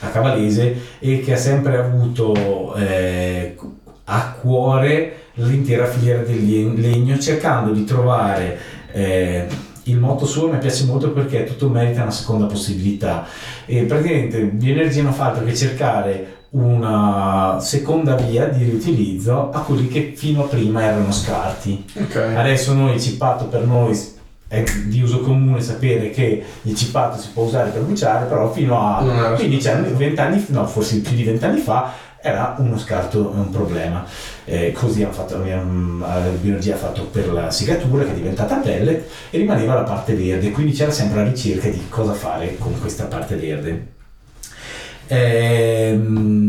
a 0.00 0.08
Cavalese 0.08 0.76
e 0.98 1.20
che 1.20 1.32
ha 1.32 1.36
sempre 1.36 1.78
avuto 1.78 2.74
eh, 2.76 3.56
a 4.08 4.36
cuore 4.40 5.24
l'intera 5.34 5.86
filiera 5.86 6.22
del 6.22 6.74
legno 6.74 7.18
cercando 7.18 7.72
di 7.72 7.84
trovare 7.84 8.58
eh, 8.92 9.46
il 9.84 9.98
motto 9.98 10.26
suo 10.26 10.48
mi 10.48 10.58
piace 10.58 10.84
molto 10.84 11.10
perché 11.10 11.44
tutto 11.44 11.68
merita 11.68 12.02
una 12.02 12.10
seconda 12.10 12.46
possibilità 12.46 13.26
e 13.66 13.82
praticamente 13.82 14.40
Bioenergia 14.42 15.02
non 15.02 15.12
fa 15.12 15.26
altro 15.26 15.44
che 15.44 15.54
cercare 15.54 16.34
una 16.50 17.58
seconda 17.60 18.14
via 18.14 18.46
di 18.46 18.64
riutilizzo 18.64 19.50
a 19.50 19.60
quelli 19.60 19.88
che 19.88 20.12
fino 20.16 20.44
a 20.44 20.46
prima 20.46 20.82
erano 20.82 21.12
scarti. 21.12 21.84
Ok. 21.94 22.16
Adesso 22.16 22.72
noi 22.72 22.94
il 22.94 23.00
cippato 23.00 23.46
per 23.46 23.66
noi 23.66 24.14
è 24.48 24.62
di 24.86 25.02
uso 25.02 25.20
comune 25.20 25.60
sapere 25.60 26.10
che 26.10 26.42
il 26.62 26.74
cippato 26.74 27.18
si 27.20 27.28
può 27.34 27.44
usare 27.44 27.70
per 27.70 27.82
bruciare, 27.82 28.26
però 28.26 28.50
fino 28.52 28.80
a 28.80 29.02
Non 29.02 29.16
era 29.16 29.30
15 29.32 29.68
anni, 29.68 29.88
scartato. 29.88 29.98
20 29.98 30.20
anni, 30.20 30.44
no, 30.48 30.66
forse 30.66 31.00
più 31.00 31.16
di 31.16 31.24
20 31.24 31.44
anni 31.44 31.60
fa 31.60 31.92
era 32.26 32.56
uno 32.58 32.76
scarto 32.78 33.32
un 33.34 33.50
problema. 33.50 34.04
Eh, 34.44 34.72
così 34.72 35.02
hanno 35.02 35.12
fatto, 35.12 35.38
la 35.38 36.20
biologia 36.40 36.74
ha 36.74 36.78
fatto 36.78 37.04
per 37.04 37.32
la 37.32 37.50
segatura 37.50 38.04
che 38.04 38.10
è 38.10 38.14
diventata 38.14 38.56
pellet 38.56 39.08
e 39.30 39.38
rimaneva 39.38 39.74
la 39.74 39.82
parte 39.82 40.14
verde, 40.14 40.50
quindi 40.50 40.72
c'era 40.72 40.90
sempre 40.90 41.22
la 41.22 41.28
ricerca 41.28 41.68
di 41.68 41.82
cosa 41.88 42.12
fare 42.12 42.56
con 42.58 42.78
questa 42.80 43.04
parte 43.04 43.36
verde. 43.36 43.94
Ehm, 45.08 46.46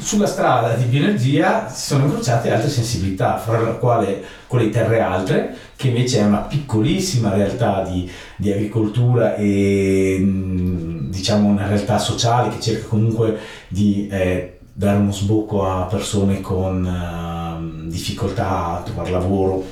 sulla 0.00 0.26
strada 0.26 0.72
di 0.74 0.84
bioenergia 0.84 1.68
si 1.68 1.86
sono 1.86 2.04
incrociate 2.06 2.50
altre 2.50 2.70
sensibilità, 2.70 3.36
fra 3.38 3.60
la 3.60 3.72
quale 3.72 4.22
quella 4.46 4.64
di 4.64 4.70
Terre 4.70 5.00
Altre, 5.00 5.54
che 5.76 5.88
invece 5.88 6.20
è 6.20 6.24
una 6.24 6.38
piccolissima 6.38 7.32
realtà 7.34 7.82
di, 7.82 8.10
di 8.36 8.50
agricoltura 8.50 9.36
e 9.36 10.18
mh, 10.18 10.99
diciamo 11.10 11.48
una 11.48 11.66
realtà 11.66 11.98
sociale 11.98 12.48
che 12.50 12.60
cerca 12.60 12.86
comunque 12.86 13.38
di 13.68 14.08
eh, 14.10 14.58
dare 14.72 14.98
uno 14.98 15.12
sbocco 15.12 15.64
a 15.66 15.82
persone 15.84 16.40
con 16.40 16.86
ehm, 16.86 17.88
difficoltà 17.90 18.78
a 18.78 18.82
trovare 18.82 19.10
lavoro 19.10 19.62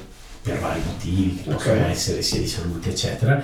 per 0.42 0.58
vari 0.58 0.80
motivi, 0.84 1.42
che 1.42 1.50
possono 1.50 1.80
Ok. 1.80 1.90
essere 1.90 2.22
sia 2.22 2.40
di 2.40 2.46
salute, 2.46 2.90
eccetera. 2.90 3.42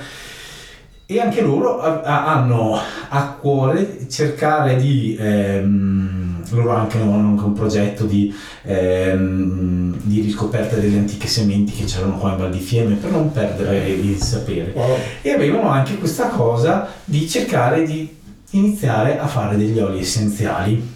E 1.07 1.21
anche 1.21 1.43
loro 1.43 1.81
ha- 1.83 2.01
ha- 2.01 2.33
hanno 2.33 2.79
a 3.11 3.27
cuore 3.39 4.07
cercare 4.09 4.77
di, 4.77 5.15
ehm, 5.21 6.43
loro 6.51 6.71
anche 6.71 6.99
hanno 6.99 7.13
anche 7.15 7.45
un 7.45 7.53
progetto 7.53 8.05
di, 8.05 8.35
ehm, 8.63 9.97
di 10.03 10.21
riscoperta 10.23 10.77
delle 10.77 10.97
antiche 10.99 11.27
sementi 11.27 11.73
che 11.73 11.85
c'erano 11.85 12.17
qua 12.17 12.31
in 12.33 12.39
Val 12.39 12.51
di 12.51 12.59
Fiemme 12.59 12.95
per 12.95 13.11
non 13.11 13.31
perdere 13.33 13.87
il 13.89 14.17
sapere 14.23 14.73
Wow. 14.75 14.97
e 15.21 15.31
avevano 15.33 15.69
anche 15.69 15.99
questa 15.99 16.29
cosa 16.29 16.89
di 17.05 17.29
cercare 17.29 17.85
di 17.85 18.09
iniziare 18.51 19.19
a 19.19 19.27
fare 19.27 19.59
degli 19.59 19.79
oli 19.79 20.01
essenziali. 20.01 20.93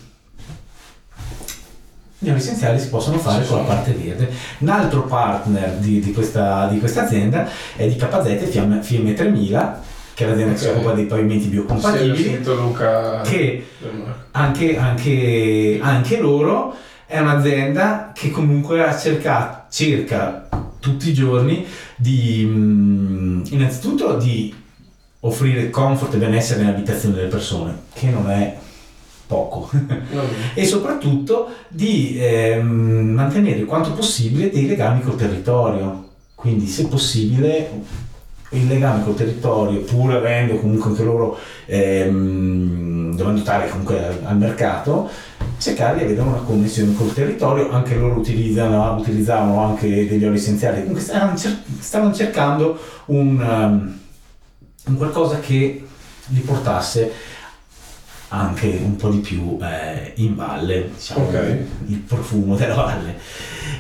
Gli 2.21 2.31
oli 2.31 2.39
essenziali 2.39 2.81
si 2.81 2.89
possono 2.89 3.19
fare 3.19 3.43
Sì, 3.45 3.49
con 3.51 3.59
la 3.59 3.65
parte 3.65 3.93
verde. 3.93 4.31
Un 4.59 4.69
altro 4.71 5.03
partner 5.05 5.75
di, 5.77 6.01
di 6.01 6.13
questa, 6.13 6.67
di 6.69 6.79
questa 6.79 7.03
azienda 7.05 7.47
è 7.77 7.87
di 7.87 7.95
KZ 7.95 8.49
Fiemme, 8.49 8.83
Fiemme 8.83 9.13
3000, 9.13 9.83
che 10.19 10.25
è 10.25 10.29
l'azienda 10.31 10.53
che 10.55 10.59
si 10.59 10.67
occupa 10.67 10.93
dei 10.95 11.05
pavimenti 11.05 11.47
biocompatibili, 11.47 12.41
che 13.23 13.67
anche, 14.33 14.77
anche, 14.77 15.79
anche 15.81 16.19
loro 16.19 16.75
è 17.07 17.21
un'azienda 17.21 18.11
che 18.13 18.33
comunque 18.33 18.83
ha 18.83 18.99
cercato, 18.99 19.67
cerca 19.71 20.49
tutti 20.81 21.11
i 21.11 21.15
giorni 21.15 21.65
di 21.95 22.45
mm, 22.45 23.45
innanzitutto 23.51 24.17
di 24.17 24.53
offrire 25.21 25.71
comfort 25.71 26.15
e 26.15 26.19
benessere 26.19 26.65
nell'abitazione 26.65 27.15
delle 27.15 27.29
persone, 27.29 27.83
che 27.93 28.11
non 28.11 28.29
è 28.29 28.59
poco, 29.25 29.71
e 30.53 30.67
soprattutto 30.67 31.49
di 31.69 32.17
ehm, 32.19 33.13
mantenere 33.15 33.65
quanto 33.65 33.93
possibile 33.93 34.51
dei 34.51 34.67
legami 34.67 35.01
col 35.01 35.15
territorio, 35.15 36.09
quindi 36.35 36.67
se 36.67 36.89
possibile 36.89 38.07
il 38.51 38.67
legame 38.67 39.05
col 39.05 39.15
territorio, 39.15 39.81
pur 39.81 40.15
avendo 40.15 40.57
comunque 40.57 40.91
anche 40.91 41.05
loro, 41.05 41.39
ehm, 41.67 43.15
dovendo 43.15 43.41
stare 43.41 43.69
comunque 43.69 44.19
al, 44.25 44.37
mercato, 44.39 45.11
cercare 45.59 45.99
di 45.99 46.05
avere 46.05 46.21
una 46.21 46.39
connessione 46.39 46.95
col 46.95 47.13
territorio, 47.13 47.71
anche 47.71 47.97
loro 47.97 48.19
utilizzavano 48.19 49.65
anche 49.65 50.09
degli 50.09 50.25
oli 50.25 50.37
essenziali, 50.37 50.79
comunque 50.79 51.03
stavano, 51.03 51.37
cer- 51.37 51.63
stavano 51.79 52.15
cercando 52.15 52.79
un, 53.07 53.41
um, 53.41 53.99
un 54.87 54.97
qualcosa 54.97 55.41
che 55.41 55.85
li 56.29 56.41
portasse 56.41 57.13
anche 58.29 58.79
un 58.83 58.97
po' 58.97 59.09
di 59.09 59.19
più 59.19 59.59
eh, 59.63 60.13
in 60.17 60.35
valle, 60.35 60.91
diciamo, 60.95 61.27
Ok. 61.27 61.57
il 61.87 61.97
profumo 61.99 62.57
della 62.57 62.75
valle. 62.75 63.17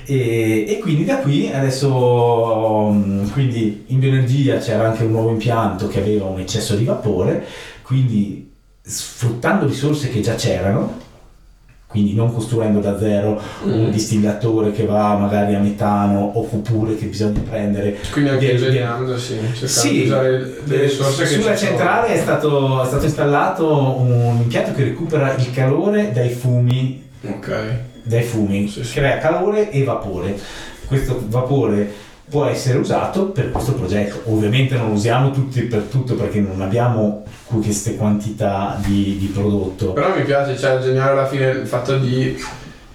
E, 0.04 0.64
e 0.68 0.78
quindi 0.78 1.04
da 1.04 1.18
qui 1.18 1.50
adesso, 1.52 2.90
mm, 2.90 3.28
quindi 3.30 3.84
in 3.88 3.98
bioenergia 3.98 4.58
c'era 4.58 4.88
anche 4.88 5.04
un 5.04 5.10
nuovo 5.12 5.30
impianto 5.30 5.86
che 5.88 6.00
aveva 6.00 6.26
un 6.26 6.40
eccesso 6.40 6.76
di 6.76 6.84
vapore, 6.84 7.46
quindi 7.82 8.50
sfruttando 8.80 9.66
risorse 9.66 10.08
che 10.08 10.20
già 10.20 10.34
c'erano, 10.34 11.06
quindi 11.88 12.12
non 12.14 12.32
costruendo 12.32 12.80
da 12.80 12.98
zero 12.98 13.40
un 13.64 13.86
Mm. 13.86 13.90
distillatore 13.90 14.72
che 14.72 14.84
va 14.84 15.16
magari 15.16 15.54
a 15.54 15.58
metano 15.58 16.32
oppure 16.38 16.94
che 16.96 17.06
bisogna 17.06 17.40
prendere 17.48 17.96
Quindi 18.12 18.30
anche 18.30 18.46
Del- 18.46 18.56
ingegnando, 18.62 19.16
sì, 19.18 19.38
sì, 19.64 19.90
di 19.92 20.02
usare 20.02 20.60
le 20.64 20.80
risorse 20.82 21.22
che 21.24 21.40
sulla 21.40 21.56
centrale 21.56 22.08
è 22.08 22.18
stato, 22.18 22.82
è 22.82 22.86
stato 22.86 23.04
installato 23.04 23.96
un 24.00 24.38
impianto 24.42 24.72
che 24.74 24.84
recupera 24.84 25.34
il 25.34 25.50
calore 25.52 26.12
dai 26.12 26.28
fumi, 26.28 27.02
Ok. 27.26 27.62
dai 28.02 28.22
fumi 28.22 28.68
Sì, 28.68 28.84
sì. 28.84 28.92
crea 28.94 29.16
calore 29.18 29.70
e 29.70 29.82
vapore. 29.84 30.38
Questo 30.86 31.22
vapore 31.28 31.90
può 32.28 32.44
essere 32.44 32.78
usato 32.78 33.26
per 33.26 33.50
questo 33.50 33.72
progetto. 33.72 34.30
Ovviamente 34.30 34.76
non 34.76 34.88
lo 34.88 34.92
usiamo 34.94 35.30
tutti 35.30 35.62
per 35.62 35.82
tutto 35.82 36.14
perché 36.14 36.40
non 36.40 36.60
abbiamo 36.60 37.24
queste 37.46 37.96
quantità 37.96 38.76
di, 38.84 39.16
di 39.18 39.26
prodotto. 39.26 39.92
Però 39.92 40.14
mi 40.14 40.22
piace, 40.22 40.56
cioè, 40.56 40.78
geniale 40.78 41.12
alla 41.12 41.26
fine 41.26 41.50
il 41.50 41.66
fatto 41.66 41.96
di 41.96 42.36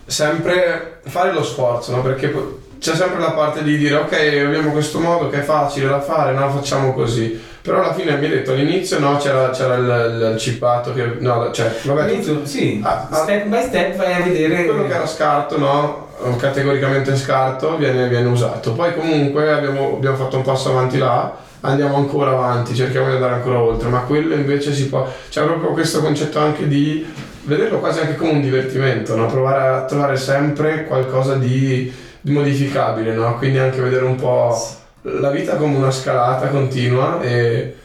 sempre 0.06 1.00
fare 1.06 1.34
lo 1.34 1.44
sforzo, 1.44 1.96
no? 1.96 2.02
Perché 2.02 2.32
c'è 2.80 2.96
sempre 2.96 3.20
la 3.20 3.32
parte 3.32 3.64
di 3.64 3.78
dire 3.78 3.96
ok, 3.96 4.12
abbiamo 4.46 4.72
questo 4.72 5.00
modo 5.00 5.30
che 5.30 5.40
è 5.40 5.44
facile 5.44 5.88
da 5.88 6.02
fare, 6.02 6.34
no, 6.34 6.50
facciamo 6.52 6.94
così. 6.94 7.52
Però 7.62 7.80
alla 7.80 7.94
fine 7.94 8.18
mi 8.18 8.26
hai 8.26 8.32
detto 8.32 8.52
all'inizio 8.52 9.00
no, 9.00 9.16
c'era, 9.16 9.50
c'era 9.52 9.76
il, 9.76 10.32
il, 10.34 10.38
cippato 10.38 10.94
che... 10.94 11.16
No, 11.20 11.50
cioè, 11.54 11.74
vabbè, 11.84 12.02
All'inizio, 12.02 12.46
sì, 12.46 12.82
Ah, 12.84 13.08
ah. 13.10 13.16
step 13.16 13.46
by 13.46 13.62
step 13.62 13.96
vai 13.96 14.14
a 14.14 14.20
vedere 14.20 14.66
quello 14.66 14.86
che 14.86 14.94
era 14.94 15.08
scarto, 15.08 15.58
no? 15.58 16.03
Categoricamente 16.38 17.15
scarto 17.15 17.78
viene, 17.78 18.07
viene 18.07 18.28
usato. 18.30 18.74
Poi 18.74 18.93
comunque 18.95 19.51
abbiamo, 19.51 19.95
abbiamo 19.95 20.15
fatto 20.15 20.38
un 20.38 20.43
passo 20.43 20.69
avanti 20.69 20.97
là, 20.97 21.36
andiamo 21.61 21.97
ancora 21.97 22.32
avanti, 22.32 22.76
cerchiamo 22.76 23.07
di 23.07 23.15
andare 23.15 23.36
ancora 23.36 23.59
oltre, 23.59 23.89
ma 23.89 23.99
quello 23.99 24.34
invece 24.34 24.74
si 24.74 24.89
può. 24.89 25.07
C'è 25.30 25.43
proprio 25.43 25.71
questo 25.71 26.01
concetto 26.01 26.39
anche 26.39 26.67
di 26.67 27.05
vederlo 27.43 27.80
quasi 27.80 27.99
anche 27.99 28.15
come 28.15 28.32
un 28.32 28.41
divertimento, 28.41 29.15
no? 29.15 29.26
Provare 29.28 29.67
a 29.67 29.86
trovare 29.86 30.17
sempre 30.17 30.86
qualcosa 30.86 31.36
di, 31.36 31.93
di 32.21 32.32
modificabile, 32.32 33.13
no? 33.13 33.38
Quindi 33.38 33.59
anche 33.59 33.82
vedere 33.82 34.05
un 34.05 34.15
po' 34.15 34.57
la 35.01 35.30
vita 35.30 35.55
come 35.55 35.76
una 35.76 35.91
scalata 35.91 36.47
continua 36.47 37.21
e, 37.21 37.30
e 37.30 37.76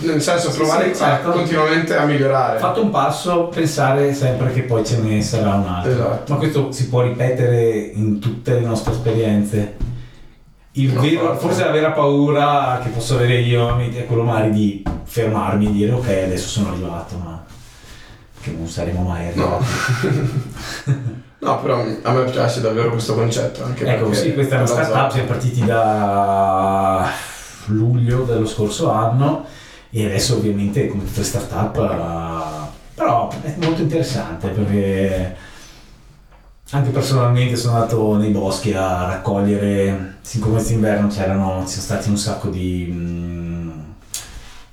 nel 0.00 0.20
senso 0.22 0.50
Sì, 0.50 0.56
provare 0.58 0.94
sì, 0.94 1.02
a- 1.02 1.06
certo. 1.06 1.30
continuamente 1.32 1.96
a 1.96 2.04
migliorare. 2.04 2.58
fatto 2.58 2.82
un 2.82 2.90
passo, 2.90 3.44
pensare 3.48 4.12
sempre 4.14 4.52
che 4.52 4.62
poi 4.62 4.84
ce 4.84 4.98
ne 4.98 5.22
sarà 5.22 5.54
un 5.54 5.66
altro. 5.66 5.92
Esatto. 5.92 6.32
Ma 6.32 6.38
questo 6.38 6.72
si 6.72 6.88
può 6.88 7.02
ripetere 7.02 7.90
in 7.94 8.18
tutte 8.18 8.54
le 8.54 8.60
nostre 8.60 8.92
esperienze. 8.92 9.76
No, 10.72 11.00
vero- 11.00 11.36
forse. 11.36 11.64
la 11.64 11.70
vera 11.72 11.90
paura 11.90 12.80
che 12.82 12.90
posso 12.90 13.14
avere 13.14 13.40
io 13.40 13.76
è 13.78 14.06
quello 14.06 14.22
magari 14.22 14.50
di 14.52 14.82
fermarmi 15.04 15.66
e 15.66 15.72
dire 15.72 15.92
ok 15.92 16.06
adesso 16.08 16.48
sono 16.48 16.68
arrivato, 16.70 17.16
ma 17.16 17.44
che 18.40 18.52
non 18.56 18.66
saremo 18.68 19.02
mai 19.02 19.26
arrivati. 19.28 19.64
No, 21.42 21.58
però 21.62 21.82
a 22.02 22.12
me 22.12 22.24
piace 22.24 22.60
davvero 22.60 22.90
questo 22.90 23.14
concetto. 23.14 23.64
Anche 23.64 23.86
Ecco, 23.86 24.12
sì, 24.12 24.34
questa 24.34 24.56
è 24.56 24.58
una 24.58 24.66
startup, 24.66 25.10
siamo 25.10 25.26
partiti 25.26 25.64
da 25.64 27.08
luglio 27.68 28.24
dello 28.24 28.46
scorso 28.46 28.90
anno 28.90 29.46
e 29.90 30.04
adesso 30.06 30.36
ovviamente 30.36 30.86
come 30.88 31.04
tutte 31.04 31.20
le 31.20 31.26
startup, 31.26 31.76
eh, 31.76 32.68
però 32.94 33.28
è 33.42 33.54
molto 33.60 33.82
interessante 33.82 34.48
perché 34.48 35.36
anche 36.72 36.90
personalmente 36.90 37.56
sono 37.56 37.74
andato 37.74 38.16
nei 38.16 38.30
boschi 38.30 38.72
a 38.72 39.06
raccogliere, 39.06 40.18
siccome 40.20 40.52
quest'inverno 40.54 41.08
c'erano, 41.08 41.62
ci 41.66 41.72
sono 41.72 41.82
stati 41.82 42.08
un 42.10 42.16
sacco 42.16 42.48
di, 42.48 42.86
mm, 42.88 43.70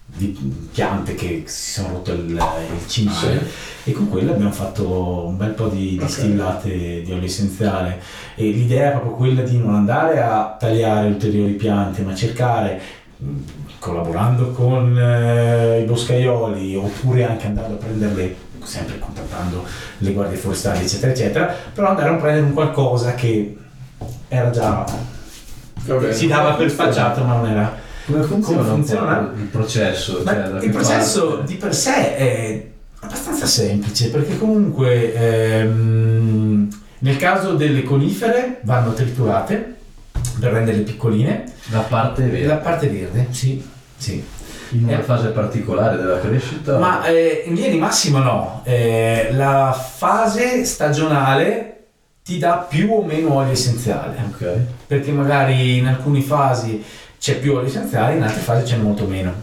di 0.06 0.68
piante 0.72 1.16
che 1.16 1.44
si 1.48 1.72
sono 1.72 1.94
rotto 1.94 2.12
il, 2.12 2.30
il 2.30 2.88
cimale 2.88 3.40
Sì. 3.84 3.90
e 3.90 3.94
con 3.94 4.10
quello 4.10 4.32
abbiamo 4.34 4.52
fatto 4.52 5.26
un 5.28 5.38
bel 5.38 5.52
po' 5.52 5.68
di 5.70 5.98
distillate 5.98 7.02
di 7.02 7.12
olio 7.12 7.26
essenziale. 7.26 8.00
E 8.36 8.44
l'idea 8.52 8.90
è 8.90 8.92
proprio 8.92 9.14
quella 9.14 9.42
di 9.42 9.58
non 9.58 9.74
andare 9.74 10.22
a 10.22 10.56
tagliare 10.60 11.08
ulteriori 11.08 11.54
piante 11.54 12.04
ma 12.04 12.14
cercare 12.14 12.80
mh, 13.18 13.36
collaborando 13.80 14.52
con 14.52 14.98
eh, 14.98 15.82
i 15.82 15.86
boscaioli 15.86 16.76
oppure 16.76 17.26
anche 17.26 17.48
andando 17.48 17.76
a 17.76 17.78
prenderle 17.78 18.36
sempre 18.64 19.00
contattando 19.00 19.64
le 20.00 20.12
guardie 20.12 20.38
forestali 20.38 20.84
eccetera 20.84 21.12
eccetera 21.12 21.56
però 21.74 21.90
andare 21.90 22.10
a 22.10 22.16
prendere 22.16 22.46
un 22.46 22.54
qualcosa 22.54 23.16
che 23.16 23.58
era 24.28 24.50
già 24.50 24.86
bene. 25.86 26.14
si 26.14 26.28
dava 26.28 26.54
per 26.54 26.70
spacciato, 26.70 27.24
ma 27.24 27.36
non 27.36 27.50
era. 27.50 27.86
Come 28.06 28.24
funziona, 28.24 28.62
Come 28.62 28.70
funziona? 28.70 29.32
il 29.36 29.44
processo? 29.46 30.24
Cioè, 30.24 30.24
da 30.24 30.60
il 30.62 30.70
processo 30.70 31.28
parte? 31.30 31.46
di 31.46 31.56
per 31.56 31.76
sé 31.76 32.16
è 32.16 32.68
abbastanza 33.02 33.46
semplice 33.46 34.10
perché 34.10 34.38
comunque 34.38 35.14
ehm, 35.14 36.70
nel 37.00 37.18
caso 37.18 37.54
delle 37.54 37.84
conifere 37.84 38.60
vanno 38.64 38.94
triturate 38.94 39.76
per 40.40 40.52
renderle 40.54 40.82
piccoline. 40.82 41.44
La 41.72 41.80
parte 41.82 42.24
vera. 42.26 42.56
La 42.56 42.60
parte 42.60 42.88
verde, 42.88 43.28
sì, 43.32 43.64
sì. 43.98 44.24
In 44.72 44.84
una 44.84 45.00
Eh. 45.00 45.04
fase 45.04 45.30
particolare 45.30 45.96
della 45.98 46.20
crescita? 46.20 46.78
Ma 46.78 47.06
eh, 47.06 47.44
in 47.46 47.54
linea 47.54 47.70
di 47.70 47.78
massima 47.78 48.20
no, 48.20 48.62
Eh, 48.66 49.30
la 49.32 49.72
fase 49.72 50.66
stagionale 50.66 51.86
ti 52.24 52.38
dà 52.38 52.66
più 52.68 52.92
o 52.92 53.02
meno 53.04 53.36
olio 53.36 53.54
essenziale, 53.54 54.18
Ok. 54.28 54.58
perché 54.88 55.12
magari 55.12 55.78
in 55.78 55.88
alcune 55.88 56.22
fasi 56.22 56.84
c'è 57.18 57.38
più 57.40 57.54
olio 57.56 57.68
essenziale, 57.68 58.16
in 58.16 58.24
altre 58.24 58.42
fasi 58.42 58.64
c'è 58.74 58.78
molto 58.78 59.06
meno. 59.06 59.34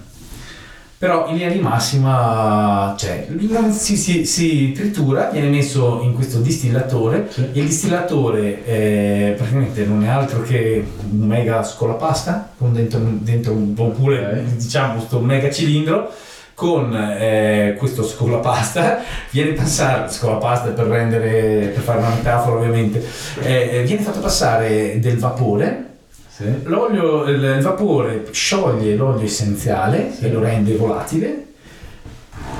Però 0.96 1.26
in 1.28 1.34
linea 1.36 1.50
di 1.50 1.58
massima 1.58 2.94
cioè, 2.96 3.26
si, 3.70 3.96
si- 3.96 4.24
si 4.24 4.72
tritura, 4.72 5.28
viene 5.30 5.48
messo 5.48 6.00
in 6.02 6.14
questo 6.14 6.38
distillatore 6.38 7.26
Sì. 7.30 7.48
il 7.52 7.66
distillatore 7.66 8.64
eh, 8.64 9.34
praticamente 9.36 9.84
non 9.84 10.04
è 10.04 10.08
altro 10.08 10.42
che 10.42 10.84
un 11.10 11.26
mega 11.26 11.62
scolapasta 11.62 12.52
con 12.56 12.72
dentro, 12.72 13.00
dentro 13.02 13.52
un 13.52 13.74
oppure 13.76 14.44
Ok. 14.46 14.56
diciamo 14.56 14.94
questo 14.94 15.18
mega 15.20 15.50
cilindro 15.50 16.10
con 16.54 16.94
eh, 16.94 17.74
questo 17.76 18.04
scolapasta 18.04 19.00
viene 19.30 19.52
passato 19.52 20.12
scolapasta 20.12 20.70
per 20.70 20.86
rendere 20.86 21.72
per 21.74 21.82
fare 21.82 21.98
una 21.98 22.10
metafora 22.10 22.56
ovviamente 22.56 23.04
eh, 23.42 23.82
viene 23.84 24.02
fatto 24.02 24.20
passare 24.20 24.98
del 25.00 25.18
vapore 25.18 25.88
Sì. 26.36 26.44
l'olio 26.64 27.24
il, 27.28 27.58
vapore 27.62 28.24
scioglie 28.32 28.96
l'olio 28.96 29.24
essenziale 29.24 30.10
Sì. 30.12 30.24
e 30.24 30.30
lo 30.32 30.40
rende 30.40 30.74
volatile 30.74 31.44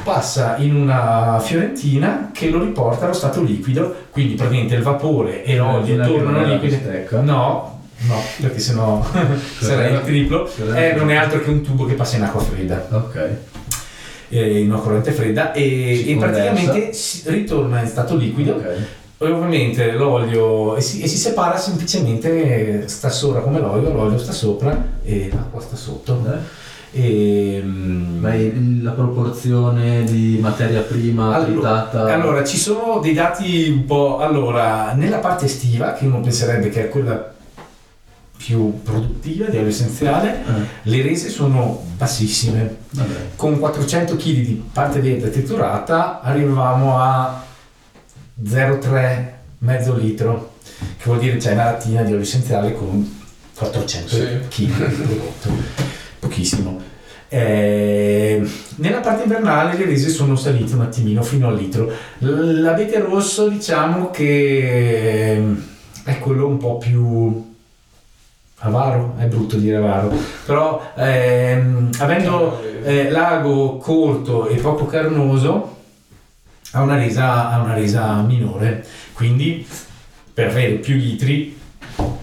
passa 0.05 0.57
in 0.59 0.75
una 0.77 1.41
fiorentina 1.41 2.31
che 2.33 2.51
lo 2.51 2.61
riporta 2.62 3.07
allo 3.07 3.14
stato 3.14 3.43
liquido 3.43 3.95
quindi 4.11 4.35
praticamente 4.35 4.75
il 4.77 4.83
vapore 4.83 5.43
e 5.45 5.57
l'olio 5.57 5.97
che 5.97 6.03
tornano 6.03 6.31
non 6.39 6.43
la 6.43 6.49
liquidi 6.55 6.77
bistecca. 6.77 7.20
no 7.20 7.81
no 8.07 8.20
perché 8.41 8.59
sennò 8.61 9.05
sarei 9.59 9.95
il 9.95 10.03
triplo 10.03 10.49
eh, 10.75 10.93
non 10.97 11.11
è 11.11 11.16
altro 11.16 11.41
che 11.41 11.51
un 11.51 11.62
tubo 11.62 11.85
che 11.87 11.95
passa 11.95 12.16
in 12.16 12.22
acqua 12.22 12.41
fredda 12.43 12.87
Ok. 12.91 13.29
eh, 14.29 14.59
in 14.61 14.70
una 14.70 14.81
corrente 14.81 15.11
fredda 15.11 15.53
e, 15.53 16.11
e 16.12 16.16
praticamente 16.16 16.91
ritorna 17.25 17.81
in 17.81 17.87
stato 17.89 18.14
liquido 18.14 18.53
Ok. 18.55 18.77
Ovviamente 19.33 19.93
l'olio 19.93 20.77
e 20.77 20.81
si, 20.81 21.01
e 21.01 21.07
si 21.09 21.16
separa 21.16 21.57
semplicemente 21.57 22.87
sta 22.89 23.09
sopra 23.11 23.41
come 23.41 23.61
l'olio 23.61 23.93
l'olio 23.93 24.18
sta 24.18 24.33
sopra 24.33 24.77
e 25.03 25.31
l'acqua 25.33 25.61
sta 25.61 25.77
sotto 25.77 26.20
Eh? 26.27 26.62
e, 26.97 27.61
mm, 27.62 28.18
Ma 28.20 28.33
la 28.83 28.93
proporzione 28.93 30.05
di 30.05 30.39
materia 30.41 30.81
prima 30.83 31.35
Allora-. 31.35 32.12
Allora, 32.12 32.45
ci 32.45 32.57
sono 32.57 33.01
dei 33.01 33.12
dati 33.12 33.68
un 33.68 33.85
po'. 33.85 34.18
Allora, 34.18 34.93
nella 34.95 35.18
parte 35.18 35.47
estiva, 35.47 35.93
che 35.95 36.07
uno 36.07 36.20
penserebbe 36.20 36.68
che 36.68 36.85
è 36.85 36.89
quella 36.89 37.33
più 38.37 38.83
produttiva 38.83 39.47
di 39.49 39.57
olio 39.57 39.68
essenziale, 39.68 40.45
Eh, 40.47 40.66
le 40.83 41.03
rese 41.03 41.29
sono 41.31 41.83
bassissime. 41.97 42.77
vabbè. 42.91 43.14
Con 43.37 43.59
400 43.59 44.16
kg 44.16 44.22
di 44.22 44.64
parte 44.72 45.01
verde 45.01 45.31
triturata 45.31 46.20
arrivavamo 46.20 46.99
a 46.99 47.43
0,3 48.43 49.24
mezzo 49.59 49.95
litro, 49.97 50.55
che 50.97 51.05
vuol 51.05 51.18
dire 51.18 51.37
c'è 51.37 51.53
una 51.53 51.64
lattina 51.64 52.03
di 52.03 52.12
olio 52.12 52.22
essenziale 52.22 52.72
con 52.74 53.22
400 53.55 54.09
Sì. 54.14 54.22
kg 54.49 54.87
di 54.89 54.95
prodotto. 55.03 55.51
Pochissimo. 56.18 56.80
Eh, 57.28 58.43
nella 58.76 59.01
parte 59.01 59.24
invernale 59.24 59.76
le 59.76 59.85
rese 59.87 60.09
sono 60.09 60.37
salite 60.37 60.74
un 60.74 60.82
attimino 60.82 61.22
fino 61.22 61.49
al 61.49 61.57
litro. 61.57 61.91
L'abete 62.18 62.99
rosso 63.01 63.49
diciamo 63.49 64.11
che 64.11 65.32
ehm, 65.35 65.64
è 66.05 66.18
quello 66.18 66.47
un 66.47 66.59
po' 66.59 66.78
più 66.78 67.53
avaro, 68.59 69.14
è 69.18 69.24
brutto 69.24 69.57
dire 69.57 69.76
avaro, 69.76 70.12
però 70.47 70.93
ehm, 70.97 71.91
avendo 71.99 72.62
eh, 72.85 73.11
l'ago 73.11 73.76
corto 73.78 74.47
e 74.49 74.57
poco 74.57 74.87
carnoso 74.87 75.72
ha 76.75 76.83
una 76.83 76.97
resa, 76.97 77.51
ha 77.51 77.61
una 77.61 77.75
resa 77.75 78.20
minore, 78.22 78.85
quindi 79.12 79.66
per 80.33 80.49
avere 80.49 80.72
più 80.75 80.97
litri 80.97 81.57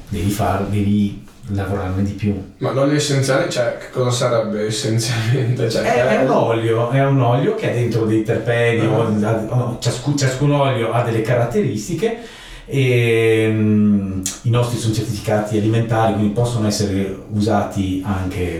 devi, 0.10 0.30
far, 0.30 0.66
devi 0.66 1.26
lavorarne 1.54 2.04
di 2.04 2.12
più. 2.12 2.34
Ma 2.58 2.72
l'olio 2.72 2.95
essenziale, 2.95 3.49
cioè, 3.49 3.78
che 3.78 3.89
cosa 3.91 4.12
sarebbe 4.12 4.66
essenzialmente? 4.68 5.70
Cioè, 5.70 5.84
È, 5.84 6.18
è 6.20 6.24
un 6.24 6.30
olio, 6.30 6.89
è 6.91 7.04
un 7.06 7.22
olio 7.22 7.56
che 7.56 7.70
ha 7.72 7.74
dentro 7.74 8.06
dei 8.06 8.24
terpeni, 8.24 8.86
Ah. 8.86 9.30
ha- 9.30 9.45
o- 9.49 9.78
ciascun, 9.80 10.18
ciascun 10.18 10.52
olio 10.52 10.91
ha 10.91 11.02
delle 11.04 11.22
caratteristiche 11.22 12.18
e 12.66 13.47
mm, 13.49 14.22
i 14.43 14.49
nostri 14.49 14.78
sono 14.78 14.93
certificati 14.93 15.58
alimentari, 15.58 16.14
quindi 16.14 16.34
possono 16.34 16.68
essere 16.68 17.18
usati 17.32 18.04
anche 18.06 18.60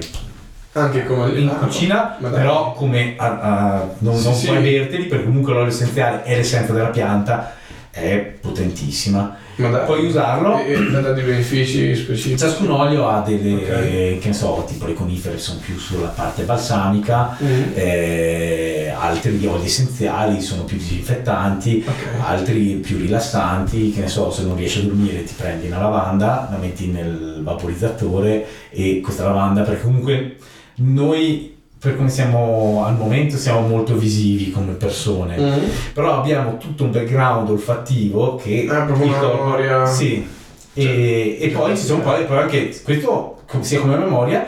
Anche 0.74 1.06
come 1.06 1.38
in 1.38 1.50
ah, 1.50 1.54
cucina, 1.56 2.16
dai. 2.20 2.32
però 2.32 2.72
come 2.74 3.16
a- 3.18 3.40
a- 3.40 3.90
non, 4.00 4.16
Sì, 4.18 4.24
non 4.26 4.34
sì. 4.34 4.46
puoi 4.48 4.62
berteli 4.62 5.04
perché 5.06 5.26
comunque 5.26 5.52
l'olio 5.54 5.68
essenziale 5.68 6.24
è 6.24 6.36
l'essenza 6.38 6.72
della 6.72 6.88
pianta, 6.88 7.56
è 7.92 8.16
potentissima. 8.40 9.36
Ma 9.58 9.68
dai. 9.70 9.86
Puoi 9.86 10.06
usarlo. 10.06 10.60
E, 10.64 10.90
dà 10.90 11.12
dei 11.12 11.24
benefici 11.26 11.94
specifici. 11.94 12.38
Ciascun 12.38 12.72
olio 12.72 13.10
ha 13.10 13.20
delle, 13.20 13.54
Ok. 13.56 14.20
che 14.20 14.28
ne 14.28 14.34
so, 14.34 14.64
tipo 14.66 14.86
le 14.86 14.94
conifere 14.94 15.38
sono 15.38 15.60
più 15.60 15.78
sulla 15.78 16.08
parte 16.08 16.44
balsamica, 16.44 17.38
Mm. 17.44 17.62
eh, 17.76 18.94
altri 18.98 19.46
oli 19.46 19.66
essenziali 19.66 20.40
sono 20.42 20.64
più 20.64 20.78
disinfettanti, 20.78 21.84
Ok. 21.86 22.24
altri 22.26 22.76
più 22.76 22.98
rilassanti, 22.98 23.92
che 23.92 24.00
ne 24.00 24.08
so, 24.08 24.32
se 24.32 24.44
non 24.44 24.56
riesci 24.56 24.80
a 24.80 24.84
dormire 24.84 25.24
ti 25.26 25.34
prendi 25.36 25.68
una 25.68 25.80
lavanda, 25.80 26.48
la 26.50 26.58
metti 26.58 26.88
nel 26.88 27.42
vaporizzatore 27.44 28.46
e 28.70 29.02
questa 29.04 29.26
lavanda, 29.26 29.64
perché 29.64 29.82
comunque 29.84 30.38
noi 30.76 31.58
per 31.80 31.96
come 31.98 32.10
siamo 32.10 32.84
al 32.86 32.96
momento 32.96 33.38
siamo 33.38 33.62
molto 33.68 33.96
visivi 33.96 34.52
come 34.52 34.74
persone, 34.74 35.36
Mm. 35.38 35.64
però 35.94 36.20
abbiamo 36.20 36.58
tutto 36.58 36.84
un 36.84 36.92
background 36.92 37.50
olfattivo 37.50 38.36
che 38.36 38.68
Ah, 38.70 38.84
proprio 38.84 39.08
una 39.08 39.18
corpo- 39.18 39.44
memoria. 39.44 39.86
Sì. 39.88 40.28
Cioè, 40.74 40.86
e, 40.86 41.38
e 41.42 41.48
poi 41.50 41.76
ci 41.76 41.84
sono 41.84 42.02
poi, 42.02 42.24
poi 42.26 42.38
anche 42.38 42.80
questo 42.84 43.42
sia 43.62 43.80
come 43.82 43.98
memoria 43.98 44.46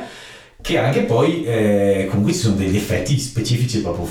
che 0.62 0.78
anche 0.78 1.02
poi 1.02 1.44
eh, 1.44 2.06
comunque 2.10 2.32
ci 2.34 2.40
sono 2.40 2.56
degli 2.56 2.78
effetti 2.78 3.20
specifici 3.20 3.82
proprio 3.82 4.08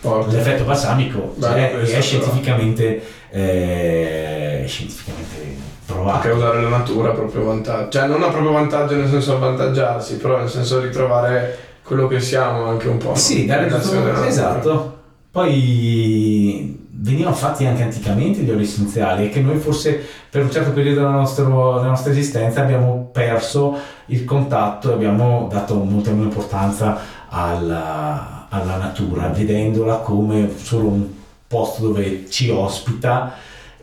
Forte. 0.00 0.36
l'effetto 0.36 0.64
balsamico 0.64 1.34
cioè, 1.40 1.72
è 1.80 2.00
scientificamente 2.02 3.00
eh, 3.30 4.64
scientificamente 4.66 5.56
provato 5.86 6.16
Anche 6.16 6.30
usare 6.30 6.62
la 6.62 6.68
natura 6.68 7.10
a 7.10 7.12
proprio 7.12 7.44
vantaggio. 7.44 7.90
Cioè, 7.90 8.06
non 8.06 8.22
a 8.22 8.28
proprio 8.28 8.52
vantaggio 8.52 8.96
nel 8.96 9.08
senso 9.08 9.34
avvantaggiarsi, 9.34 10.16
però 10.16 10.38
nel 10.38 10.48
senso 10.48 10.80
ritrovare 10.80 11.58
quello 11.82 12.06
che 12.06 12.20
siamo 12.20 12.64
anche 12.64 12.88
un 12.88 12.98
po'. 12.98 13.14
Sì, 13.14 13.44
dare 13.44 13.66
tutto, 13.66 14.24
esatto. 14.24 14.98
Poi 15.30 16.82
venivano 17.04 17.34
fatti 17.34 17.66
anche 17.66 17.82
anticamente 17.82 18.40
gli 18.40 18.50
oli 18.50 18.62
essenziali 18.62 19.26
e 19.26 19.28
che 19.28 19.40
noi 19.40 19.58
forse 19.58 20.00
per 20.30 20.42
un 20.42 20.50
certo 20.50 20.70
periodo 20.72 21.00
della, 21.00 21.10
nostro- 21.10 21.74
della 21.74 21.88
nostra 21.88 22.12
esistenza 22.12 22.62
abbiamo 22.62 23.10
perso 23.12 23.76
il 24.06 24.24
contatto 24.24 24.90
e 24.90 24.94
abbiamo 24.94 25.48
dato 25.50 25.74
molta 25.74 26.10
meno 26.10 26.24
importanza 26.24 26.98
alla, 27.28 28.46
alla 28.48 28.76
natura, 28.76 29.28
vedendola 29.28 29.96
come 29.96 30.50
solo 30.56 30.86
un 30.86 31.06
posto 31.46 31.82
dove 31.82 32.28
ci 32.30 32.48
ospita 32.48 33.34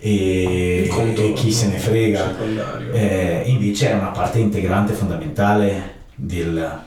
e, 0.04 0.90
e 1.16 1.34
chi 1.34 1.52
se 1.52 1.68
ne 1.68 1.78
frega. 1.78 2.36
Eh, 2.92 3.44
invece 3.46 3.92
è 3.92 3.94
una 3.94 4.08
parte 4.10 4.40
integrante 4.40 4.94
fondamentale 4.94 6.00
del, 6.16 6.80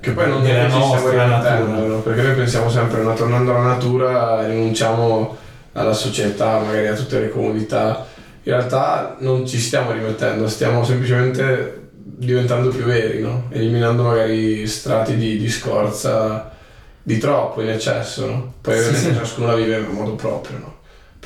Che 0.00 0.10
poi 0.10 0.28
non 0.28 0.42
della 0.42 0.66
nostra 0.66 1.10
rimettendo, 1.10 1.70
natura. 1.70 1.96
perché 1.98 2.22
noi 2.22 2.34
pensiamo 2.34 2.68
sempre, 2.68 3.02
no, 3.02 3.14
tornando 3.14 3.52
alla 3.54 3.66
natura, 3.68 4.46
rinunciamo 4.46 5.36
alla 5.72 5.92
società, 5.92 6.58
magari 6.58 6.88
a 6.88 6.94
tutte 6.94 7.20
le 7.20 7.28
comodità. 7.28 8.04
In 8.42 8.52
realtà 8.52 9.16
non 9.20 9.46
ci 9.46 9.58
stiamo 9.58 9.92
rimettendo, 9.92 10.48
stiamo 10.48 10.82
semplicemente 10.84 11.82
diventando 11.94 12.70
più 12.70 12.84
veri, 12.84 13.20
no? 13.20 13.44
eliminando 13.50 14.02
magari 14.04 14.66
strati 14.66 15.16
di, 15.16 15.36
di 15.36 15.48
scorza 15.48 16.50
di 17.02 17.18
troppo 17.18 17.62
in 17.62 17.68
eccesso. 17.70 18.26
No? 18.26 18.52
Poi 18.60 18.74
Sì, 18.74 18.80
ovviamente 18.80 19.10
sì. 19.12 19.16
ciascuno 19.18 19.46
la 19.48 19.54
vive 19.54 19.76
in 19.78 19.86
modo 19.90 20.14
proprio. 20.14 20.58
No? 20.58 20.74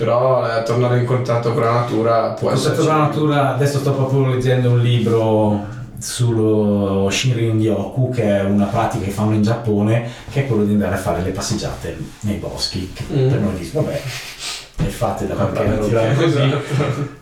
Però 0.04 0.46
eh, 0.46 0.62
tornare 0.62 0.98
in 1.00 1.04
contatto 1.04 1.52
con 1.52 1.62
la 1.62 1.72
natura 1.72 2.30
può 2.30 2.50
essere. 2.50 2.74
Contatto 2.74 2.88
con 2.88 2.96
la 2.98 3.02
natura, 3.04 3.54
adesso 3.54 3.78
sto 3.80 3.92
proprio 3.92 4.26
leggendo 4.28 4.70
un 4.70 4.80
libro 4.80 5.60
sullo 5.98 7.08
Shinrin 7.10 7.58
Gyoku, 7.60 8.08
che 8.10 8.22
è 8.38 8.42
una 8.44 8.64
pratica 8.64 9.04
che 9.04 9.10
fanno 9.10 9.34
in 9.34 9.42
Giappone, 9.42 10.08
che 10.30 10.40
è 10.44 10.46
quello 10.46 10.64
di 10.64 10.72
andare 10.72 10.94
a 10.94 10.98
fare 10.98 11.20
le 11.22 11.30
passeggiate 11.30 11.96
nei 12.20 12.36
boschi. 12.36 12.90
Che 12.94 13.04
Mm. 13.12 13.28
per 13.28 13.38
noi 13.40 13.54
dice, 13.58 13.72
vabbè, 13.74 14.00
e 14.78 14.84
fate 14.88 15.26
da 15.26 15.34
qualche 15.34 15.62
roba 15.76 16.14
così. 16.14 16.54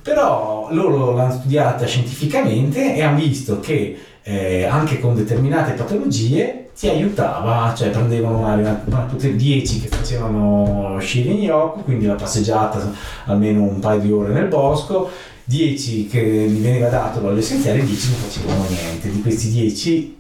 Però 0.03 0.69
loro 0.71 1.15
l'hanno 1.15 1.33
studiata 1.33 1.85
scientificamente 1.85 2.95
e 2.95 3.03
hanno 3.03 3.17
visto 3.19 3.59
che 3.59 3.99
eh, 4.23 4.65
anche 4.67 5.01
con 5.01 5.17
determinate 5.17 5.73
patologie 5.73 6.68
ti 6.79 6.89
aiutava, 6.89 7.75
cioè 7.77 7.91
prendevano 7.91 8.43
magari 8.43 9.37
10 9.37 9.81
che 9.81 9.89
facevano 9.89 10.95
uscire 10.95 11.31
in 11.31 11.43
Yoko, 11.43 11.81
quindi 11.81 12.07
la 12.07 12.15
passeggiata 12.15 12.93
almeno 13.25 13.65
un 13.65 13.81
paio 13.81 13.99
di 13.99 14.13
ore 14.13 14.33
nel 14.33 14.47
bosco, 14.47 15.11
10 15.43 16.07
che 16.07 16.23
gli 16.23 16.63
veniva 16.63 16.89
dato 16.89 17.19
dall'essenziale, 17.19 17.85
10 17.85 18.11
non 18.11 18.21
facevano 18.21 18.65
niente. 18.69 19.11
Di 19.11 19.21
questi 19.23 19.51
10 19.51 20.19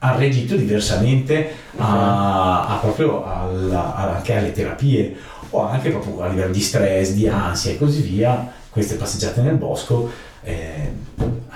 ha 0.00 0.16
reagito 0.16 0.56
diversamente 0.56 1.50
a, 1.76 2.66
a 2.66 2.76
proprio 2.78 3.24
alla, 3.24 3.94
anche 3.94 4.34
alle 4.34 4.50
terapie 4.50 5.14
o 5.50 5.68
anche 5.68 5.90
proprio 5.90 6.22
a 6.22 6.28
livello 6.28 6.52
di 6.52 6.60
stress, 6.60 7.12
di 7.12 7.28
ansia 7.28 7.70
e 7.70 7.78
così 7.78 8.02
via. 8.02 8.52
Queste 8.70 8.96
passeggiate 8.96 9.40
nel 9.40 9.54
bosco 9.54 10.10
eh, 10.42 10.92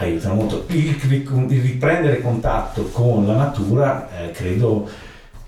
aiutano 0.05 0.35
molto. 0.35 0.65
Il, 0.69 0.97
il, 1.09 1.61
riprendere 1.61 2.21
contatto 2.21 2.85
con 2.91 3.27
la 3.27 3.35
natura 3.35 4.09
eh, 4.19 4.31
credo 4.31 4.89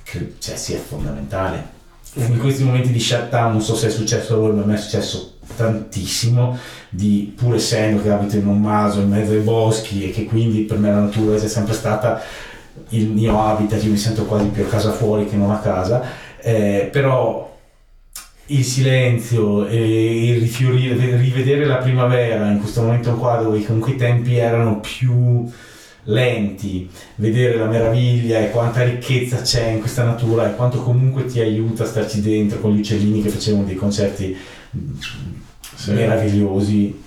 che 0.03 0.35
cioè, 0.39 0.57
sia 0.57 0.79
fondamentale. 0.79 1.81
In 2.15 2.39
questi 2.39 2.63
momenti 2.63 2.93
di 2.93 3.01
shutdown, 3.01 3.53
non 3.53 3.63
so 3.63 3.75
se 3.75 3.87
è 3.87 3.91
successo 3.91 4.35
a 4.35 4.39
voi, 4.39 4.53
ma 4.53 4.63
a 4.63 4.67
me 4.67 4.75
è 4.75 4.79
successo 4.79 5.37
tantissimo, 5.57 6.59
di, 6.91 7.33
pur 7.35 7.55
essendo 7.55 8.03
che 8.03 8.11
abito 8.11 8.37
in 8.37 8.47
un 8.47 8.61
maso 8.61 9.01
in 9.01 9.09
mezzo 9.09 9.33
ai 9.33 9.41
boschi 9.41 10.05
e 10.05 10.11
che 10.11 10.25
quindi 10.25 10.61
per 10.61 10.79
me 10.79 10.91
la 10.91 11.01
natura 11.01 11.37
è 11.37 11.49
sempre 11.49 11.73
stata 11.73 12.21
il 12.91 13.09
mio 13.09 13.43
habitat, 13.43 13.83
io 13.83 13.91
mi 13.91 13.97
sento 13.97 14.27
quasi 14.27 14.47
più 14.47 14.63
a 14.63 14.67
casa 14.67 14.93
fuori 14.93 15.27
che 15.27 15.37
non 15.37 15.51
a 15.51 15.59
casa, 15.59 16.03
eh, 16.41 16.89
però 16.93 17.52
il 18.53 18.65
silenzio 18.65 19.67
e 19.67 20.29
il 20.29 20.41
rifiorire, 20.41 21.17
rivedere 21.17 21.65
la 21.65 21.77
primavera 21.77 22.51
in 22.51 22.59
questo 22.59 22.83
momento 22.83 23.15
qua 23.15 23.37
dove 23.37 23.65
comunque 23.65 23.93
i 23.93 23.97
tempi 23.97 24.37
erano 24.37 24.81
più 24.81 25.51
lenti, 26.05 26.91
vedere 27.17 27.57
la 27.57 27.67
meraviglia 27.67 28.41
e 28.41 28.51
quanta 28.51 28.83
ricchezza 28.83 29.41
c'è 29.41 29.69
in 29.69 29.81
questa 29.81 30.05
natura 30.05 30.49
e 30.49 30.57
quanto 30.57 30.83
comunque 30.83 31.27
ti 31.27 31.41
aiuta 31.41 31.85
a 31.85 31.87
starci 31.87 32.21
dentro 32.21 32.59
con 32.59 32.73
gli 32.73 32.81
uccellini 32.81 33.23
che 33.23 33.29
facevano 33.29 33.65
dei 33.65 33.77
concerti 33.77 34.37
sì. 35.75 35.93
meravigliosi. 35.93 37.01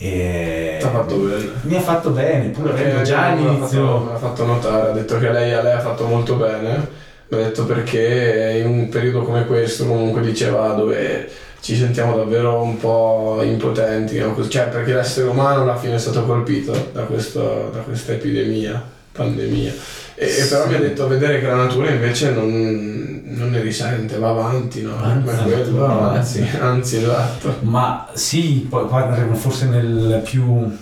E 0.00 0.78
ha 0.80 0.88
fatto 0.88 1.16
bene. 1.16 1.50
Mi 1.62 1.74
ha 1.74 1.80
fatto 1.80 2.10
bene, 2.10 2.48
pure 2.48 2.70
avendo 2.70 3.02
già 3.02 3.32
all'inizio. 3.32 3.98
Me 4.04 4.12
l'ha 4.12 4.18
fatto 4.18 4.46
notare, 4.46 4.90
ha 4.90 4.92
detto 4.92 5.18
che 5.18 5.30
lei, 5.30 5.52
a 5.52 5.62
lei 5.62 5.72
ha 5.74 5.80
fatto 5.80 6.06
molto 6.06 6.36
bene 6.36 7.06
ha 7.30 7.36
detto 7.36 7.64
perché 7.66 8.62
in 8.64 8.70
un 8.70 8.88
periodo 8.88 9.22
come 9.22 9.44
questo 9.46 9.86
comunque 9.86 10.22
diceva 10.22 10.72
dove 10.72 11.28
ci 11.60 11.76
sentiamo 11.76 12.16
davvero 12.16 12.62
un 12.62 12.78
po' 12.78 13.40
impotenti, 13.42 14.18
no? 14.18 14.34
cioè 14.48 14.68
perché 14.68 14.94
l'essere 14.94 15.28
umano 15.28 15.62
alla 15.62 15.76
fine 15.76 15.96
è 15.96 15.98
stato 15.98 16.24
colpito 16.24 16.90
da, 16.92 17.02
questo, 17.02 17.70
da 17.72 17.80
questa 17.80 18.12
epidemia, 18.12 18.82
pandemia. 19.12 19.72
E, 20.14 20.26
sì. 20.26 20.40
e, 20.40 20.44
però 20.46 20.66
mi 20.68 20.74
ha 20.74 20.78
detto 20.78 21.06
vedere 21.08 21.40
che 21.40 21.46
la 21.46 21.56
natura 21.56 21.90
invece 21.90 22.30
non, 22.30 23.22
non 23.24 23.50
ne 23.50 23.60
risente, 23.60 24.18
va 24.18 24.30
avanti, 24.30 24.82
no? 24.82 24.96
Anzi, 24.96 25.42
quello, 25.42 25.86
anzi, 25.86 26.48
anzi, 26.58 26.96
esatto. 26.96 27.56
Ma 27.60 28.08
sì, 28.14 28.66
poi, 28.68 28.86
andremo 28.90 29.34
forse 29.34 29.66
nel 29.66 30.20
più... 30.24 30.76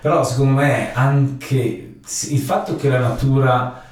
Però 0.00 0.22
secondo 0.22 0.60
me 0.60 0.92
anche 0.94 1.94
il 2.28 2.38
fatto 2.38 2.76
che 2.76 2.88
la 2.88 3.00
natura 3.00 3.82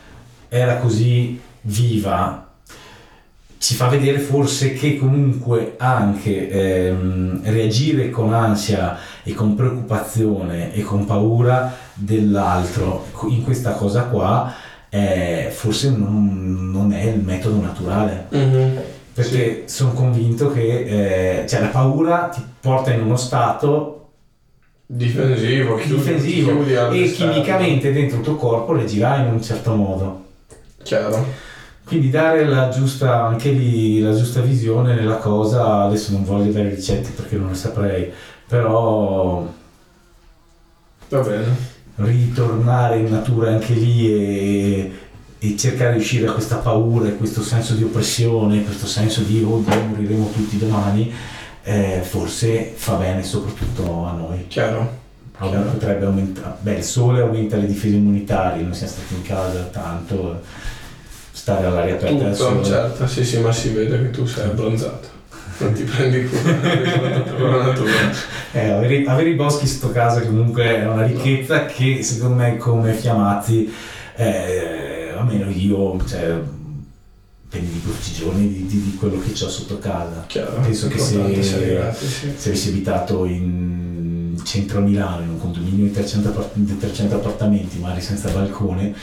era 0.49 0.77
così 0.77 1.41
viva 1.67 2.47
ci 3.59 3.75
fa 3.75 3.89
vedere 3.89 4.19
forse 4.19 4.75
che 4.75 4.99
comunque 4.99 5.75
anche 5.79 6.49
ehm, 6.49 7.41
reagire 7.45 8.11
con 8.11 8.33
ansia 8.33 8.97
e 9.23 9.33
con 9.33 9.55
preoccupazione 9.57 10.73
e 10.75 10.83
con 10.83 11.05
paura 11.05 11.75
dell'altro 11.95 13.07
in 13.29 13.43
questa 13.43 13.73
cosa 13.73 14.05
qua 14.05 14.55
eh, 14.89 15.49
forse 15.53 15.91
non, 15.91 16.71
non, 16.71 16.93
è 16.93 17.05
il 17.05 17.21
metodo 17.21 17.61
naturale. 17.61 18.29
Mm-hmm. 18.35 18.77
Perché 19.15 19.65
sì. 19.67 19.75
sono 19.77 19.93
convinto 19.93 20.53
che 20.53 21.41
eh, 21.41 21.47
cioè 21.49 21.61
la 21.61 21.69
paura 21.69 22.29
ti 22.33 22.43
porta 22.61 22.93
in 22.93 23.01
uno 23.01 23.17
stato 23.17 24.11
difensivo, 24.87 25.75
chiudi, 25.77 25.97
difensivo 25.97 26.63
chiudi 26.63 27.03
e 27.03 27.11
chimicamente 27.11 27.93
dentro 27.93 28.19
il 28.19 28.23
tuo 28.23 28.37
corpo 28.37 28.75
reagirai 28.75 29.27
in 29.27 29.33
un 29.33 29.43
certo 29.43 29.75
modo. 29.75 30.25
Chiaro. 30.83 31.46
Quindi 31.87 32.11
dare 32.11 32.45
la 32.45 32.69
giusta, 32.69 33.27
anche 33.27 33.51
lì, 33.51 34.01
la 34.01 34.13
giusta 34.13 34.41
visione 34.41 34.97
nella 34.97 35.19
cosa, 35.19 35.85
adesso 35.85 36.11
non 36.11 36.25
voglio 36.25 36.51
dare 36.51 36.71
ricette 36.71 37.11
perché 37.11 37.37
non 37.37 37.51
le 37.51 37.55
saprei, 37.55 38.11
però... 38.49 39.49
Va 41.09 41.21
bene. 41.21 41.45
Ritornare 41.95 42.99
in 42.99 43.09
natura 43.09 43.51
anche 43.53 43.75
lì 43.75 44.13
e, 44.13 44.93
e 45.39 45.57
cercare 45.57 45.93
di 45.93 46.01
uscire 46.01 46.27
da 46.27 46.33
questa 46.33 46.57
paura 46.57 47.07
e 47.07 47.17
questo 47.17 47.41
senso 47.41 47.75
di 47.75 47.85
oppressione, 47.85 48.65
questo 48.65 48.87
senso 48.87 49.21
di 49.21 49.45
oh 49.45 49.61
moriremo 49.61 50.33
tutti 50.35 50.59
domani, 50.59 51.13
eh, 51.63 52.01
forse 52.03 52.73
fa 52.75 52.95
bene 52.95 53.23
soprattutto 53.23 54.05
a 54.05 54.11
noi. 54.11 54.49
Chiaro. 54.49 55.05
Chiaro. 55.39 55.71
Potrebbe 55.71 56.05
aumentare, 56.07 56.57
beh 56.63 56.79
il 56.79 56.83
sole 56.83 57.21
aumenta 57.21 57.57
le 57.57 57.67
difese 57.67 57.95
immunitarie, 57.95 58.65
non 58.65 58.75
siamo 58.75 58.93
stati 58.93 59.15
in 59.15 59.23
casa 59.23 59.61
tanto 59.71 60.43
stare 61.47 61.67
all'aria 61.67 61.95
aperta 61.95 62.31
Tutto, 62.33 62.65
certo, 62.65 63.07
sì 63.07 63.25
sì, 63.25 63.39
ma 63.39 63.53
si 63.53 63.69
vede 63.69 64.03
che 64.03 64.11
tu 64.11 64.27
sei 64.27 64.47
abbronzato. 64.47 65.15
Non 65.59 65.73
ti 65.75 65.85
prendi 65.85 66.27
cura 66.27 66.53
con 67.39 67.51
la 67.51 67.67
natura. 67.67 67.93
Eh, 68.51 68.71
avere, 68.71 69.05
avere, 69.05 69.29
i 69.29 69.35
boschi 69.35 69.69
sotto 69.69 69.93
casa 69.93 70.23
comunque 70.23 70.65
è 70.65 70.89
una 70.89 71.07
ricchezza 71.07 71.67
che 71.67 72.03
secondo 72.03 72.35
me 72.43 72.57
come 72.57 72.93
Fiamazzi, 72.95 73.73
eh, 74.17 75.13
almeno 75.17 75.49
io, 75.49 75.97
cioè, 76.05 76.35
per 77.49 77.63
i 77.63 77.81
tutti 77.81 78.11
i 78.11 78.15
giorni 78.15 78.49
di, 78.49 78.67
di, 78.67 78.83
di, 78.83 78.97
quello 78.97 79.21
che 79.21 79.31
ho 79.31 79.49
sotto 79.49 79.79
casa. 79.79 80.25
Chiaro, 80.27 80.61
Penso 80.63 80.89
che 80.89 80.99
se, 80.99 81.43
sì. 81.43 82.35
se 82.37 82.49
avessi 82.49 82.69
abitato 82.71 83.25
in 83.25 84.37
centro 84.43 84.81
Milano, 84.81 85.23
in 85.23 85.29
un 85.29 85.39
condominio 85.39 85.85
di 85.85 85.93
300, 85.93 86.51
di 86.55 86.77
300 86.77 87.15
appartamenti, 87.15 87.79
magari 87.79 88.01
senza 88.01 88.31
balcone, 88.31 88.95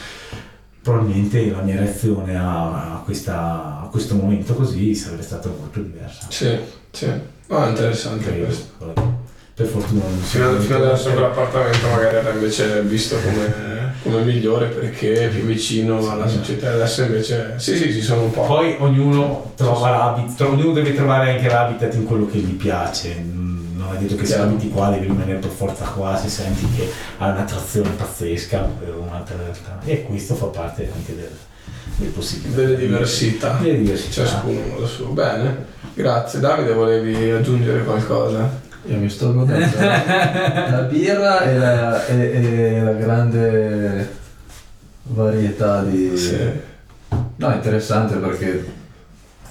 probabilmente 0.83 1.49
la 1.49 1.61
mia 1.61 1.77
reazione 1.77 2.37
a, 2.37 3.01
questa, 3.05 3.79
a, 3.81 3.87
questo 3.89 4.15
momento 4.15 4.53
così 4.53 4.93
sarebbe 4.93 5.23
stata 5.23 5.47
molto 5.47 5.79
diversa. 5.79 6.27
Sì, 6.27 6.59
sì. 6.91 7.09
Ah, 7.47 7.69
interessante 7.69 8.25
Credo. 8.25 8.45
questo. 8.45 9.21
Per 9.55 9.67
fortuna 9.67 10.03
non 10.03 10.17
fino, 10.17 10.59
fino 10.59 10.77
adesso 10.77 11.11
quell'appartamento 11.11 11.87
magari 11.87 12.15
era 12.15 12.31
invece 12.31 12.81
visto 12.81 13.15
come, 13.19 13.93
come, 14.01 14.23
migliore 14.23 14.65
perché 14.65 15.25
è 15.25 15.29
più 15.29 15.43
vicino 15.43 16.01
sì, 16.01 16.09
alla 16.09 16.27
società, 16.27 16.71
adesso 16.71 17.03
invece 17.03 17.53
sì 17.57 17.77
sì 17.77 17.93
ci 17.93 18.01
sono 18.01 18.23
un 18.23 18.31
po'. 18.31 18.45
Poi 18.45 18.75
ognuno 18.79 19.53
trova 19.55 19.91
l'habitat, 19.91 20.41
ognuno 20.41 20.73
deve 20.73 20.95
trovare 20.95 21.33
anche 21.33 21.47
l'habitat 21.47 21.93
in 21.93 22.03
quello 22.03 22.25
che 22.25 22.39
gli 22.39 22.55
piace 22.55 23.23
è 23.95 23.99
detto 23.99 24.15
che 24.15 24.25
se 24.25 24.37
abiti 24.37 24.69
qua 24.69 24.89
devi 24.89 25.07
rimanere 25.07 25.39
per 25.39 25.49
forza 25.49 25.85
qua 25.85 26.17
se 26.17 26.29
senti 26.29 26.67
che 26.75 26.89
ha 27.17 27.29
un'attrazione 27.29 27.89
pazzesca 27.89 28.59
per 28.79 28.95
un'altra 28.95 29.35
realtà. 29.37 29.79
E 29.83 30.03
questo 30.03 30.35
fa 30.35 30.47
parte 30.47 30.89
anche 30.93 31.15
del, 31.15 31.31
del 31.97 32.09
possibile. 32.09 32.55
Delle 32.55 32.75
diversità. 32.77 33.57
Delle 33.61 33.77
diversità. 33.77 34.25
Ciascuno 34.25 34.79
da 34.79 34.85
suo. 34.85 35.07
Bene. 35.07 35.65
Grazie. 35.93 36.39
Davide 36.39 36.73
volevi 36.73 37.29
aggiungere 37.31 37.83
qualcosa? 37.83 38.61
Io 38.85 38.97
mi 38.97 39.09
sto 39.09 39.33
godendo. 39.33 39.77
La 39.79 40.87
birra 40.89 41.41
e 41.43 41.57
la, 41.57 42.05
e, 42.07 42.15
e 42.15 42.81
la 42.81 42.91
grande 42.93 44.21
varietà 45.03 45.83
di 45.83 46.17
sì. 46.17 46.37
no 47.35 47.51
è 47.51 47.55
interessante 47.55 48.15
perché 48.15 48.71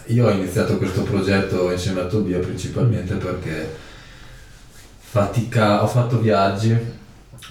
io 0.07 0.27
ho 0.27 0.31
iniziato 0.31 0.79
questo 0.79 1.03
progetto 1.03 1.71
insieme 1.71 2.01
a 2.01 2.07
Tobia 2.07 2.39
principalmente 2.39 3.15
perché 3.15 3.91
fatica, 5.13 5.83
ho 5.83 5.87
fatto 5.87 6.21
viaggi, 6.21 6.75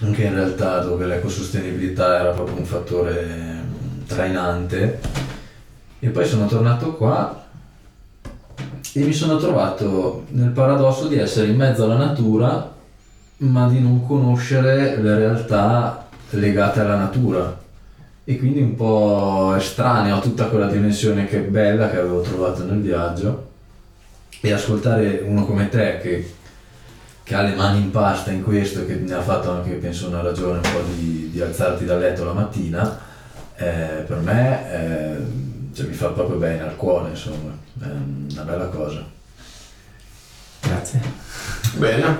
anche 0.00 0.24
in 0.24 0.34
realtà 0.34 0.80
dove 0.80 1.06
l'ecosostenibilità 1.06 2.18
era 2.18 2.30
proprio 2.32 2.56
un 2.56 2.64
fattore 2.64 3.24
mm, 3.24 4.06
trainante. 4.08 4.98
E 6.00 6.08
poi 6.08 6.26
sono 6.26 6.46
tornato 6.46 6.94
qua 6.94 7.44
e 8.94 9.04
mi 9.04 9.12
sono 9.12 9.36
trovato 9.36 10.24
nel 10.30 10.48
paradosso 10.48 11.06
di 11.06 11.16
essere 11.16 11.52
in 11.52 11.56
mezzo 11.56 11.84
alla 11.84 11.96
natura 11.96 12.74
ma 13.36 13.68
di 13.68 13.80
non 13.80 14.04
conoscere 14.04 15.00
le 15.00 15.14
realtà 15.14 16.08
legate 16.30 16.80
alla 16.80 16.96
natura 16.96 17.60
e 18.24 18.38
quindi 18.38 18.60
un 18.60 18.74
po' 18.74 19.54
estraneo 19.56 20.16
a 20.16 20.20
tutta 20.20 20.46
quella 20.46 20.66
dimensione 20.66 21.26
che 21.26 21.38
bella 21.38 21.88
che 21.88 21.98
avevo 21.98 22.22
trovato 22.22 22.64
nel 22.64 22.80
viaggio 22.80 23.50
e 24.40 24.52
ascoltare 24.52 25.22
uno 25.24 25.46
come 25.46 25.68
te 25.68 25.98
che 26.02 26.40
che 27.24 27.34
ha 27.34 27.42
le 27.42 27.54
mani 27.54 27.80
in 27.80 27.90
pasta 27.90 28.30
in 28.30 28.42
questo 28.42 28.80
e 28.80 28.86
che 28.86 28.94
ne 28.94 29.14
ha 29.14 29.22
fatto 29.22 29.50
anche 29.50 29.70
penso 29.72 30.08
una 30.08 30.22
ragione 30.22 30.56
un 30.56 30.72
po' 30.72 30.82
di, 30.94 31.30
di 31.30 31.40
alzarti 31.40 31.84
dal 31.84 32.00
letto 32.00 32.24
la 32.24 32.32
mattina, 32.32 32.98
eh, 33.56 34.04
per 34.06 34.18
me 34.18 34.72
eh, 34.72 35.16
cioè, 35.74 35.86
mi 35.86 35.94
fa 35.94 36.08
proprio 36.08 36.36
bene 36.36 36.62
al 36.62 36.76
cuore, 36.76 37.10
insomma, 37.10 37.56
è 37.80 37.86
una 38.32 38.42
bella 38.42 38.66
cosa. 38.66 39.02
Grazie. 40.60 41.00
Bene. 41.76 42.18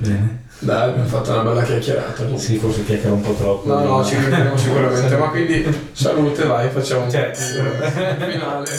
Bene. 0.00 0.40
Dai, 0.58 0.90
abbiamo 0.90 1.08
fatto 1.08 1.32
una 1.32 1.42
bella 1.42 1.62
chiacchierata. 1.62 2.36
Sì, 2.36 2.58
forse 2.58 2.84
chiacchiera 2.84 3.14
un 3.14 3.20
po' 3.20 3.34
troppo. 3.34 3.68
No, 3.68 3.84
no, 3.84 4.04
ci 4.04 4.16
crediamo 4.16 4.56
sicuramente. 4.56 5.16
Ma 5.16 5.28
quindi 5.28 5.90
salute, 5.92 6.44
vai, 6.46 6.70
facciamo 6.70 7.04
un 7.04 7.10
Cioè, 7.10 7.32
finale. 7.34 8.70